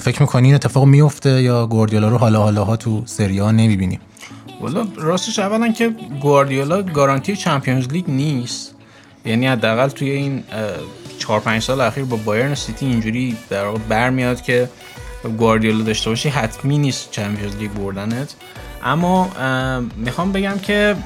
فکر 0.00 0.22
می‌کنی 0.22 0.46
این 0.46 0.54
اتفاق 0.54 0.84
میفته 0.84 1.42
یا 1.42 1.66
گواردیولا 1.66 2.08
رو 2.08 2.18
حالا 2.18 2.42
حالا 2.42 2.64
ها 2.64 2.76
تو 2.76 3.02
سری 3.06 3.38
ها 3.38 3.50
نمی‌بینیم 3.50 4.00
والا 4.60 4.86
راستش 4.96 5.38
اولا 5.38 5.72
که 5.72 5.94
گواردیولا 6.20 6.82
گارانتی 6.82 7.36
Champions 7.36 7.88
League 7.88 8.04
نیست. 8.08 8.74
یعنی 9.24 9.46
حداقل 9.46 9.88
توی 9.88 10.10
این 10.10 10.44
چهار 11.20 11.40
پنج 11.40 11.62
سال 11.62 11.80
اخیر 11.80 12.04
با 12.04 12.16
بایرن 12.16 12.54
سیتی 12.54 12.86
اینجوری 12.86 13.36
در 13.50 13.64
واقع 13.64 13.78
برمیاد 13.78 14.42
که 14.42 14.68
گواردیولا 15.38 15.84
داشته 15.84 16.10
باشی 16.10 16.28
حتمی 16.28 16.78
نیست 16.78 17.10
Champions 17.10 17.56
League 17.56 17.70
بردنت. 17.70 18.34
اما 18.84 19.30
می‌خوام 19.96 20.32
بگم 20.32 20.58
که 20.62 20.96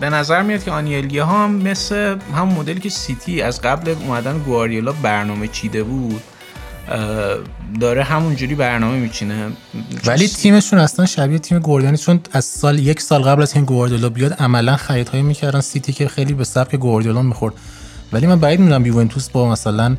به 0.00 0.10
نظر 0.10 0.42
میاد 0.42 0.64
که 0.64 0.70
آنیلیا 0.70 1.26
ها 1.26 1.44
هم 1.44 1.50
مثل 1.50 2.18
هم 2.34 2.48
مدلی 2.48 2.80
که 2.80 2.88
سیتی 2.88 3.42
از 3.42 3.60
قبل 3.60 3.90
اومدن 3.90 4.38
گواردیولا 4.38 4.92
برنامه 4.92 5.48
چیده 5.48 5.82
بود 5.82 6.22
داره 7.80 8.02
همونجوری 8.02 8.54
برنامه 8.54 8.96
میچینه. 8.98 9.46
ولی 10.06 10.28
تیمشون 10.28 10.78
اصلا 10.78 11.06
شبیه 11.06 11.38
تیم 11.38 11.58
گواردیولا 11.58 11.96
چون 11.96 12.20
از 12.32 12.44
سال 12.44 12.78
یک 12.78 13.00
سال 13.00 13.22
قبل 13.22 13.42
از 13.42 13.54
این 13.54 13.64
گواردیولا 13.64 14.08
بیاد 14.08 14.32
عملا 14.32 14.76
خریدهایی 14.76 15.22
می‌کردن. 15.22 15.60
سیتی 15.60 15.92
که 15.92 16.08
خیلی 16.08 16.32
به 16.32 16.44
سبک 16.44 16.76
گواردیولا 16.76 17.22
می‌خورد. 17.22 17.54
ولی 18.12 18.26
من 18.26 18.38
بعید 18.40 18.60
می‌دونم 18.60 18.86
یوونتوس 18.86 19.30
با 19.30 19.50
مثلا 19.50 19.96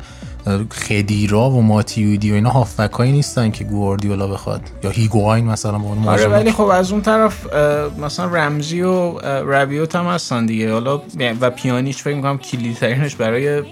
خدیرا 0.70 1.50
و 1.50 1.62
ماتیودی 1.62 2.30
و 2.30 2.34
اینا 2.34 2.50
هافبکایی 2.50 3.12
نیستن 3.12 3.50
که 3.50 3.64
گواردیولا 3.64 4.26
بخواد. 4.26 4.60
یا 4.84 4.90
هیگواین 4.90 5.44
مثلا 5.44 5.76
اون 5.76 6.08
آره 6.08 6.26
ولی 6.26 6.52
خب 6.52 6.62
از 6.62 6.92
اون 6.92 7.02
طرف 7.02 7.54
مثلا 7.98 8.26
رمزی 8.26 8.82
و 8.82 9.18
ربیوت 9.18 9.96
هم 9.96 10.06
هستن 10.06 10.46
دیگه. 10.46 10.72
حالا 10.72 11.02
و 11.40 11.50
پیانیچ 11.50 12.02
فکر 12.02 12.14
می‌کنم 12.14 12.38
کلیدی 12.38 12.74
ترینش 12.74 13.14
برای 13.14 13.62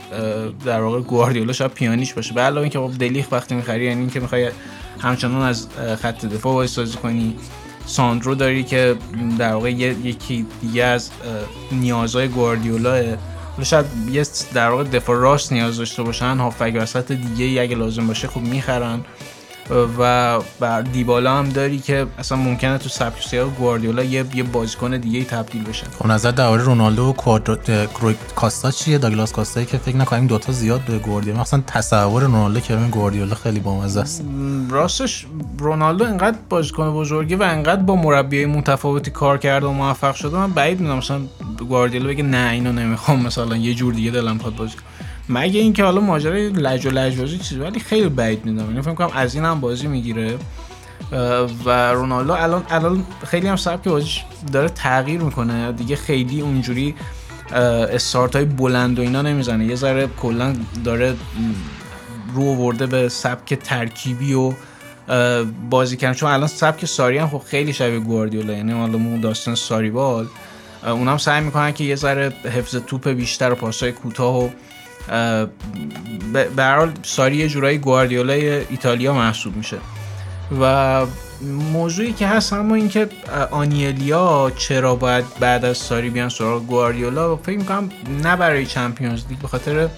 در 0.64 0.80
واقع 0.80 1.00
گواردیولا 1.00 1.52
شاید 1.52 1.70
پیانیچ 1.70 2.14
باشه. 2.14 2.34
به 2.34 2.40
علاوه 2.40 2.60
اینکه 2.60 2.78
خب 2.78 2.90
دلیخت 2.98 3.32
وقتی 3.32 3.54
می‌خری 3.54 3.84
یعنی 3.84 4.00
اینکه 4.00 4.20
می‌خوای 4.20 4.50
همچنان 4.98 5.42
از 5.42 5.66
خط 6.02 6.24
دفاع 6.26 6.52
بازی 6.52 6.74
سازی 6.74 6.96
کنی. 6.96 7.36
ساندرو 7.86 8.34
داری 8.34 8.64
که 8.64 8.96
در 9.38 9.52
واقع 9.52 9.70
یکی 9.70 10.46
دیگه 10.60 10.84
از 10.84 11.10
نیازهای 11.72 12.28
گواردیولا 12.28 13.16
شاید 13.62 13.86
یه 14.10 14.26
در 14.54 14.70
واقع 14.70 14.84
دفاع 14.84 15.16
راست 15.16 15.52
نیاز 15.52 15.76
داشته 15.76 16.02
باشن. 16.02 16.36
هافبک 16.36 16.74
وسط 16.76 17.12
دیگه 17.12 17.44
ای 17.44 17.58
اگه 17.58 17.76
لازم 17.76 18.06
باشه 18.06 18.28
خب 18.28 18.40
می‌خرن. 18.40 19.00
و 19.98 20.38
دیبالا 20.92 21.34
هم 21.34 21.48
داری 21.48 21.78
که 21.78 22.06
اصلا 22.18 22.38
ممکنه 22.38 22.78
تو 22.78 22.88
سبک 22.88 23.22
سیاه 23.22 23.48
گواردیولا 23.48 24.04
یه 24.04 24.24
یه 24.34 24.42
بازیکن 24.42 24.96
دیگه 24.96 25.18
ای 25.18 25.24
تبدیل 25.24 25.64
بشن 25.64 25.86
خب 25.98 26.06
نظر 26.06 26.30
درباره 26.30 26.62
رونالدو 26.62 27.04
و 27.04 27.12
کوادرات 27.12 27.88
کاستا 28.36 28.70
چیه؟ 28.70 28.98
داگلاس 28.98 29.32
کاستا 29.32 29.64
که 29.64 29.78
فکر 29.78 29.96
نکنم 29.96 30.26
دوتا 30.26 30.52
زیاد 30.52 30.80
به 30.80 30.98
گواردیولا 30.98 31.40
مثلا 31.40 31.62
تصور 31.66 32.22
رونالدو 32.22 32.60
که 32.60 32.76
گواردیولا 32.76 33.34
خیلی 33.34 33.60
بامزه 33.60 34.00
است. 34.00 34.24
راستش 34.70 35.26
رونالدو 35.58 36.04
انقدر 36.04 36.38
بازیکن 36.48 36.92
بزرگی 36.92 37.34
و 37.34 37.42
انقدر 37.42 37.82
با 37.82 37.96
مربیای 37.96 38.46
متفاوتی 38.46 39.10
کار 39.10 39.38
کرده 39.38 39.66
و 39.66 39.72
موفق 39.72 40.14
شده 40.14 40.36
من 40.36 40.52
بعید 40.52 40.80
می‌دونم 40.80 40.98
مثلا 40.98 41.20
گواردیولا 41.68 42.08
بگه 42.08 42.22
نه 42.22 42.50
اینو 42.52 42.72
نمی‌خوام 42.72 43.26
مثلا 43.26 43.56
یه 43.56 43.74
جور 43.74 43.94
دیگه 43.94 44.10
دلم 44.10 44.38
بازی 44.38 44.76
مگه 45.30 45.60
اینکه 45.60 45.84
حالا 45.84 46.00
ماجرای 46.00 46.48
لج 46.48 46.86
و 46.86 46.90
لجبازی 46.90 47.38
چیزی 47.38 47.60
ولی 47.60 47.80
خیلی 47.80 48.08
بعید 48.08 48.44
می‌دونم. 48.44 48.70
یعنی 48.70 48.82
فکر 48.82 48.94
کنم 48.94 49.10
از 49.14 49.34
این 49.34 49.44
هم 49.44 49.60
بازی 49.60 49.86
می‌گیره. 49.86 50.38
و 51.64 51.92
رونالدو 51.92 52.32
الان 52.32 52.64
الان 52.70 53.04
خیلی 53.26 53.48
هم 53.48 53.56
سبک 53.56 53.84
بازیش 53.84 54.24
داره 54.52 54.68
تغییر 54.68 55.20
می‌کنه. 55.20 55.72
دیگه 55.72 55.96
خیلی 55.96 56.40
اونجوری 56.40 56.94
استارت 57.52 58.36
های 58.36 58.44
بلند 58.44 58.98
و 58.98 59.02
اینا 59.02 59.22
نمی‌زنه. 59.22 59.64
یه 59.64 59.74
ذره 59.74 60.06
کلا 60.06 60.56
داره 60.84 61.14
رو 62.34 62.54
ورده 62.54 62.86
به 62.86 63.08
سبک 63.08 63.54
ترکیبی 63.54 64.34
و 64.34 64.52
بازی 65.70 65.96
کردن. 65.96 66.14
چون 66.14 66.30
الان 66.30 66.46
سبک 66.48 66.84
ساری 66.84 67.18
هم 67.18 67.28
خب 67.28 67.42
خیلی 67.46 67.72
شبیه 67.72 67.98
گواردیولا. 67.98 68.52
یعنی 68.52 68.72
حالا 68.72 68.98
مون 68.98 69.20
داستان 69.20 69.54
ساری 69.54 69.90
بال. 69.90 70.26
اونم 70.86 71.18
سعی 71.18 71.44
می‌کنن 71.44 71.72
که 71.72 71.84
یه 71.84 71.96
ذره 71.96 72.32
حفظ 72.44 72.76
توپ 72.76 73.08
بیشتر 73.08 73.52
و 73.52 73.54
پاسای 73.54 73.92
کوتاه 73.92 74.44
و 74.44 74.48
به 76.56 76.64
حال 76.76 76.92
ساری 77.02 77.36
یه 77.36 77.48
جورایی 77.48 77.78
گواردیولای 77.78 78.50
ایتالیا 78.50 79.14
محسوب 79.14 79.56
میشه. 79.56 79.76
و 80.60 81.06
موضوعی 81.72 82.12
که 82.12 82.26
هست 82.26 82.52
اما 82.52 82.74
اینکه 82.74 83.08
آنیلیا 83.50 84.52
چرا 84.56 84.94
باید 84.94 85.24
بعد 85.40 85.64
از 85.64 85.78
ساری 85.78 86.10
بیان 86.10 86.28
سراغ 86.28 86.66
گواردیولا 86.66 87.36
فکر 87.36 87.58
می‌کنم 87.58 87.90
نه 88.22 88.36
برای 88.36 88.66
چمپیونز 88.66 89.22
لیگ 89.28 89.38
به 89.38 89.48
خاطر 89.48 89.88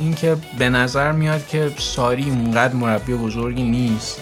اینکه 0.00 0.36
به 0.58 0.68
نظر 0.68 1.12
میاد 1.12 1.46
که 1.46 1.70
ساری 1.78 2.30
اونقدر 2.30 2.74
مربی 2.74 3.14
بزرگی 3.14 3.62
نیست 3.62 4.20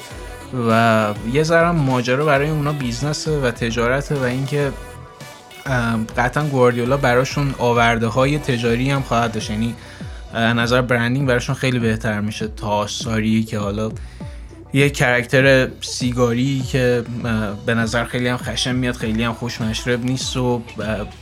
و 0.68 1.14
یه 1.32 1.42
ذره 1.42 1.70
ماجرا 1.70 2.24
برای 2.24 2.50
اونا 2.50 2.72
business 2.72 3.28
و 3.28 3.50
تجارت 3.50 4.12
و 4.12 4.22
اینکه 4.22 4.72
قطعا 6.16 6.44
گواردیولا 6.44 6.96
براشون 6.96 7.54
آورده 7.58 8.06
های 8.06 8.38
تجاری 8.38 8.90
هم 8.90 9.02
خواهد 9.02 9.32
داشت. 9.32 9.50
یعنی 9.50 9.74
نظر 10.34 10.82
branding 10.82 11.28
براشون 11.28 11.54
خیلی 11.54 11.78
بهتر 11.78 12.20
میشه 12.20 12.48
تا 12.48 12.86
ساری 12.86 13.42
که 13.42 13.58
حالا 13.58 13.90
یه 14.72 14.90
character 14.90 15.68
سیگاری 15.80 16.60
که 16.60 17.04
به 17.66 17.74
نظر 17.74 18.04
خیلی 18.04 18.28
هم 18.28 18.36
خشن 18.36 18.74
میاد 18.74 18.94
خیلی 18.94 19.22
هم 19.22 19.32
خوش 19.32 19.60
مشرب 19.60 20.04
نیست 20.04 20.36
و 20.36 20.62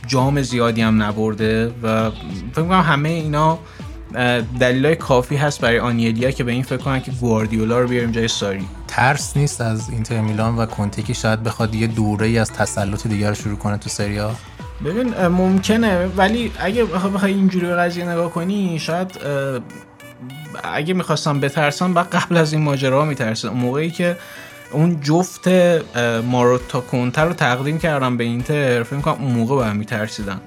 جام 0.07 0.41
زیادی 0.41 0.81
هم 0.81 1.03
نبرده 1.03 1.73
و 1.83 2.11
فکر 2.53 2.63
کنم 2.63 2.81
همه 2.81 3.09
اینا 3.09 3.59
دلایل 4.59 4.95
کافی 4.95 5.35
هست 5.35 5.61
برای 5.61 5.79
آنیلیا 5.79 6.31
که 6.31 6.43
به 6.43 6.51
این 6.51 6.63
فکر 6.63 6.77
کنن 6.77 7.01
که 7.01 7.11
گواردیولا 7.11 7.79
رو 7.79 7.87
بیاریم 7.87 8.11
جای 8.11 8.27
ساری. 8.27 8.65
ترس 8.87 9.37
نیست 9.37 9.61
از 9.61 9.89
اینتر 9.89 10.21
میلان 10.21 10.55
و 10.55 10.65
کنته 10.65 11.01
که 11.01 11.13
شاید 11.13 11.43
بخواد 11.43 11.75
یه 11.75 11.87
دوره 11.87 12.27
ای 12.27 12.37
از 12.37 12.53
تسلط 12.53 13.07
دیگر 13.07 13.29
رو 13.29 13.35
شروع 13.35 13.57
کنه 13.57 13.77
تو 13.77 13.89
سری 13.89 14.17
ها 14.17 14.35
ببین 14.85 15.27
ممکنه 15.27 16.05
ولی 16.05 16.51
اگه 16.59 16.85
بخوای 16.85 17.33
اینجوری 17.33 17.65
به 17.65 17.75
قضیه 17.75 18.09
نگاه 18.09 18.31
کنی 18.31 18.79
شاید 18.79 19.11
اگه 20.63 20.93
می‌خواستم 20.93 21.39
بترسم 21.39 21.93
بعد 21.93 22.09
قبل 22.09 22.37
از 22.37 22.53
این 22.53 22.61
ماجرا 22.61 23.05
میترسم. 23.05 23.49
موقعی 23.49 23.91
که 23.91 24.17
اون 24.71 25.01
جفت 25.01 25.47
ماروتا 26.25 26.81
کنتر 26.81 27.25
رو 27.25 27.33
تقدیم 27.33 27.77
کردم 27.79 28.17
به 28.17 28.23
اینتر 28.23 28.83
فکر 28.83 28.99
کنم 28.99 29.23
اون 29.23 29.31
موقع 29.31 29.65
به 29.65 29.73
میترسیدن. 29.73 30.41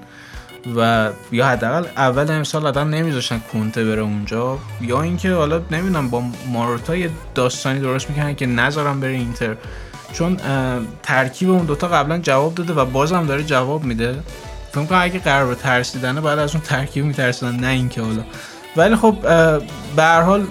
و 0.75 1.09
یا 1.31 1.47
حداقل 1.47 1.85
اول 1.97 2.31
امسال 2.31 2.67
آدم 2.67 2.89
نمیذاشتن 2.89 3.41
کنته 3.53 3.85
بره 3.85 4.01
اونجا 4.01 4.59
یا 4.81 5.01
اینکه 5.01 5.33
حالا 5.33 5.61
نمی‌دونم 5.71 6.09
با 6.09 6.23
ماروتا 6.47 6.95
یه 6.95 7.09
داستانی 7.35 7.79
درست 7.79 8.09
می‌کنن 8.09 8.35
که 8.35 8.45
نذارم 8.45 8.99
بره 8.99 9.11
اینتر. 9.11 9.55
چون 10.13 10.37
ترکیب 11.03 11.49
اون 11.49 11.65
دوتا 11.65 11.87
قبلا 11.87 12.17
جواب 12.17 12.55
داده 12.55 12.73
و 12.73 12.85
بازم 12.85 13.25
داره 13.25 13.43
جواب 13.43 13.83
میده. 13.83 14.19
فکر 14.71 14.85
کنم 14.85 14.99
اگه 15.01 15.19
قرار 15.19 15.47
به 15.47 15.55
ترسیدنه 15.55 16.21
بعد 16.21 16.39
از 16.39 16.55
اون 16.55 16.63
ترکیب 16.63 17.05
میترسیدن 17.05 17.55
نه 17.55 17.67
اینکه 17.67 18.01
حالا. 18.01 18.23
ولی 18.75 18.95
خب 18.95 19.21
به 19.95 20.03
هر 20.03 20.21
حال 20.21 20.47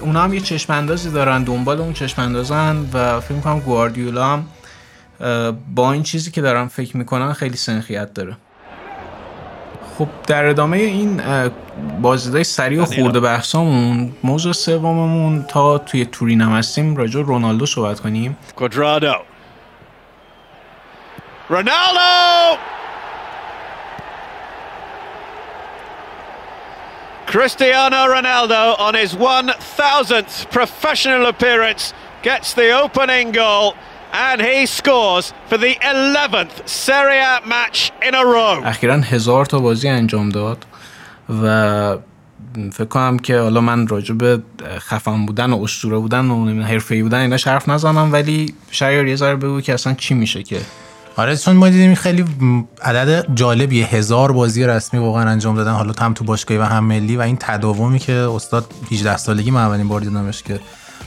اونا 0.00 0.22
هم 0.22 0.34
یه 0.34 0.40
چشم 0.40 0.72
اندازی 0.72 1.10
دارن 1.10 1.42
دنبال 1.44 1.80
اون 1.80 1.92
چشم 1.92 2.22
اندازن 2.22 2.76
و 2.92 3.20
فکر 3.20 3.34
می‌کنم 3.34 3.60
گواردیولا 3.60 4.26
هم 4.26 4.46
با 5.74 5.92
این 5.92 6.02
چیزی 6.02 6.30
که 6.30 6.40
دارن 6.40 6.66
فکر 6.66 6.96
می‌کنن 6.96 7.32
خیلی 7.32 7.56
سنخیت 7.56 8.14
داره. 8.14 8.36
خب 9.98 10.08
در 10.26 10.44
ادامه 10.46 10.76
این 10.76 11.22
بازدیدهای 12.00 12.44
سریع 12.44 12.82
و 12.82 12.84
خورده 12.84 13.20
بحثامون 13.20 14.12
موضوع 14.22 14.52
سوممون 14.52 15.42
تا 15.42 15.78
توی 15.78 16.04
تورین 16.04 16.40
هم 16.40 16.52
هستیم 16.52 16.96
راجع 16.96 17.20
رونالدو 17.20 17.66
صحبت 17.66 18.00
کنیم 18.00 18.36
Quadrado. 18.56 19.14
Ronaldo! 21.50 22.58
Cristiano 27.26 28.00
Ronaldo 28.06 28.62
on 28.78 28.94
his 28.94 29.14
1000th 29.14 30.50
professional 30.50 31.26
appearance 31.26 31.94
gets 32.22 32.54
the 32.54 32.68
opening 32.82 33.32
goal 33.32 33.74
and 34.12 34.40
he 34.40 34.66
scores 34.66 35.32
for 35.48 35.58
the 35.58 35.74
11th 35.94 36.68
Serie 36.68 37.24
A 37.32 37.40
match 37.46 37.92
in 38.08 38.14
a 38.14 38.24
row. 38.24 38.62
اخیرا 38.64 38.96
هزار 38.96 39.46
تا 39.46 39.58
بازی 39.58 39.88
انجام 39.88 40.28
داد 40.28 40.66
و 41.42 41.96
فکر 42.72 42.84
کنم 42.84 43.18
که 43.18 43.38
حالا 43.38 43.60
من 43.60 43.86
راجع 43.86 44.14
به 44.14 44.42
خفن 44.78 45.26
بودن 45.26 45.52
و 45.52 45.62
اسطوره 45.62 45.98
بودن 45.98 46.30
و 46.30 46.44
نمی‌دونم 46.44 46.66
حرفه‌ای 46.66 47.02
بودن 47.02 47.18
اینا 47.18 47.36
حرف 47.46 47.68
نزنم 47.68 48.12
ولی 48.12 48.54
شاید 48.70 49.08
یه 49.08 49.16
ذره 49.16 49.36
بگو 49.36 49.60
که 49.60 49.74
اصلا 49.74 49.94
چی 49.94 50.14
میشه 50.14 50.42
که 50.42 50.60
آره 51.16 51.36
چون 51.36 51.56
ما 51.56 51.68
دیدیم 51.68 51.94
خیلی 51.94 52.24
عدد 52.82 53.26
جالبیه 53.34 53.86
هزار 53.86 54.32
بازی 54.32 54.66
رسمی 54.66 55.00
واقعا 55.00 55.30
انجام 55.30 55.56
دادن 55.56 55.72
حالا 55.72 55.92
هم 55.98 56.14
تو 56.14 56.24
باشگاهی 56.24 56.60
و 56.60 56.64
هم 56.64 56.84
ملی 56.84 57.16
و 57.16 57.20
این 57.20 57.36
تداومی 57.40 57.98
که 57.98 58.12
استاد 58.12 58.66
18 58.92 59.16
سالگی 59.16 59.50
من 59.50 59.60
اولین 59.60 59.88
بار 59.88 60.00
دیدمش 60.00 60.42
که 60.42 60.60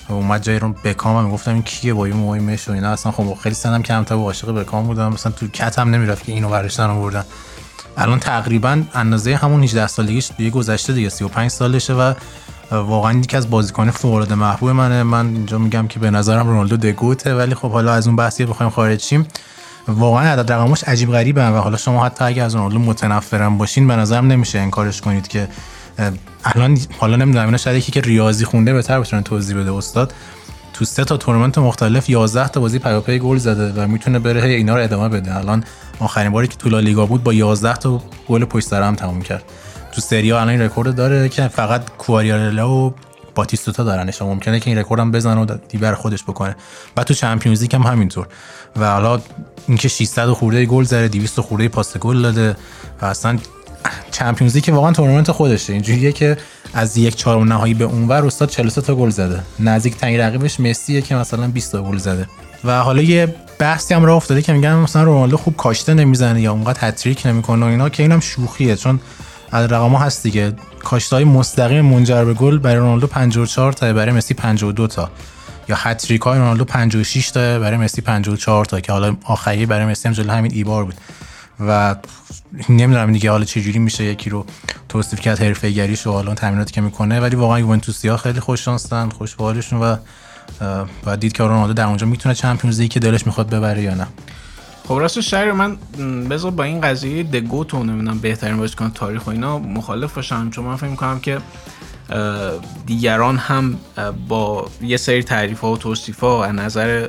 اومد 0.09 0.43
جای 0.43 0.59
رو 0.59 0.75
بکام 0.83 1.25
می‌گفتم 1.25 1.53
این 1.53 1.63
کیه 1.63 1.93
با 1.93 2.05
این 2.05 2.15
موهای 2.15 2.39
مش 2.39 2.69
و 2.69 2.71
اینا. 2.71 2.89
اصلا 2.89 3.11
خب 3.11 3.37
خیلی 3.43 3.55
سنم 3.55 3.83
کمتر 3.83 4.15
عاشق 4.15 4.51
بکام 4.51 4.87
بودم. 4.87 5.13
مثلا 5.13 5.31
تو 5.31 5.47
کت 5.47 5.79
هم 5.79 5.89
نمی‌رفت 5.89 6.25
که 6.25 6.31
اینو 6.31 6.49
ورشتن 6.49 6.89
آوردن. 6.89 7.23
الان 7.97 8.19
تقریبا 8.19 8.83
اندازه 8.93 9.35
همون 9.35 9.63
18 9.63 9.87
سالگیش 9.87 10.31
دیگه 10.37 10.49
گذشته 10.49 10.93
دیگه 10.93 11.09
35 11.09 11.51
سالشه 11.51 11.93
و 11.93 12.13
واقعا 12.71 13.17
یکی 13.19 13.37
از 13.37 13.49
بازیکن 13.49 13.91
العاده 14.03 14.35
محبوب 14.35 14.69
منه. 14.69 15.03
من 15.03 15.25
اینجا 15.25 15.57
میگم 15.57 15.87
که 15.87 15.99
به 15.99 16.09
نظرم 16.11 16.47
رونالدو 16.47 16.77
دگوته 16.77 17.35
ولی 17.35 17.55
خب 17.55 17.71
حالا 17.71 17.93
از 17.93 18.07
اون 18.07 18.15
بحثی 18.15 18.45
بخوایم 18.45 18.69
خارج 18.69 19.01
شیم 19.01 19.27
واقعا 19.87 20.31
عدد 20.31 20.51
رقمش 20.51 20.83
عجیب 20.83 21.11
غریبه 21.11 21.49
و 21.49 21.55
حالا 21.55 21.77
شما 21.77 22.05
حتی 22.05 22.25
اگه 22.25 22.43
از 22.43 22.55
رونالدو 22.55 22.79
متنفرم 22.79 23.57
باشین 23.57 23.87
به 23.87 23.95
نظرم 23.95 24.27
نمیشه 24.27 24.59
انکارش 24.59 25.01
کنید 25.01 25.27
که 25.27 25.47
الان 26.43 26.77
حالا 26.97 27.15
نمی‌دونم 27.15 27.45
اینا 27.45 27.57
شاید 27.57 27.77
یکی 27.77 27.91
که 27.91 28.01
ریاضی 28.01 28.45
خونده 28.45 28.73
بهتر 28.73 28.99
بتونه 28.99 29.21
توضیح 29.21 29.57
بده 29.57 29.73
استاد. 29.73 30.13
تو 30.73 30.85
سه 30.85 31.05
تا 31.05 31.17
تورنمنت 31.17 31.57
مختلف 31.57 32.09
11 32.09 32.47
تا 32.47 32.59
بازی 32.59 32.79
پیاپی 32.79 33.19
گل 33.19 33.37
زده 33.37 33.83
و 33.83 33.87
می‌تونه 33.87 34.19
بره 34.19 34.43
اینا 34.43 34.75
رو 34.75 34.83
ادامه 34.83 35.09
بده. 35.09 35.37
الان 35.37 35.63
آخرین 35.99 36.31
باری 36.31 36.47
که 36.47 36.55
تو 36.55 36.69
لالیگا 36.69 37.05
بود 37.05 37.23
با 37.23 37.33
11 37.33 37.73
تا 37.73 38.03
گل 38.27 38.45
پشت 38.45 38.67
سر 38.67 38.81
هم 38.81 38.95
تموم 38.95 39.21
کرد. 39.21 39.43
تو 39.91 40.01
سری 40.01 40.24
آ 40.24 40.31
الان 40.31 40.49
این 40.49 40.61
رکورد 40.61 40.95
داره 40.95 41.29
که 41.29 41.47
فقط 41.47 41.89
کوالیارلا 41.97 42.71
و 42.71 42.93
باتیستوتا 43.35 43.83
دارنش 43.83 44.21
ممکنه 44.21 44.59
که 44.59 44.69
این 44.69 44.79
رکورد 44.79 45.01
هم 45.01 45.11
بزنه 45.11 45.41
و 45.41 45.57
دیبر 45.69 45.93
خودش 45.93 46.23
بکنه. 46.23 46.55
بعد 46.95 47.05
تو 47.05 47.13
Champions 47.13 47.61
League 47.61 47.75
هم 47.75 47.81
همینطور. 47.81 48.27
و 48.75 48.91
حالا 48.91 49.21
اینکه 49.67 49.87
600 49.87 50.29
خورده 50.29 50.65
گل 50.65 50.83
زده 50.83 51.07
200 51.07 51.41
خورده 51.41 51.67
پاس 51.67 51.97
گل 51.97 52.21
داده 52.21 52.55
و 53.01 53.05
اصلا 53.05 53.37
چمپیونز 54.11 54.57
که 54.57 54.71
واقعا 54.71 54.91
تورنمنت 54.91 55.31
خودشه. 55.31 55.73
اینجوریه 55.73 56.11
که 56.11 56.37
از 56.73 56.97
یک 56.97 57.15
چهارم 57.15 57.53
نهایی 57.53 57.73
به 57.73 57.83
اونور 57.83 58.25
استاد 58.25 58.49
43 58.49 58.81
تا 58.81 58.95
گل 58.95 59.09
زده. 59.09 59.43
نزدیک 59.59 59.97
تنگ 59.97 60.15
رقیبش 60.15 60.59
مسیه 60.59 61.01
که 61.01 61.15
مثلا 61.15 61.47
20 61.47 61.71
تا 61.71 61.83
گل 61.83 61.97
زده. 61.97 62.27
و 62.63 62.79
حالا 62.79 63.01
یه 63.01 63.35
بحثی 63.59 63.93
هم 63.93 64.05
راه 64.05 64.15
افتاده 64.15 64.41
که 64.41 64.53
میگن 64.53 64.75
مثلا 64.75 65.03
رونالدو 65.03 65.37
خوب 65.37 65.55
کاشته 65.55 65.93
نمی‌زنه 65.93 66.41
یا 66.41 66.51
اونقدر 66.51 66.87
هتریک 66.87 67.25
نمی‌کنه 67.25 67.65
و 67.65 67.69
اینا 67.69 67.89
که 67.89 68.03
اینم 68.03 68.19
شوخیه. 68.19 68.75
چون 68.75 68.99
از 69.51 69.71
رقم 69.71 69.95
هست 69.95 70.23
دیگه. 70.23 70.53
کاشتهای 70.83 71.23
مستقیم 71.23 71.85
منجر 71.85 72.25
به 72.25 72.33
گل 72.33 72.57
برای 72.57 72.77
رونالدو 72.77 73.07
54 73.07 73.73
تا 73.73 73.93
برای 73.93 74.11
مسی 74.11 74.33
52 74.33 74.87
تا. 74.87 75.09
یا 75.69 75.75
هتریک 75.79 76.21
های 76.21 76.39
رونالدو 76.39 76.65
56 76.65 77.31
تا 77.31 77.59
برای 77.59 77.77
مسی 77.77 78.01
54 78.01 78.65
تا 78.65 78.79
که 78.79 78.91
حالا 78.91 79.15
آخری 79.23 79.65
برای 79.65 79.85
مسی 79.85 80.07
هم 80.07 80.13
جلو 80.13 80.31
همین 80.31 80.51
ایبار 80.53 80.85
بود. 80.85 80.95
و 81.59 81.95
نمی‌دونم 82.69 83.11
دیگه 83.11 83.31
حالا 83.31 83.45
چه 83.45 83.61
جوری 83.61 83.79
میشه 83.79 84.03
یکی 84.03 84.29
رو 84.29 84.45
توصیف 84.89 85.19
کرد 85.19 85.39
حرفه‌ایگریش 85.39 86.07
و 86.07 86.11
حالا 86.11 86.33
تمریناتی 86.33 86.73
که 86.73 86.81
می‌کنه. 86.81 87.19
ولی 87.19 87.35
واقعا 87.35 87.59
یوونتوسیا 87.59 88.17
خیلی 88.17 88.39
خوش 88.39 88.65
شانسن 88.65 89.09
خوش 89.09 89.35
و 89.39 89.97
بعد 91.05 91.19
دید 91.19 91.33
که 91.33 91.43
رونالدو 91.43 91.73
در 91.73 91.85
اونجا 91.85 92.07
می‌تونه 92.07 92.35
چمپیونز 92.35 92.79
لیگ 92.79 92.91
که 92.91 92.99
دلش 92.99 93.25
می‌خواد 93.27 93.49
ببره 93.49 93.81
یا 93.81 93.93
نه. 93.93 94.07
خب 94.87 94.93
راست 94.93 95.21
شهر 95.21 95.51
من 95.51 95.77
بذار 96.29 96.51
با 96.51 96.63
این 96.63 96.81
قضیه 96.81 97.23
دگوت 97.23 97.73
و 97.73 97.83
نمی‌دونم 97.83 98.19
بهترین 98.19 98.57
بازیکن 98.57 98.91
تاریخ 98.91 99.27
و 99.27 99.29
اینا 99.29 99.59
مخالف 99.59 100.13
باشم. 100.13 100.49
چون 100.49 100.65
من 100.65 100.75
فکر 100.75 100.89
می‌کنم 100.89 101.19
که 101.19 101.37
دیگران 102.85 103.37
هم 103.37 103.77
با 104.27 104.67
یه 104.81 104.97
سری 104.97 105.23
تعریف 105.23 105.59
ها 105.59 105.71
و 105.71 105.77
توصیف 105.77 106.19
ها 106.19 106.45
از 106.45 106.55
نظر 106.55 107.07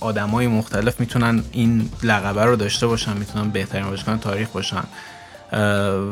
آدمای 0.00 0.46
مختلف 0.46 1.00
می‌تونن 1.00 1.42
این 1.52 1.90
لقبه 2.02 2.44
رو 2.44 2.56
داشته 2.56 2.86
باشن 2.86 3.16
می‌تونن 3.16 3.50
بهترین 3.50 3.90
بازیکن 3.90 4.18
تاریخ 4.18 4.48
باشن. 4.48 4.84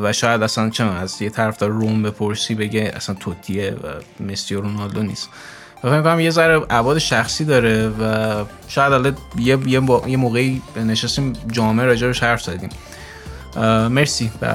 و 0.02 0.12
شاید 0.12 0.42
اصلا 0.42 0.70
چه 0.70 0.84
از 0.84 1.22
یه 1.22 1.30
طرف 1.30 1.56
داره 1.56 1.72
روم 1.72 2.02
بپرسی 2.02 2.54
بگه 2.54 2.92
اصلا 2.94 3.14
توتیه 3.14 3.70
و 3.70 4.22
مسی 4.22 4.54
و 4.54 4.60
رونالدو 4.60 5.02
نیست. 5.02 5.28
فکر 5.82 6.02
کنم 6.02 6.20
یه 6.20 6.30
ذره 6.30 6.66
عواد 6.70 6.98
شخصی 6.98 7.44
داره 7.44 7.88
و 7.88 8.44
شاید 8.68 8.92
الان 8.92 9.16
یه, 9.38 9.58
یه, 9.66 9.82
یه 10.06 10.16
موقعی 10.16 10.62
نشستیم 10.76 11.32
جامعه 11.52 11.86
راجع 11.86 12.12
حرف 12.12 12.42
زدیم. 12.42 12.70
مرسی 13.88 14.30
به 14.40 14.54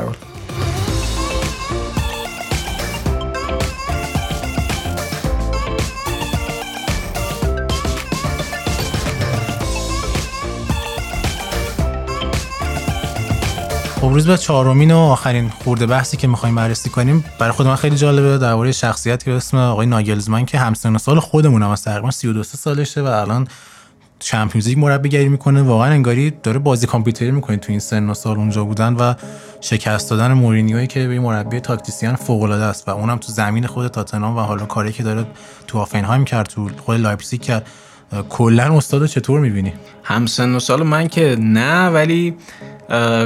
خب 14.04 14.10
روزبه 14.10 14.38
چهارمین 14.38 14.92
و 14.92 14.98
آخرین 14.98 15.50
خورده 15.50 15.86
بحثی 15.86 16.18
که 16.18 16.28
می‌خوایم 16.28 16.56
بررسی 16.56 16.90
کنیم 16.90 17.26
برای 17.40 17.52
خود 17.52 17.68
من 17.68 17.76
خیلی 17.76 17.96
جالبه. 17.96 18.38
درباره 18.38 18.72
شخصیتی 18.72 19.32
به 19.32 19.38
اسم 19.38 19.58
آقای 19.58 19.88
ناگلزمن 19.88 20.46
که 20.46 20.58
همسن 20.58 20.98
سال 20.98 21.20
خودمون 21.20 21.64
هم 21.64 21.70
از 21.70 21.84
تقریبا 21.84 22.12
32 22.12 22.44
سالشه 22.44 23.02
و 23.02 23.06
الان 23.06 23.48
Champions 24.20 24.68
League 24.68 24.78
مربیگری 24.78 25.30
می‌کنه. 25.30 25.62
واقعا 25.62 25.92
انگاری 25.92 26.34
داره 26.44 26.60
بازی 26.60 26.88
کامپیوتری 26.88 27.32
می‌کنه 27.32 27.58
تو 27.58 27.72
این 27.72 27.80
سن 27.80 28.10
و 28.10 28.14
سال 28.14 28.38
اونجا 28.38 28.64
بودن 28.64 28.94
و 28.94 29.14
شکست 29.62 30.10
دادن 30.10 30.34
مورینیوی 30.34 30.88
که 30.88 31.08
به 31.08 31.20
مربی 31.20 31.60
tactician 31.60 32.16
فوق 32.16 32.42
العاده 32.42 32.64
است 32.64 32.88
و 32.88 32.92
اونم 32.92 33.18
تو 33.18 33.32
زمین 33.32 33.68
خود 33.68 33.88
تاتنهام 33.88 34.38
و 34.38 34.40
حالا 34.40 34.66
کاری 34.66 34.94
که 34.94 35.04
داره 35.04 35.26
تو 35.68 35.80
هوفنهایم 35.80 36.26
کرد 36.26 36.48
تو 36.48 36.70
خود 36.86 37.00
لایپزیگ 37.00 37.42
کرد. 37.42 37.68
کلا 38.30 38.78
استاد 38.78 39.06
چطور 39.06 39.40
می‌بینی؟ 39.40 39.74
همسن 40.04 40.56
و 40.56 40.60
سال 40.60 40.84
من 40.84 41.08
که 41.08 41.36
نه 41.40 41.88
ولی 41.88 42.36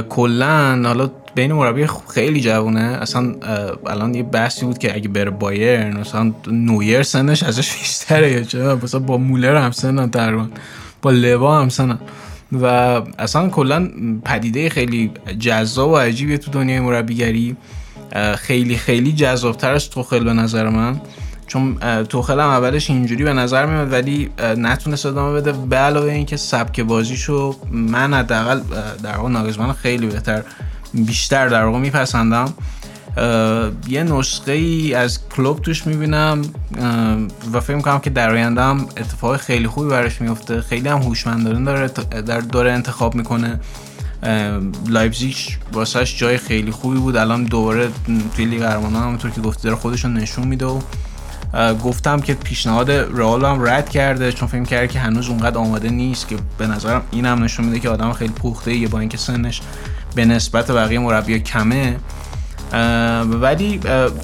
کلا 0.08 0.82
حالا 0.84 1.10
بین 1.34 1.52
مربی 1.52 1.86
خیلی 2.14 2.40
جوونه. 2.40 2.80
اصلا 2.80 3.34
الان 3.86 4.14
یه 4.14 4.22
بحثی 4.22 4.66
بود 4.66 4.78
که 4.78 4.94
اگه 4.94 5.08
بره 5.08 5.30
بایرن 5.30 5.96
مثلا 5.96 6.32
نویر 6.46 7.02
سنش 7.02 7.42
ازش 7.42 7.76
بیشتره 7.76 8.32
یا 8.32 8.42
چه؟ 8.42 8.74
مثلا 8.74 9.00
با 9.00 9.18
مولر 9.18 9.56
هم 9.56 9.70
سنن 9.70 10.10
تقریبا. 10.10 10.46
با 11.02 11.10
لوا 11.10 11.60
هم 11.60 11.68
سنن. 11.68 11.98
و 12.52 12.66
اصلا 13.18 13.48
کلا 13.48 13.88
پدیده 14.24 14.68
خیلی 14.68 15.10
جذاب 15.38 15.90
و 15.90 15.96
عجیبیه 15.96 16.38
تو 16.38 16.50
دنیای 16.50 16.80
مربیگری. 16.80 17.56
خیلی 18.36 18.76
خیلی 18.76 19.12
جذابتر 19.12 19.72
از 19.72 19.90
توخل 19.90 20.24
به 20.24 20.32
نظر 20.32 20.68
من. 20.68 21.00
چون 21.48 21.78
توخل 22.04 22.40
هم 22.40 22.48
اولش 22.48 22.90
اینجوری 22.90 23.24
به 23.24 23.32
نظر 23.32 23.66
میاد 23.66 23.92
ولی 23.92 24.30
نتونست 24.56 25.06
ادامه 25.06 25.40
بده. 25.40 25.52
به 25.52 25.76
علاوه 25.76 26.12
اینکه 26.12 26.36
سبک 26.36 26.80
بازیشو 26.80 27.56
من 27.70 28.14
حداقل 28.14 28.60
در 29.02 29.16
واقع 29.16 29.28
ناگلزمن 29.28 29.72
خیلی 29.72 30.06
بهتر 30.06 30.42
بیشتر 30.94 31.48
در 31.48 31.64
واقع 31.64 31.78
میپسندم. 31.78 32.54
یه 33.88 34.02
نسخه 34.02 34.52
ای 34.52 34.94
از 34.94 35.28
کلوب 35.28 35.62
توش 35.62 35.86
می‌بینم 35.86 36.42
و 37.52 37.60
فکر 37.60 37.76
می‌کنم 37.76 37.98
که 37.98 38.10
در 38.10 38.30
آینده 38.30 38.62
هم 38.62 38.86
اتفاق 38.96 39.36
خیلی 39.36 39.66
خوبی 39.66 39.88
براش 39.88 40.20
میفته 40.20 40.60
خیلی 40.60 40.88
هم 40.88 40.98
هوشمندانه 40.98 41.64
داره 41.64 41.88
در 42.22 42.40
داره 42.40 42.72
انتخاب 42.72 43.14
می‌کنه. 43.14 43.60
لایپزیگ 44.88 45.36
واسهش 45.72 46.18
جای 46.18 46.38
خیلی 46.38 46.70
خوبی 46.70 46.98
بود. 46.98 47.16
الان 47.16 47.44
دوباره 47.44 47.88
توی 48.36 48.44
لیگ 48.44 48.62
قهرمانان 48.62 49.02
همونطور 49.02 49.30
که 49.30 49.40
گفته 49.40 49.62
داره 49.62 49.76
خودشون 49.76 50.14
نشون 50.14 50.48
میده 50.48 50.66
و 50.66 50.80
گفتم 51.84 52.20
که 52.20 52.34
پیشنهاد 52.34 52.90
رئال 52.90 53.44
هم 53.44 53.68
رد 53.68 53.88
کرده 53.88 54.32
چون 54.32 54.48
فکر 54.48 54.64
کرده 54.64 54.88
که 54.88 54.98
هنوز 54.98 55.28
اونقدر 55.28 55.58
آماده 55.58 55.90
نیست 55.90 56.28
که 56.28 56.36
به 56.58 56.66
نظرم 56.66 57.02
این 57.10 57.26
هم 57.26 57.44
نشون 57.44 57.66
میده 57.66 57.80
که 57.80 57.88
آدم 57.88 58.12
خیلی 58.12 58.32
پخته 58.32 58.74
یه 58.74 58.88
با 58.88 59.00
اینکه 59.00 59.16
سنش 59.16 59.60
به 60.14 60.24
نسبت 60.24 60.70
بقیه 60.70 60.98
مربی 60.98 61.40
کمه. 61.40 61.96
ولی 63.40 63.78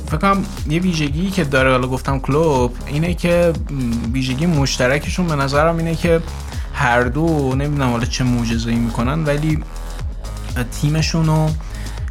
فکر 0.07 0.17
کنم 0.17 0.45
یه 0.69 0.81
ویژگی 0.81 1.31
که 1.31 1.45
داره 1.45 1.71
حالا 1.71 1.87
گفتم 1.87 2.19
کلوب 2.19 2.77
اینه 2.87 3.15
که 3.15 3.53
ویژگی 4.13 4.47
مشترکشون 4.47 5.27
به 5.27 5.35
نظرم 5.35 5.77
اینه 5.77 5.95
که 5.95 6.21
هر 6.75 7.03
دو 7.03 7.55
نمی‌دونم 7.55 7.91
حالا 7.91 8.05
چه 8.05 8.25
معجزه‌ای 8.25 8.77
می‌کنن 8.77 9.25
ولی 9.25 9.59
تیمشون 10.81 11.27
رو 11.27 11.51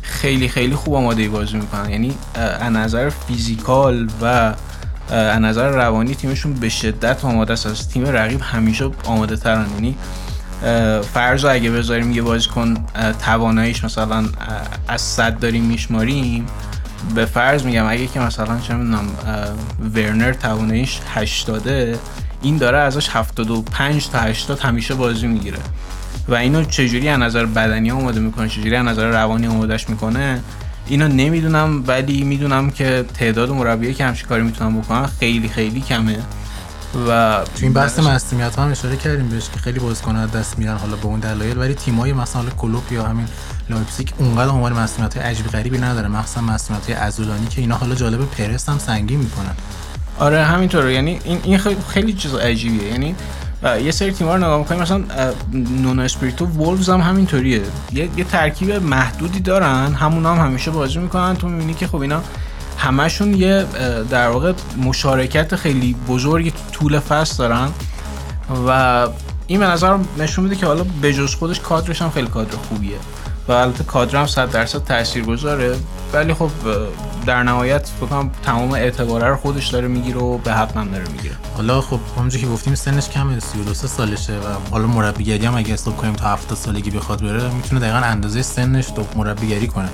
خیلی 0.01 0.47
خیلی 0.47 0.75
خوب 0.75 0.93
آماده 0.93 1.29
بازی 1.29 1.57
می‌کنن. 1.57 1.89
یعنی 1.89 2.13
از 2.35 2.71
نظر 2.71 3.09
فیزیکال 3.09 4.09
و 4.21 4.53
از 5.09 5.41
نظر 5.41 5.69
روانی 5.69 6.15
تیمشون 6.15 6.53
به 6.53 6.69
شدت 6.69 7.25
آماده 7.25 7.53
است. 7.53 7.65
از 7.65 7.89
تیم 7.89 8.05
رقیب 8.05 8.41
همیشه 8.43 8.89
آماده 9.05 9.35
ترن 9.35 9.65
یعنی 9.73 9.95
فرض 11.13 11.45
اگه 11.45 11.71
بذاریم 11.71 12.11
یه 12.11 12.21
بازیکن 12.21 12.73
تواناییش 13.25 13.83
مثلا 13.83 14.25
از 14.87 15.01
صد 15.01 15.39
داریم 15.39 15.63
میشماریم 15.63 16.45
به 17.15 17.25
فرض 17.25 17.63
میگم 17.63 17.85
اگه 17.85 18.07
که 18.07 18.19
مثلا 18.19 18.59
چه 18.59 18.73
می‌دونم 18.73 19.07
ورنر 19.95 20.33
تواناییش 20.33 20.99
80 21.13 21.69
این 22.41 22.57
داره 22.57 22.77
ازش 22.77 23.09
75 23.09 24.09
تا 24.09 24.19
80 24.19 24.59
همیشه 24.59 24.93
بازی 24.93 25.27
می‌گیره. 25.27 25.57
و 26.27 26.35
اینو 26.35 26.63
چجوری 26.63 27.09
از 27.09 27.19
نظر 27.19 27.45
بدنی 27.45 27.91
آماده 27.91 28.19
می‌کنه 28.19 28.49
چجوری 28.49 28.75
از 28.75 28.85
نظر 28.85 29.07
روانی 29.07 29.47
آمادهش 29.47 29.89
می‌کنه؟ 29.89 30.41
اینو 30.87 31.07
نمی‌دونم 31.07 31.83
ولی 31.87 32.23
می‌دونم 32.23 32.69
که 32.69 33.05
تعداد 33.13 33.49
مربیایی 33.49 33.95
که 33.95 34.05
همچین 34.05 34.27
کاری 34.27 34.43
می‌تونن 34.43 34.81
بکنن 34.81 35.05
خیلی 35.05 35.49
خیلی 35.49 35.81
کمه. 35.81 36.19
و 37.09 37.39
تو 37.43 37.59
این 37.61 37.73
بحث 37.73 37.99
مصونیت 37.99 38.59
هم 38.59 38.71
اشاره 38.71 38.97
کردیم 38.97 39.27
بهش 39.27 39.49
که 39.53 39.59
خیلی 39.59 39.79
بازیکن 39.79 40.15
از 40.15 40.31
دست 40.31 40.59
میرن 40.59 40.77
حالا 40.77 40.95
به 40.95 41.05
اون 41.05 41.19
دلایل. 41.19 41.57
ولی 41.57 41.73
تیمای 41.73 42.13
مثلا 42.13 42.49
کلوب 42.57 42.91
یا 42.91 43.03
همین 43.03 43.27
لایپزیگ 43.69 44.07
اونقدر 44.17 44.51
عنوان 44.51 44.73
مصدومیت 44.73 45.17
عجیب 45.17 45.47
غریبی 45.47 45.77
نداره. 45.77 46.07
مخصوصا 46.07 46.41
مصدومیت 46.41 46.89
عضلانی 46.89 47.47
که 47.47 47.61
اینا 47.61 47.75
حالا 47.75 47.95
جالب 47.95 48.25
پرس 48.25 48.69
هم 48.69 48.77
سنگین 48.77 49.19
می‌کنن. 49.19 49.55
آره 50.19 50.43
همینطوره. 50.43 50.93
یعنی 50.93 51.19
این 51.23 51.39
این 51.43 51.57
خیلی 51.89 52.13
چیز 52.13 52.33
عجیبیه. 52.33 52.91
یعنی 52.91 53.15
یه 53.63 53.91
سری 53.91 54.11
تیم‌ها 54.11 54.35
رو 54.35 54.43
نگاه 54.43 54.59
می‌کنیم 54.59 54.81
مثلا 54.81 55.03
نونو 55.53 56.01
اسپریتو 56.01 56.45
وولفز 56.45 56.89
هم 56.89 57.01
همینطوریه. 57.01 57.61
یه, 57.93 58.09
یه 58.17 58.23
ترکیب 58.23 58.71
محدودی 58.71 59.39
دارن 59.39 59.93
همون 59.93 60.25
هم 60.25 60.45
همیشه 60.45 60.71
بازی 60.71 60.99
می‌کنن. 60.99 61.35
تو 61.35 61.47
می‌بینی 61.47 61.73
که 61.73 61.87
خب 61.87 61.95
اینا 61.95 62.21
همشون 62.77 63.33
یه 63.33 63.65
در 64.09 64.29
واقع 64.29 64.53
مشارکت 64.77 65.55
خیلی 65.55 65.95
بزرگی 66.07 66.51
تو 66.51 66.57
طول 66.71 66.99
فصل 66.99 67.37
دارن. 67.37 67.69
و 68.67 69.07
این 69.47 69.59
به 69.59 69.65
نظر 69.65 69.97
نشون 70.17 70.43
میده 70.43 70.55
که 70.55 70.65
حالا 70.65 70.85
بجز 71.03 71.35
خودش 71.35 71.59
کادرش 71.59 72.01
هم 72.01 72.09
خیلی 72.09 72.27
کادر 72.27 72.57
خوبیه. 72.57 72.97
و 73.47 73.51
البته 73.51 73.83
کادر 73.83 74.19
هم 74.19 74.27
100 74.27 74.51
درصد 74.51 74.83
تاثیر 74.83 75.25
گذاره 75.25 75.75
ولی 76.13 76.33
خب 76.33 76.49
در 77.25 77.43
نهایت 77.43 77.89
بکنم 78.01 78.31
تمام 78.43 78.71
اعتباره 78.71 79.27
رو 79.27 79.35
خودش 79.35 79.67
داره 79.67 79.87
می‌گیره 79.87 80.19
و 80.19 80.37
به 80.37 80.53
حق 80.53 80.77
هم 80.77 80.91
داره 80.91 81.03
می‌گیره. 81.11 81.35
حالا 81.55 81.81
خب 81.81 81.99
همونجوری 82.17 82.43
که 82.43 82.49
گفتیم 82.49 82.75
سنش 82.75 83.09
کمه 83.09 83.39
32 83.39 83.73
سالشه 83.73 84.33
و 84.33 84.71
حالا 84.71 84.87
مربیگری 84.87 85.45
هم 85.45 85.55
اگه 85.55 85.73
حساب 85.73 85.97
کنیم 85.97 86.13
تا 86.13 86.27
70 86.27 86.57
سالگی 86.57 86.89
بخواد 86.89 87.21
بره 87.21 87.49
می‌تونه 87.53 87.81
دقیقا 87.81 87.97
اندازه 87.97 88.41
سنش 88.41 88.85
تو 88.85 89.05
مربیگری 89.15 89.67
کنه. 89.67 89.89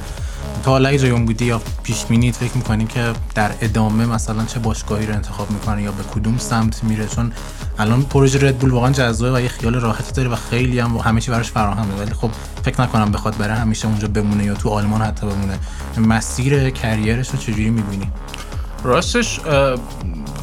تا 0.64 0.72
حالا 0.72 0.97
جای 0.97 1.12
بودی 1.12 1.45
یا 1.45 1.62
پیش 1.84 2.06
بینی 2.06 2.32
فکر 2.32 2.58
می‌کنیم 2.58 2.88
که 2.88 3.14
در 3.36 3.52
ادامه 3.62 4.06
مثلا 4.06 4.45
چه 4.45 4.60
باشگاهی 4.60 5.06
رو 5.06 5.14
انتخاب 5.14 5.52
می‌کنه 5.52 5.84
یا 5.84 5.91
به 5.91 6.04
کدوم 6.04 6.38
سمت 6.38 6.84
میره؟ 6.84 7.08
چون 7.08 7.32
الان 7.80 8.04
پروژه 8.04 8.47
ردبول 8.47 8.72
واقعا 8.72 8.91
جذابه 8.91 9.38
و 9.38 9.41
یه 9.41 9.47
خیال 9.47 9.76
راحتی 9.76 10.12
داره 10.12 10.30
و 10.30 10.36
خیلی 10.36 10.80
هم 10.80 10.97
همه 10.97 11.22
چی 11.22 11.32
براش 11.32 11.52
فراهمه. 11.52 11.95
ولی 12.00 12.14
خب 12.14 12.30
فکر 12.64 12.82
نکنم 12.82 13.12
بخواد 13.12 13.38
بره 13.38 13.54
همیشه 13.54 13.88
اونجا 13.88 14.08
بمونه 14.08 14.43
یا 14.43 14.54
تو 14.54 14.70
آلمان 14.70 15.02
حتی 15.02 15.28
بمونه. 15.28 15.60
مسیر 15.97 16.70
career 16.70 17.14
ش 17.14 17.30
رو 17.30 17.39
چجوری 17.39 17.70
می‌بینی؟ 17.70 18.12
راستش 18.84 19.39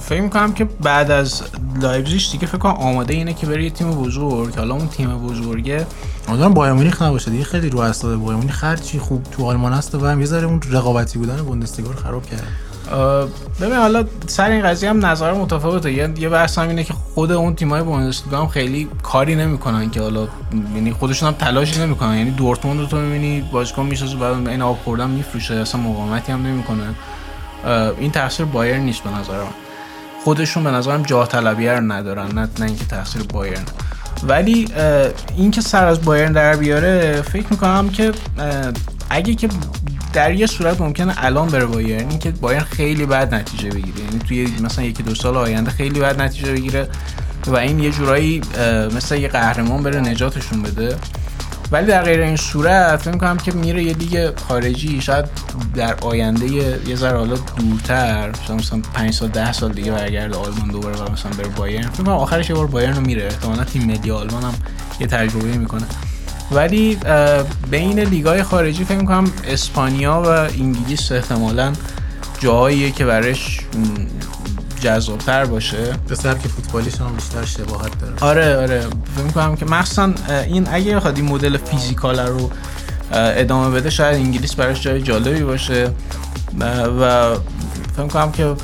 فکر 0.00 0.20
می‌کنم 0.20 0.52
که 0.52 0.64
بعد 0.64 1.10
از 1.10 1.42
لایپزیگ 1.80 2.22
دیگه 2.32 2.46
فکر 2.46 2.58
کنم 2.58 2.72
آماده 2.72 3.14
اینه 3.14 3.34
که 3.34 3.46
بره 3.46 3.64
یه 3.64 3.70
تیم 3.70 3.90
بزرگ 3.90 4.56
حالا 4.56 4.74
اون 4.74 4.88
تیم 4.88 5.18
بزرگه 5.18 5.86
امیدوارم 6.28 6.54
بایرن 6.54 6.72
مونیخ 6.72 7.02
نباشه 7.02 7.30
دیگه. 7.30 7.44
خیلی 7.44 7.70
رو 7.70 7.78
اعصاب 7.78 8.16
بایرن 8.16 8.36
مونیخ 8.36 8.64
هرچی 8.64 8.98
خوب 8.98 9.22
تو 9.22 9.46
آلمان 9.46 9.72
هست 9.72 9.94
و 9.94 10.06
هم 10.06 10.20
یه 10.20 10.26
ذره 10.26 10.46
اون 10.46 10.60
رقابتی 10.70 11.18
بودن 11.18 11.36
بوندسلیگا 11.36 11.90
رو 11.90 11.96
خراب 11.96 12.22
کرد. 12.26 12.46
ببین 13.60 13.76
حالا 13.76 14.04
سر 14.26 14.50
این 14.50 14.62
قضیه 14.62 14.90
هم 14.90 15.06
نظر 15.06 15.32
متفاوته. 15.32 15.92
یه 15.92 16.12
یه 16.18 16.28
بحث 16.28 16.58
هم 16.58 16.68
اینه 16.68 16.84
که 16.84 16.92
خود 16.92 17.32
اون 17.32 17.54
تیمای 17.54 17.82
بوندسلیگا 17.82 18.40
هم 18.40 18.48
خیلی 18.48 18.88
کاری 19.02 19.34
نمی‌کنن 19.34 19.90
که 19.90 20.00
حالا 20.00 20.28
یعنی 20.74 20.92
خودشون 20.92 21.28
هم 21.28 21.34
تلاش 21.34 21.78
نمی‌کنن. 21.78 22.16
یعنی 22.16 22.30
دورتموند 22.30 22.80
رو 22.80 22.86
تو 22.86 22.96
می‌بینی 22.96 23.48
بازیکن 23.52 23.82
می‌سازه 23.82 24.16
بعد 24.16 24.48
این 24.48 24.62
آب 24.62 24.78
خوردن 24.84 25.10
میفروشه 25.10 25.54
اصلا 25.54 25.80
مقاومتی 25.80 26.32
هم 26.32 26.46
نمی‌کنه. 26.46 26.94
این 27.98 28.10
تاثیر 28.10 28.46
بایر 28.46 28.76
نیست 28.76 29.02
به 29.02 29.10
نظر 29.10 29.38
من. 29.38 29.50
خودشون 30.24 30.64
به 30.64 30.70
نظرم 30.70 31.02
جاه 31.02 31.28
طلبیه 31.28 31.72
رو 31.72 31.80
ندارن 31.80 32.26
نه 32.26 32.48
نه 32.58 32.66
اینکه 32.66 32.84
تاثیر 32.84 33.22
بایرن. 33.22 33.64
ولی 34.22 34.68
اینکه 35.36 35.60
سر 35.60 35.86
از 35.86 36.02
بایرن 36.02 36.32
در 36.32 36.56
بیاره 36.56 37.22
فکر 37.22 37.46
می‌کنم 37.50 37.88
که 37.88 38.12
اگه 39.10 39.34
که 39.34 39.48
در 40.12 40.34
یه 40.34 40.46
صورت 40.46 40.80
ممکنه 40.80 41.14
الان 41.16 41.48
بره 41.48 41.66
بایرن 41.66 42.10
اینکه 42.10 42.30
بایرن 42.30 42.64
خیلی 42.64 43.06
بد 43.06 43.34
نتیجه 43.34 43.68
بگیره. 43.68 44.00
یعنی 44.00 44.18
توی 44.28 44.48
مثلا 44.62 44.84
یکی 44.84 45.02
دو 45.02 45.14
سال 45.14 45.36
آینده 45.36 45.70
خیلی 45.70 46.00
بد 46.00 46.20
نتیجه 46.20 46.52
بگیره 46.52 46.88
و 47.46 47.56
این 47.56 47.78
یه 47.78 47.90
جورایی 47.90 48.40
مثل 48.96 49.16
یه 49.16 49.28
قهرمان 49.28 49.82
بره 49.82 50.00
نجاتشون 50.00 50.62
بده. 50.62 50.96
ولی 51.72 51.86
در 51.86 52.02
غیر 52.02 52.20
این 52.20 52.36
صورت 52.36 52.96
فکر 52.96 53.10
می‌کنم 53.10 53.36
که 53.36 53.52
میره 53.52 53.82
یه 53.82 53.92
لیگ 53.92 54.38
خارجی 54.48 55.00
شاید 55.00 55.24
در 55.74 55.94
آینده 56.00 56.46
یه 56.88 56.96
ذره 56.96 57.18
حالا 57.18 57.36
دورتر 57.36 58.30
مثلا 58.30 58.82
5 58.94 59.14
سال 59.14 59.28
10 59.28 59.52
سال 59.52 59.72
دیگه 59.72 59.92
برگرده 59.92 60.36
آلمان 60.36 60.68
دوباره 60.68 60.96
و 60.96 61.12
مثلا 61.12 61.32
بره 61.32 61.48
بایرن. 61.48 61.88
فکر 61.90 62.02
کنم 62.02 62.12
آخرش 62.12 62.50
یه 62.50 62.56
بار 62.56 62.66
بایرن 62.66 62.94
رو 62.96 63.00
میره. 63.00 63.24
احتمالاً 63.24 63.64
تیم 63.64 63.84
ملی 63.84 64.10
آلمان 64.10 64.42
هم 64.42 64.54
یه 65.00 65.06
تجربه 65.06 65.58
می‌کنه. 65.58 65.86
ولی 66.52 66.98
بین 67.70 68.00
لیگای 68.00 68.42
خارجی 68.42 68.84
فکر 68.84 68.98
می‌کنم 68.98 69.32
اسپانیا 69.48 70.22
و 70.26 70.28
انگلیس 70.28 71.12
احتمالاً 71.12 71.72
جاهاییه 72.38 72.90
که 72.90 73.04
برش 73.04 73.60
جذابتر 74.80 75.44
باشه. 75.44 75.92
به 76.08 76.14
سبک 76.14 76.48
فوتبالیش 76.48 76.94
هم 77.00 77.14
بیشتر 77.16 77.44
شباهت 77.44 78.00
داره. 78.00 78.14
آره 78.20 78.56
آره. 78.56 78.80
فکر 79.14 79.24
می‌کنم 79.24 79.56
که 79.56 79.66
مخصوصا 79.66 80.12
این 80.28 80.68
اگه 80.70 80.96
بخواد 80.96 81.16
این 81.16 81.26
مدل 81.26 81.56
فیزیکال 81.56 82.18
رو 82.18 82.50
ادامه 83.12 83.70
بده 83.70 83.90
شاید 83.90 84.14
انگلیس 84.14 84.54
براش 84.54 84.80
جای 84.80 85.02
جالبی 85.02 85.42
باشه. 85.42 85.90
و 87.00 87.34
فکر 87.92 88.02
می‌کنم 88.02 88.32
که 88.32 88.54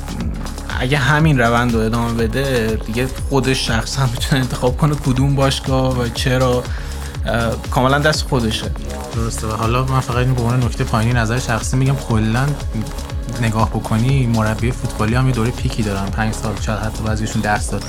اگه 0.79 0.97
همین 0.97 1.39
روند 1.39 1.73
رو 1.73 1.79
ادامه 1.79 2.13
بده 2.13 2.77
دیگه 2.85 3.07
خودش 3.29 3.67
شخصا 3.67 4.05
می‌تونه 4.05 4.41
انتخاب 4.41 4.77
کنه 4.77 4.95
کدوم 4.95 5.35
باشگاه 5.35 5.99
و 5.99 6.07
چرا. 6.07 6.63
کاملا 7.71 7.99
دست 7.99 8.25
خودشه. 8.27 8.71
درسته. 9.15 9.47
و 9.47 9.51
حالا 9.51 9.83
من 9.83 9.99
فقط 9.99 10.17
این 10.17 10.33
به 10.33 10.41
عنوان 10.41 10.63
نکته 10.63 10.83
پایینی 10.83 11.13
نظر 11.13 11.39
شخصی 11.39 11.77
میگم 11.77 11.95
کلا 11.95 12.45
نگاه 13.41 13.69
بکنی 13.69 14.27
مربی 14.27 14.71
فوتبالی 14.71 15.15
هم 15.15 15.27
یه 15.27 15.33
دوره 15.33 15.51
پیکی 15.51 15.83
دارن. 15.83 16.05
5 16.05 16.33
سال 16.33 16.55
شاید 16.61 16.79
حتی 16.79 17.03
بعضیشون 17.03 17.41
10 17.41 17.59
سال 17.59 17.81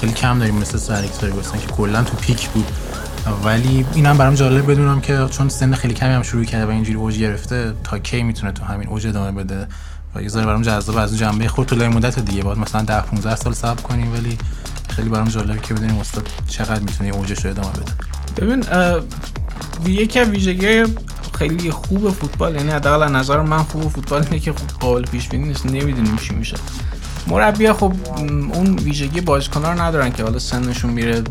خیلی 0.00 0.12
کم 0.12 0.38
داریم 0.38 0.54
مثل 0.54 0.78
سر 0.78 1.02
فرگوسن 1.02 1.58
که 1.58 1.66
کلا 1.66 2.02
تو 2.02 2.16
پیک 2.16 2.48
بود. 2.48 2.66
ولی 3.44 3.86
اینم 3.94 4.18
برام 4.18 4.34
جالب 4.34 4.70
بدونم 4.70 5.00
که 5.00 5.26
چون 5.30 5.48
سن 5.48 5.74
خیلی 5.74 5.94
کمی 5.94 6.12
هم 6.12 6.22
شروع 6.22 6.44
کرده 6.44 6.66
و 6.66 6.70
اینجوری 6.70 6.98
اوج 6.98 7.18
گرفته 7.18 7.74
تا 7.84 7.98
کی 7.98 8.22
می‌تونه 8.22 8.52
تو 8.52 8.64
همین 8.64 8.88
اوج 8.88 9.06
ادامه 9.06 9.44
بده؟ 9.44 9.68
و 10.14 10.22
یه 10.22 10.28
ذره 10.28 10.46
برام 10.46 10.62
جذاب 10.62 10.96
از 10.96 11.10
اون 11.10 11.20
جنبه 11.20 11.48
خود 11.48 11.66
طول 11.66 11.88
مدت 11.88 12.18
دیگه. 12.18 12.42
بعد 12.42 12.58
مثلا 12.58 12.82
10 12.82 13.00
15 13.00 13.36
سال 13.36 13.52
صبر 13.52 13.82
کنیم 13.82 14.12
ولی 14.12 14.38
خیلی 14.88 15.08
برام 15.08 15.28
جالبه 15.28 15.58
که 15.58 15.74
بدونیم 15.74 15.98
استاد 15.98 16.28
چقدر 16.48 16.80
می‌تونه 16.80 17.10
اوجش 17.10 17.44
رو 17.44 17.50
ادامه 17.50 17.70
بده. 17.70 17.92
ببین 18.36 18.64
یکی 19.86 20.20
از 20.20 20.28
ویژگی 20.28 20.84
خیلی 21.38 21.70
خوب 21.70 22.10
فوتبال 22.10 22.54
یعنی 22.54 22.70
حداقل 22.70 23.12
نظر 23.12 23.40
من 23.40 23.62
خوب 23.62 23.92
فوتبال 23.92 24.22
اینه 24.22 24.38
که 24.38 24.54
قابل 24.80 25.02
پیش 25.02 25.28
بینی 25.28 25.48
نیست 25.48 25.66
نمی‌دونیم 25.66 26.16
چی 26.16 26.34
میشه. 26.34 26.56
مربی 27.26 27.72
خب 27.72 27.92
اون 28.54 28.78
ویژگی 28.78 29.20
بازیکن‌ها 29.20 29.72
رو 29.72 29.80
ندارن 29.80 30.10
که 30.10 30.22
حالا 30.22 30.38
سنشون 30.38 30.90
میره 30.90 31.22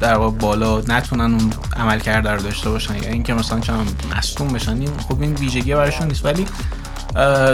در 0.00 0.14
واقع 0.14 0.36
بالا 0.36 0.80
نتونن 0.80 1.34
اون 1.34 1.52
عمل 1.76 2.00
کرده 2.00 2.30
رو 2.30 2.42
داشته 2.42 2.70
باشن 2.70 2.94
یا 2.94 3.08
اینکه 3.08 3.34
مثلا 3.34 3.60
چون 3.60 3.76
مصدوم 4.16 4.48
بشن 4.48 4.96
خب 5.08 5.20
این 5.20 5.34
ویژگی 5.34 5.74
براشون 5.74 6.06
نیست. 6.06 6.24
ولی 6.24 6.46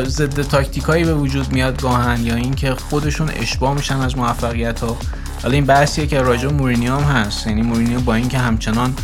ضد 0.04 0.42
تاکتیکایی 0.42 1.04
به 1.04 1.14
وجود 1.14 1.52
میاد 1.52 1.82
گاهن 1.82 2.22
یا 2.22 2.34
اینکه 2.34 2.74
خودشون 2.74 3.30
اشباه 3.36 3.74
میشن 3.74 3.96
از 3.96 4.16
موفقیت 4.16 4.80
ها 4.80 4.96
حالا 5.42 5.54
این 5.54 5.66
بحثیه 5.66 6.06
که 6.06 6.22
راجع 6.22 6.48
مورینیو 6.48 6.96
هم 6.96 7.02
هست. 7.02 7.46
یعنی 7.46 7.62
مورینیو 7.62 8.00
با 8.00 8.14
اینکه 8.14 8.38
همچنان 8.38 8.94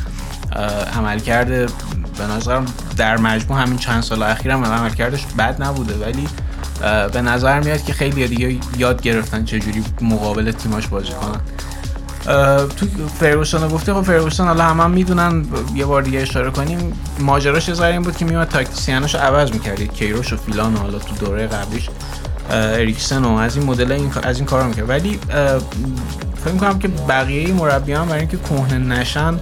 عمل 0.96 1.18
کرده 1.18 1.66
به 2.20 2.26
نظرم 2.26 2.64
در 2.96 3.16
مجموع 3.16 3.62
همین 3.62 3.78
چند 3.78 4.02
سال 4.02 4.22
اخیر 4.22 4.52
هم 4.52 4.64
عمل 4.64 4.90
کردش 4.90 5.26
بد 5.38 5.62
نبوده 5.62 5.94
ولی 5.94 6.28
به 7.12 7.22
نظر 7.22 7.60
میاد 7.60 7.84
که 7.84 7.92
خیلی 7.92 8.28
دیگه 8.28 8.56
یاد 8.78 9.02
گرفتن 9.02 9.44
چجوری 9.44 9.84
مقابل 10.00 10.52
تیماش 10.52 10.86
بازی 10.86 11.12
کنن. 11.12 11.40
تو 12.76 12.86
فرگوسون 13.20 13.68
گفته 13.68 13.94
خب 13.94 14.02
فرگوسون 14.02 14.46
حالا 14.46 14.64
همه 14.64 14.82
هم 14.82 14.90
می‌دونن 14.90 15.44
یه 15.74 15.86
بار 15.86 16.02
دیگه 16.02 16.20
اشاره 16.20 16.50
کنیم. 16.50 16.92
ماجراش 17.18 17.68
یه 17.68 17.82
این 17.82 18.02
بود 18.02 18.16
که 18.16 18.24
میومد 18.24 18.48
تاکتیسیانش 18.48 19.14
عوض 19.14 19.52
می‌کرد 19.52 19.82
کیروش 19.82 20.32
و 20.32 20.36
فیلان 20.36 20.74
و 20.74 20.78
حالا 20.78 20.98
تو 20.98 21.14
دوره 21.14 21.46
قبلیش. 21.46 21.88
اریکسن 22.50 23.24
و 23.24 23.36
از 23.36 23.56
این 23.56 23.66
مدل 23.66 23.92
این 23.92 24.12
از 24.22 24.36
این 24.36 24.46
کارا 24.46 24.66
می‌کرد. 24.66 24.88
ولی 24.88 25.18
فکر 26.44 26.52
می‌کنم 26.52 26.78
که 26.78 26.88
بقیه 26.88 27.52
مربیان 27.52 28.08
برای 28.08 28.20
اینکه 28.20 28.38
کهنه 28.38 28.78
نشن 28.78 29.34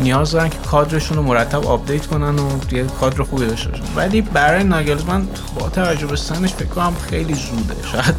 نیاز 0.00 0.30
دارن 0.30 0.48
که 0.48 0.58
کادرشون 0.58 1.16
رو 1.16 1.22
مرتب 1.22 1.66
update 1.66 2.06
کنن 2.06 2.38
و 2.38 2.50
یه 2.72 2.84
کادر 2.84 3.22
خوبی 3.22 3.46
داشته 3.46 3.68
باشن. 3.68 3.84
ولی 3.96 4.20
برای 4.20 4.64
ناگلزمن 4.64 5.28
با 5.60 5.68
توجه 5.68 6.06
به 6.06 6.16
سنش 6.16 6.54
فکر 6.54 6.68
کنم 6.68 6.94
خیلی 7.10 7.34
زوده. 7.34 7.74
شاید 7.92 8.14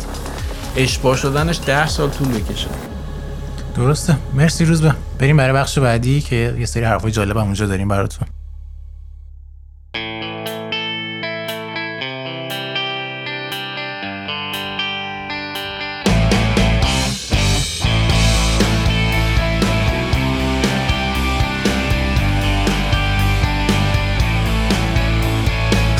اشباع 0.75 1.17
شدنش 1.17 1.59
ده 1.65 1.87
سال 1.87 2.09
طول 2.09 2.27
بکشه. 2.27 2.67
درسته. 3.75 4.17
مرسی 4.33 4.65
روزبه 4.65 4.81
بریم 5.19 5.37
برای 5.37 5.53
بخش 5.53 5.79
بعدی 5.79 6.21
که 6.21 6.55
یه 6.59 6.65
سری 6.65 6.83
حرفای 6.83 7.11
جالب 7.11 7.37
هم 7.37 7.43
اونجا 7.43 7.65
داریم 7.65 7.87
براتون. 7.87 8.27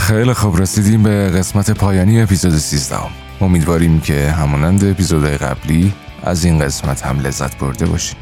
خیلی 0.07 0.33
خوب 0.33 0.61
رسیدیم 0.61 1.03
به 1.03 1.29
قسمت 1.29 1.71
پایانی 1.71 2.21
اپیزود 2.21 2.57
13 2.57 2.95
امیدواریم 3.41 3.99
که 3.99 4.31
همانند 4.31 4.83
اپیزودهای 4.83 5.37
قبلی 5.37 5.93
از 6.23 6.45
این 6.45 6.59
قسمت 6.59 7.05
هم 7.05 7.19
لذت 7.19 7.57
برده 7.57 7.85
باشید 7.85 8.17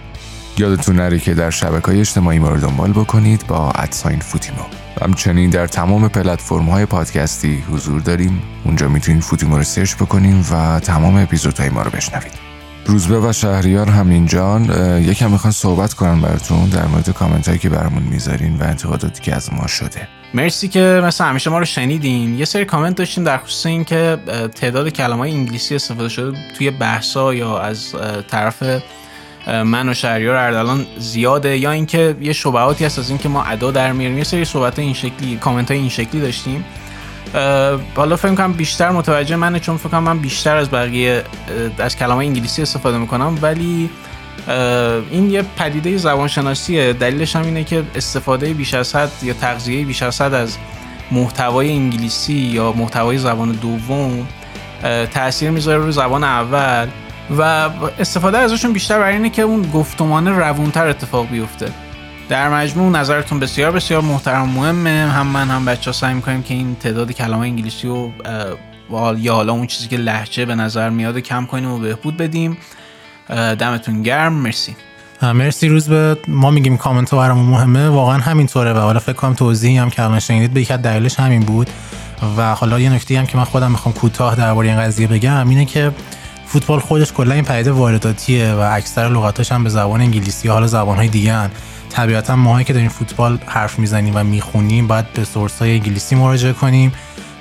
یادتون 0.58 0.96
نره 0.96 1.20
که 1.20 1.34
در 1.34 1.50
شبکه 1.50 1.88
های 1.88 2.00
اجتماعی 2.00 2.40
ما 2.40 2.50
رو 2.50 2.60
دنبال 2.60 2.92
بکنید 2.92 3.48
با 3.48 3.72
ادساین 3.72 4.20
فوتیمو 4.20 4.62
همچنین 5.02 5.50
در 5.50 5.68
تمام 5.68 6.08
پلتفرم 6.08 6.70
های 6.70 6.86
پادکستی 6.86 7.64
حضور 7.72 8.02
داریم. 8.02 8.42
اونجا 8.64 8.88
می‌تونید 8.88 9.24
فوتیمو 9.24 9.58
رو 9.58 9.64
سرچ 9.64 9.96
بکنیم 9.96 10.46
و 10.52 10.80
تمام 10.80 11.16
اپیزودهای 11.16 11.70
ما 11.70 11.82
رو 11.82 11.92
بشنوید. 11.92 12.34
روزبه 12.86 13.30
و 13.30 13.34
شهریار 13.34 13.90
همینجان. 13.90 14.64
یکم 15.04 15.32
می‌خوان 15.32 15.52
صحبت 15.52 15.94
کنن 15.94 16.22
براتون 16.22 16.70
در 16.70 16.86
مورد 16.86 17.10
کامنت 17.10 17.48
هایی 17.48 17.60
که 17.60 17.70
برامون 17.70 18.04
می‌ذارین 18.04 18.56
و 18.58 18.64
انتقاداتی 18.64 19.22
که 19.22 19.36
از 19.36 19.54
ما 19.54 19.68
شده. 19.68 20.08
مرسی 20.36 20.68
که 20.68 21.02
مثل 21.04 21.24
همیشه 21.24 21.50
ما 21.50 21.60
رو 21.60 21.66
شنیدین. 21.66 22.40
یه 22.40 22.46
سری 22.46 22.66
کامنت 22.66 22.96
داشتیم 22.96 23.24
در 23.24 23.38
خصوص 23.38 23.66
این 23.66 23.84
که 23.84 24.18
تعداد 24.56 24.90
کلمه 24.90 25.20
های 25.20 25.32
انگلیسی 25.32 25.76
استفاده 25.76 26.10
شده 26.10 26.38
توی 26.58 26.72
بحثا 26.72 27.34
یا 27.34 27.60
از 27.60 27.96
طرف 28.28 28.64
من 29.48 29.90
و 29.90 29.94
شهریار 29.94 30.36
اردلان 30.36 30.86
زیاده 30.98 31.58
یا 31.58 31.72
اینکه 31.72 32.16
یه 32.22 32.34
شبهاتی 32.34 32.86
هست 32.86 33.00
از 33.00 33.10
اینکه 33.10 33.30
ما 33.30 33.44
ادا 33.44 33.72
در 33.72 33.92
میاریم. 33.92 34.18
یه 34.18 34.24
سری 34.24 34.46
صحبت 34.46 34.80
این 34.80 34.94
شکلی 34.94 35.36
کامنت 35.36 35.72
های 35.72 35.80
این 35.80 35.90
شکلی 35.90 36.22
داشتیم. 36.22 36.66
حالا 37.96 38.16
فکر 38.16 38.36
کنم 38.36 38.54
بیشتر 38.54 38.92
متوجه 38.92 39.36
منه 39.36 39.60
چون 39.60 39.78
فکر 39.78 39.90
کنم 39.90 40.04
من 40.04 40.20
بیشتر 40.20 40.56
از 40.56 40.72
بقیه 40.72 41.24
از 41.80 41.98
کلمه 41.98 42.18
انگلیسی 42.18 42.62
استفاده 42.62 42.98
می‌کنم. 42.98 43.40
ولی 43.42 43.90
این 45.12 45.30
یه 45.30 45.42
پدیده 45.42 45.98
زبانشناسیه. 45.98 46.94
دلیلش 46.94 47.36
هم 47.36 47.44
اینه 47.44 47.64
که 47.64 47.84
استفاده 47.96 48.54
بیش 48.54 48.74
از 48.74 48.96
حد 48.96 49.12
یا 49.24 49.34
تغذیه 49.34 49.86
بیش 49.86 50.04
از 50.04 50.22
حد 50.22 50.34
از 50.34 50.58
محتوای 51.12 51.72
انگلیسی 51.72 52.34
یا 52.34 52.72
محتوای 52.72 53.18
زبان 53.18 53.52
دوم 53.52 54.28
تاثیر 55.14 55.50
می‌ذاره 55.50 55.78
روی 55.78 55.92
زبان 55.92 56.24
اول 56.24 56.88
و 57.38 57.42
استفاده 58.00 58.38
ازشون 58.38 58.74
بیشتر 58.74 59.00
برای 59.00 59.14
اینه 59.14 59.30
که 59.30 59.42
اون 59.42 59.72
گفتمان 59.74 60.28
روونتر 60.28 60.88
اتفاق 60.88 61.30
بیفته. 61.30 61.72
در 62.30 62.50
مجموع 62.50 62.92
نظرتون 62.92 63.40
بسیار 63.40 63.72
بسیار 63.72 64.02
محترم 64.02 64.50
مهمه. 64.50 65.12
هم 65.12 65.28
من 65.28 65.50
هم 65.50 65.66
بچه 65.66 65.86
ها 65.86 65.92
سعی 65.92 66.14
می‌کنیم 66.14 66.44
که 66.44 66.54
این 66.54 66.76
تعداد 66.76 67.12
کلمه 67.12 67.40
انگلیسی 67.40 67.88
رو 67.88 68.12
یا 69.18 69.34
حالا 69.34 69.54
اون 69.54 69.68
چیزی 69.68 69.88
که 69.88 69.98
لحجه 69.98 70.46
به 70.46 70.56
نظر 70.56 70.90
میاد 70.90 71.18
کم 71.18 71.46
کنیم 71.46 71.72
و 71.72 71.80
بهبود 71.80 72.18
بدیم. 72.18 72.58
دمتون 73.30 74.04
گرم. 74.04 74.34
مرسی. 74.34 74.76
مرسی 75.22 75.68
روز 75.68 75.90
به 75.90 76.18
ما 76.28 76.52
میگیم 76.52 76.78
کامنت 76.78 77.10
ها 77.10 77.18
برامون 77.18 77.46
مهمه. 77.46 77.90
واقعا 77.90 78.18
همینطوره 78.18 78.74
و 78.74 78.78
حالا 78.78 79.00
فکر 79.00 79.14
کنم 79.14 79.34
توضیحی 79.34 79.78
هم 79.78 79.90
که 79.90 80.04
الان 80.04 80.20
شنیدید 80.20 80.54
به 80.54 80.62
یک 80.62 80.72
دلیلش 80.72 81.20
همین 81.20 81.42
بود. 81.42 81.70
و 82.38 82.56
حالا 82.56 82.80
یه 82.80 82.90
نکته 82.90 83.20
هم 83.20 83.26
که 83.26 83.38
من 83.38 83.44
خودم 83.44 83.72
می‌خوام 83.72 83.94
کوتاه 83.94 84.36
درباره 84.36 84.70
این 84.70 84.80
قضیه 84.80 85.08
بگم 85.08 85.50
اینه 85.50 85.66
که 85.66 85.92
فوتبال 86.46 86.80
خودش 86.80 87.14
کلا 87.14 87.36
این 87.36 87.44
پدیده 87.44 87.72
وارداتیه 87.72 88.54
و 88.54 88.60
اکثر 88.60 89.10
لغاتاش 89.10 89.52
هم 89.52 89.64
به 89.64 89.70
زبان 89.70 90.02
انگلیسی 90.02 90.48
حالا 90.48 90.68
زبان 90.68 90.98
های 90.98 91.08
دیگه 91.08 91.34
هن. 91.34 91.52
طبیعتا 91.90 92.36
ماهایی 92.36 92.66
که 92.66 92.74
داریم 92.74 92.90
فوتبال 92.90 93.40
حرف 93.46 93.80
می‌زنیم 93.80 94.16
و 94.16 94.24
می‌خونیم 94.24 94.88
باید 94.88 95.14
به 95.14 95.24
سورس 95.24 95.60
های 95.60 95.72
انگلیسی 95.72 96.16
مراجعه 96.16 96.54
کنیم. 96.54 96.92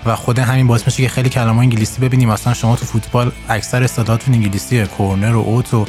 و 0.07 0.17
خود 0.17 0.39
همین 0.39 0.67
باعث 0.67 0.87
میشه 0.87 1.03
که 1.03 1.09
خیلی 1.09 1.29
کلمه 1.29 1.59
انگلیسی 1.59 2.01
ببینیم. 2.01 2.29
مثلا 2.29 2.55
شما 2.55 2.77
تو 2.77 2.87
فوتبال 2.87 3.33
اکثر 3.49 3.83
استعدادتون 3.83 4.35
انگلیسیه 4.35 4.87
کورنر 4.87 5.35
و 5.35 5.41
اوت 5.41 5.75
و 5.75 5.87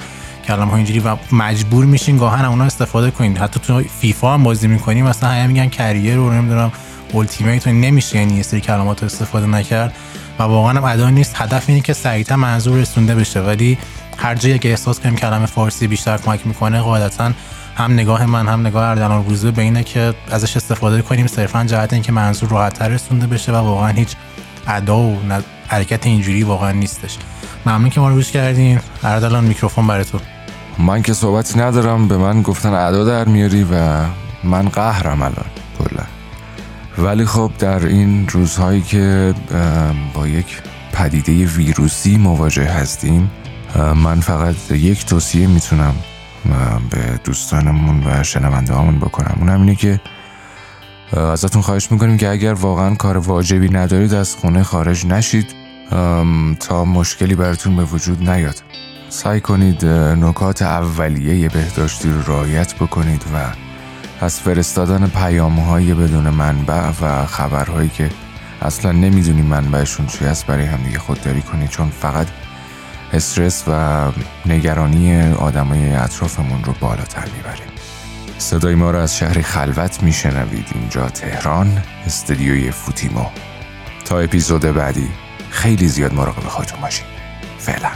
کلمه 0.48 0.72
ها 0.72 0.78
اینجوری 0.78 1.00
و 1.00 1.16
مجبور 1.32 1.86
میشین 1.86 2.18
گاهن 2.18 2.46
اونا 2.46 2.64
استفاده 2.64 3.12
کنید 3.12 3.38
حتی 3.38 3.60
تو 3.60 3.84
فیفا 4.00 4.34
هم 4.34 4.44
بازی 4.44 4.68
می‌کنیم 4.68 5.06
مثلا 5.06 5.30
همه 5.30 5.48
میگن 5.48 5.70
کریر 5.70 6.16
رو 6.16 6.34
نمی‌دونم 6.34 6.72
التیمیت 7.14 7.68
نمیشه. 7.68 8.18
یعنی 8.18 8.44
سری 8.44 8.62
کلمات 8.62 9.04
استفاده 9.04 9.48
نکرد 9.48 9.94
و 10.40 10.44
واقعا 10.44 10.74
هم 10.74 10.84
ادا 10.84 11.10
نیست. 11.10 11.34
هدف 11.36 11.64
اینه 11.68 11.82
که 11.82 11.94
سریعتر 11.94 12.36
منظور 12.36 12.80
رسونده 12.80 13.16
بشه. 13.16 13.40
ولی 13.40 13.78
هر 14.18 14.36
جایی 14.36 14.60
که 14.60 14.70
احساس 14.70 15.00
کنیم 15.00 15.16
کلمه 15.16 15.46
فارسی 15.46 15.88
بیشتر 15.88 16.18
کمک 16.18 16.48
می‌کنه 16.48 16.82
قاعدتا 16.82 17.32
هم 17.76 17.94
نگاه 17.94 18.26
من 18.26 18.48
هم 18.48 18.68
نگاه 18.68 18.84
اردلان 18.84 19.26
روزه 19.26 19.52
به 19.52 19.62
اینه 19.62 19.84
که 19.84 20.14
ازش 20.32 20.58
استفاده 20.58 21.02
کنیم. 21.02 21.28
صرفا 21.28 21.64
جهت 21.64 21.94
اینکه 21.94 22.12
منظور 22.12 22.50
راحتتر 22.50 22.88
رسونده 22.88 23.28
بشه 23.28 23.52
و 23.52 23.56
واقعا 23.56 23.90
هیچ 23.90 24.16
ادا 24.68 25.00
و 25.00 25.18
حرکت 25.68 26.06
اینجوری 26.06 26.44
واقعا 26.44 26.72
نیستش. 26.72 27.18
ممنون 27.66 27.90
که 27.90 28.00
ما 28.00 28.10
رو 28.10 28.16
گوش 28.16 28.32
کردین. 28.32 28.80
اردلان 29.04 29.44
میکروفون 29.44 29.88
برای 29.88 30.06
تو. 30.06 30.20
من 30.78 31.02
که 31.02 31.14
صحبتی 31.14 31.60
ندارم. 31.60 32.08
به 32.08 32.18
من 32.18 32.42
گفتن 32.42 32.74
ادا 32.74 33.04
در 33.04 33.26
میاری 33.26 33.64
و 33.64 34.06
من 34.44 34.70
قهرم 34.70 35.22
الان 35.22 35.46
کلا. 35.80 36.04
ولی 36.98 37.26
خب 37.26 37.52
در 37.60 37.86
این 37.86 38.28
روزهایی 38.28 38.82
که 38.82 39.34
با 40.14 40.28
یک 40.28 40.62
پدیده 40.94 41.46
ویروسی 41.46 42.18
مواجه 42.18 42.66
هستیم 42.66 43.32
من 43.96 44.20
فقط 44.20 44.72
یک 44.72 45.06
توصیه 45.06 45.48
می‌تونم 45.48 45.96
به 46.90 47.20
دوستانمون 47.24 48.04
و 48.08 48.24
شنونده 48.24 48.74
هامون 48.74 49.00
بکنم. 49.00 49.36
اونم 49.40 49.60
اینه 49.60 49.76
که 49.76 50.00
ازتون 51.18 51.62
خواهش 51.62 51.92
می‌کنیم 51.92 52.18
که 52.18 52.30
اگر 52.30 52.54
واقعا 52.54 52.96
کار 52.96 53.18
واجبی 53.18 53.70
ندارید 53.70 54.14
از 54.14 54.36
خونه 54.36 54.64
خارج 54.64 55.06
نشید. 55.06 55.56
تا 56.60 56.86
مشکلی 56.86 57.36
براتون 57.36 57.76
به 57.76 57.84
وجود 57.84 58.30
نیاد. 58.30 58.64
سعی 59.10 59.40
کنید 59.40 59.86
نکات 59.86 60.62
اولیه 60.62 61.50
بهداشتی 61.50 62.10
رو 62.10 62.22
رعایت 62.22 62.76
بکنید 62.76 63.24
و 63.34 63.38
از 64.22 64.40
فرستادن 64.40 65.08
پیام 65.08 65.60
های 65.60 65.94
بدون 65.94 66.30
منبع 66.30 66.92
و 67.02 67.26
خبرهایی 67.26 67.90
که 67.90 68.10
اصلا 68.62 68.92
نمی‌دونیم 68.92 69.46
منبعشون 69.46 70.08
چی 70.08 70.26
است 70.26 70.46
برای 70.46 70.66
همدیگه 70.66 71.00
خودداری 71.00 71.42
کنید. 71.42 71.70
چون 71.70 71.90
فقط 71.90 72.28
استرس 73.16 73.64
و 73.68 74.12
نگرانی 74.46 75.32
آدمای 75.34 75.94
اطرافمون 75.96 76.64
رو 76.64 76.74
بالاتر 76.80 77.26
می‌بریم. 77.36 77.68
صدای 78.38 78.76
ما 78.76 78.92
رو 78.92 79.00
از 79.00 79.18
شهر 79.18 79.42
خلوت 79.42 80.04
میشنوید. 80.04 80.68
اینجا 80.76 81.10
تهران 81.10 81.84
استدیوی 82.06 82.72
فوتیمو. 82.72 83.26
تا 84.06 84.20
اپیزود 84.20 84.62
بعدی 84.62 85.10
خیلی 85.50 85.88
زیاد 85.88 86.14
مراقب 86.14 86.48
خودتون 86.48 86.82
باشید. 86.82 87.06
فعلا. 87.60 87.90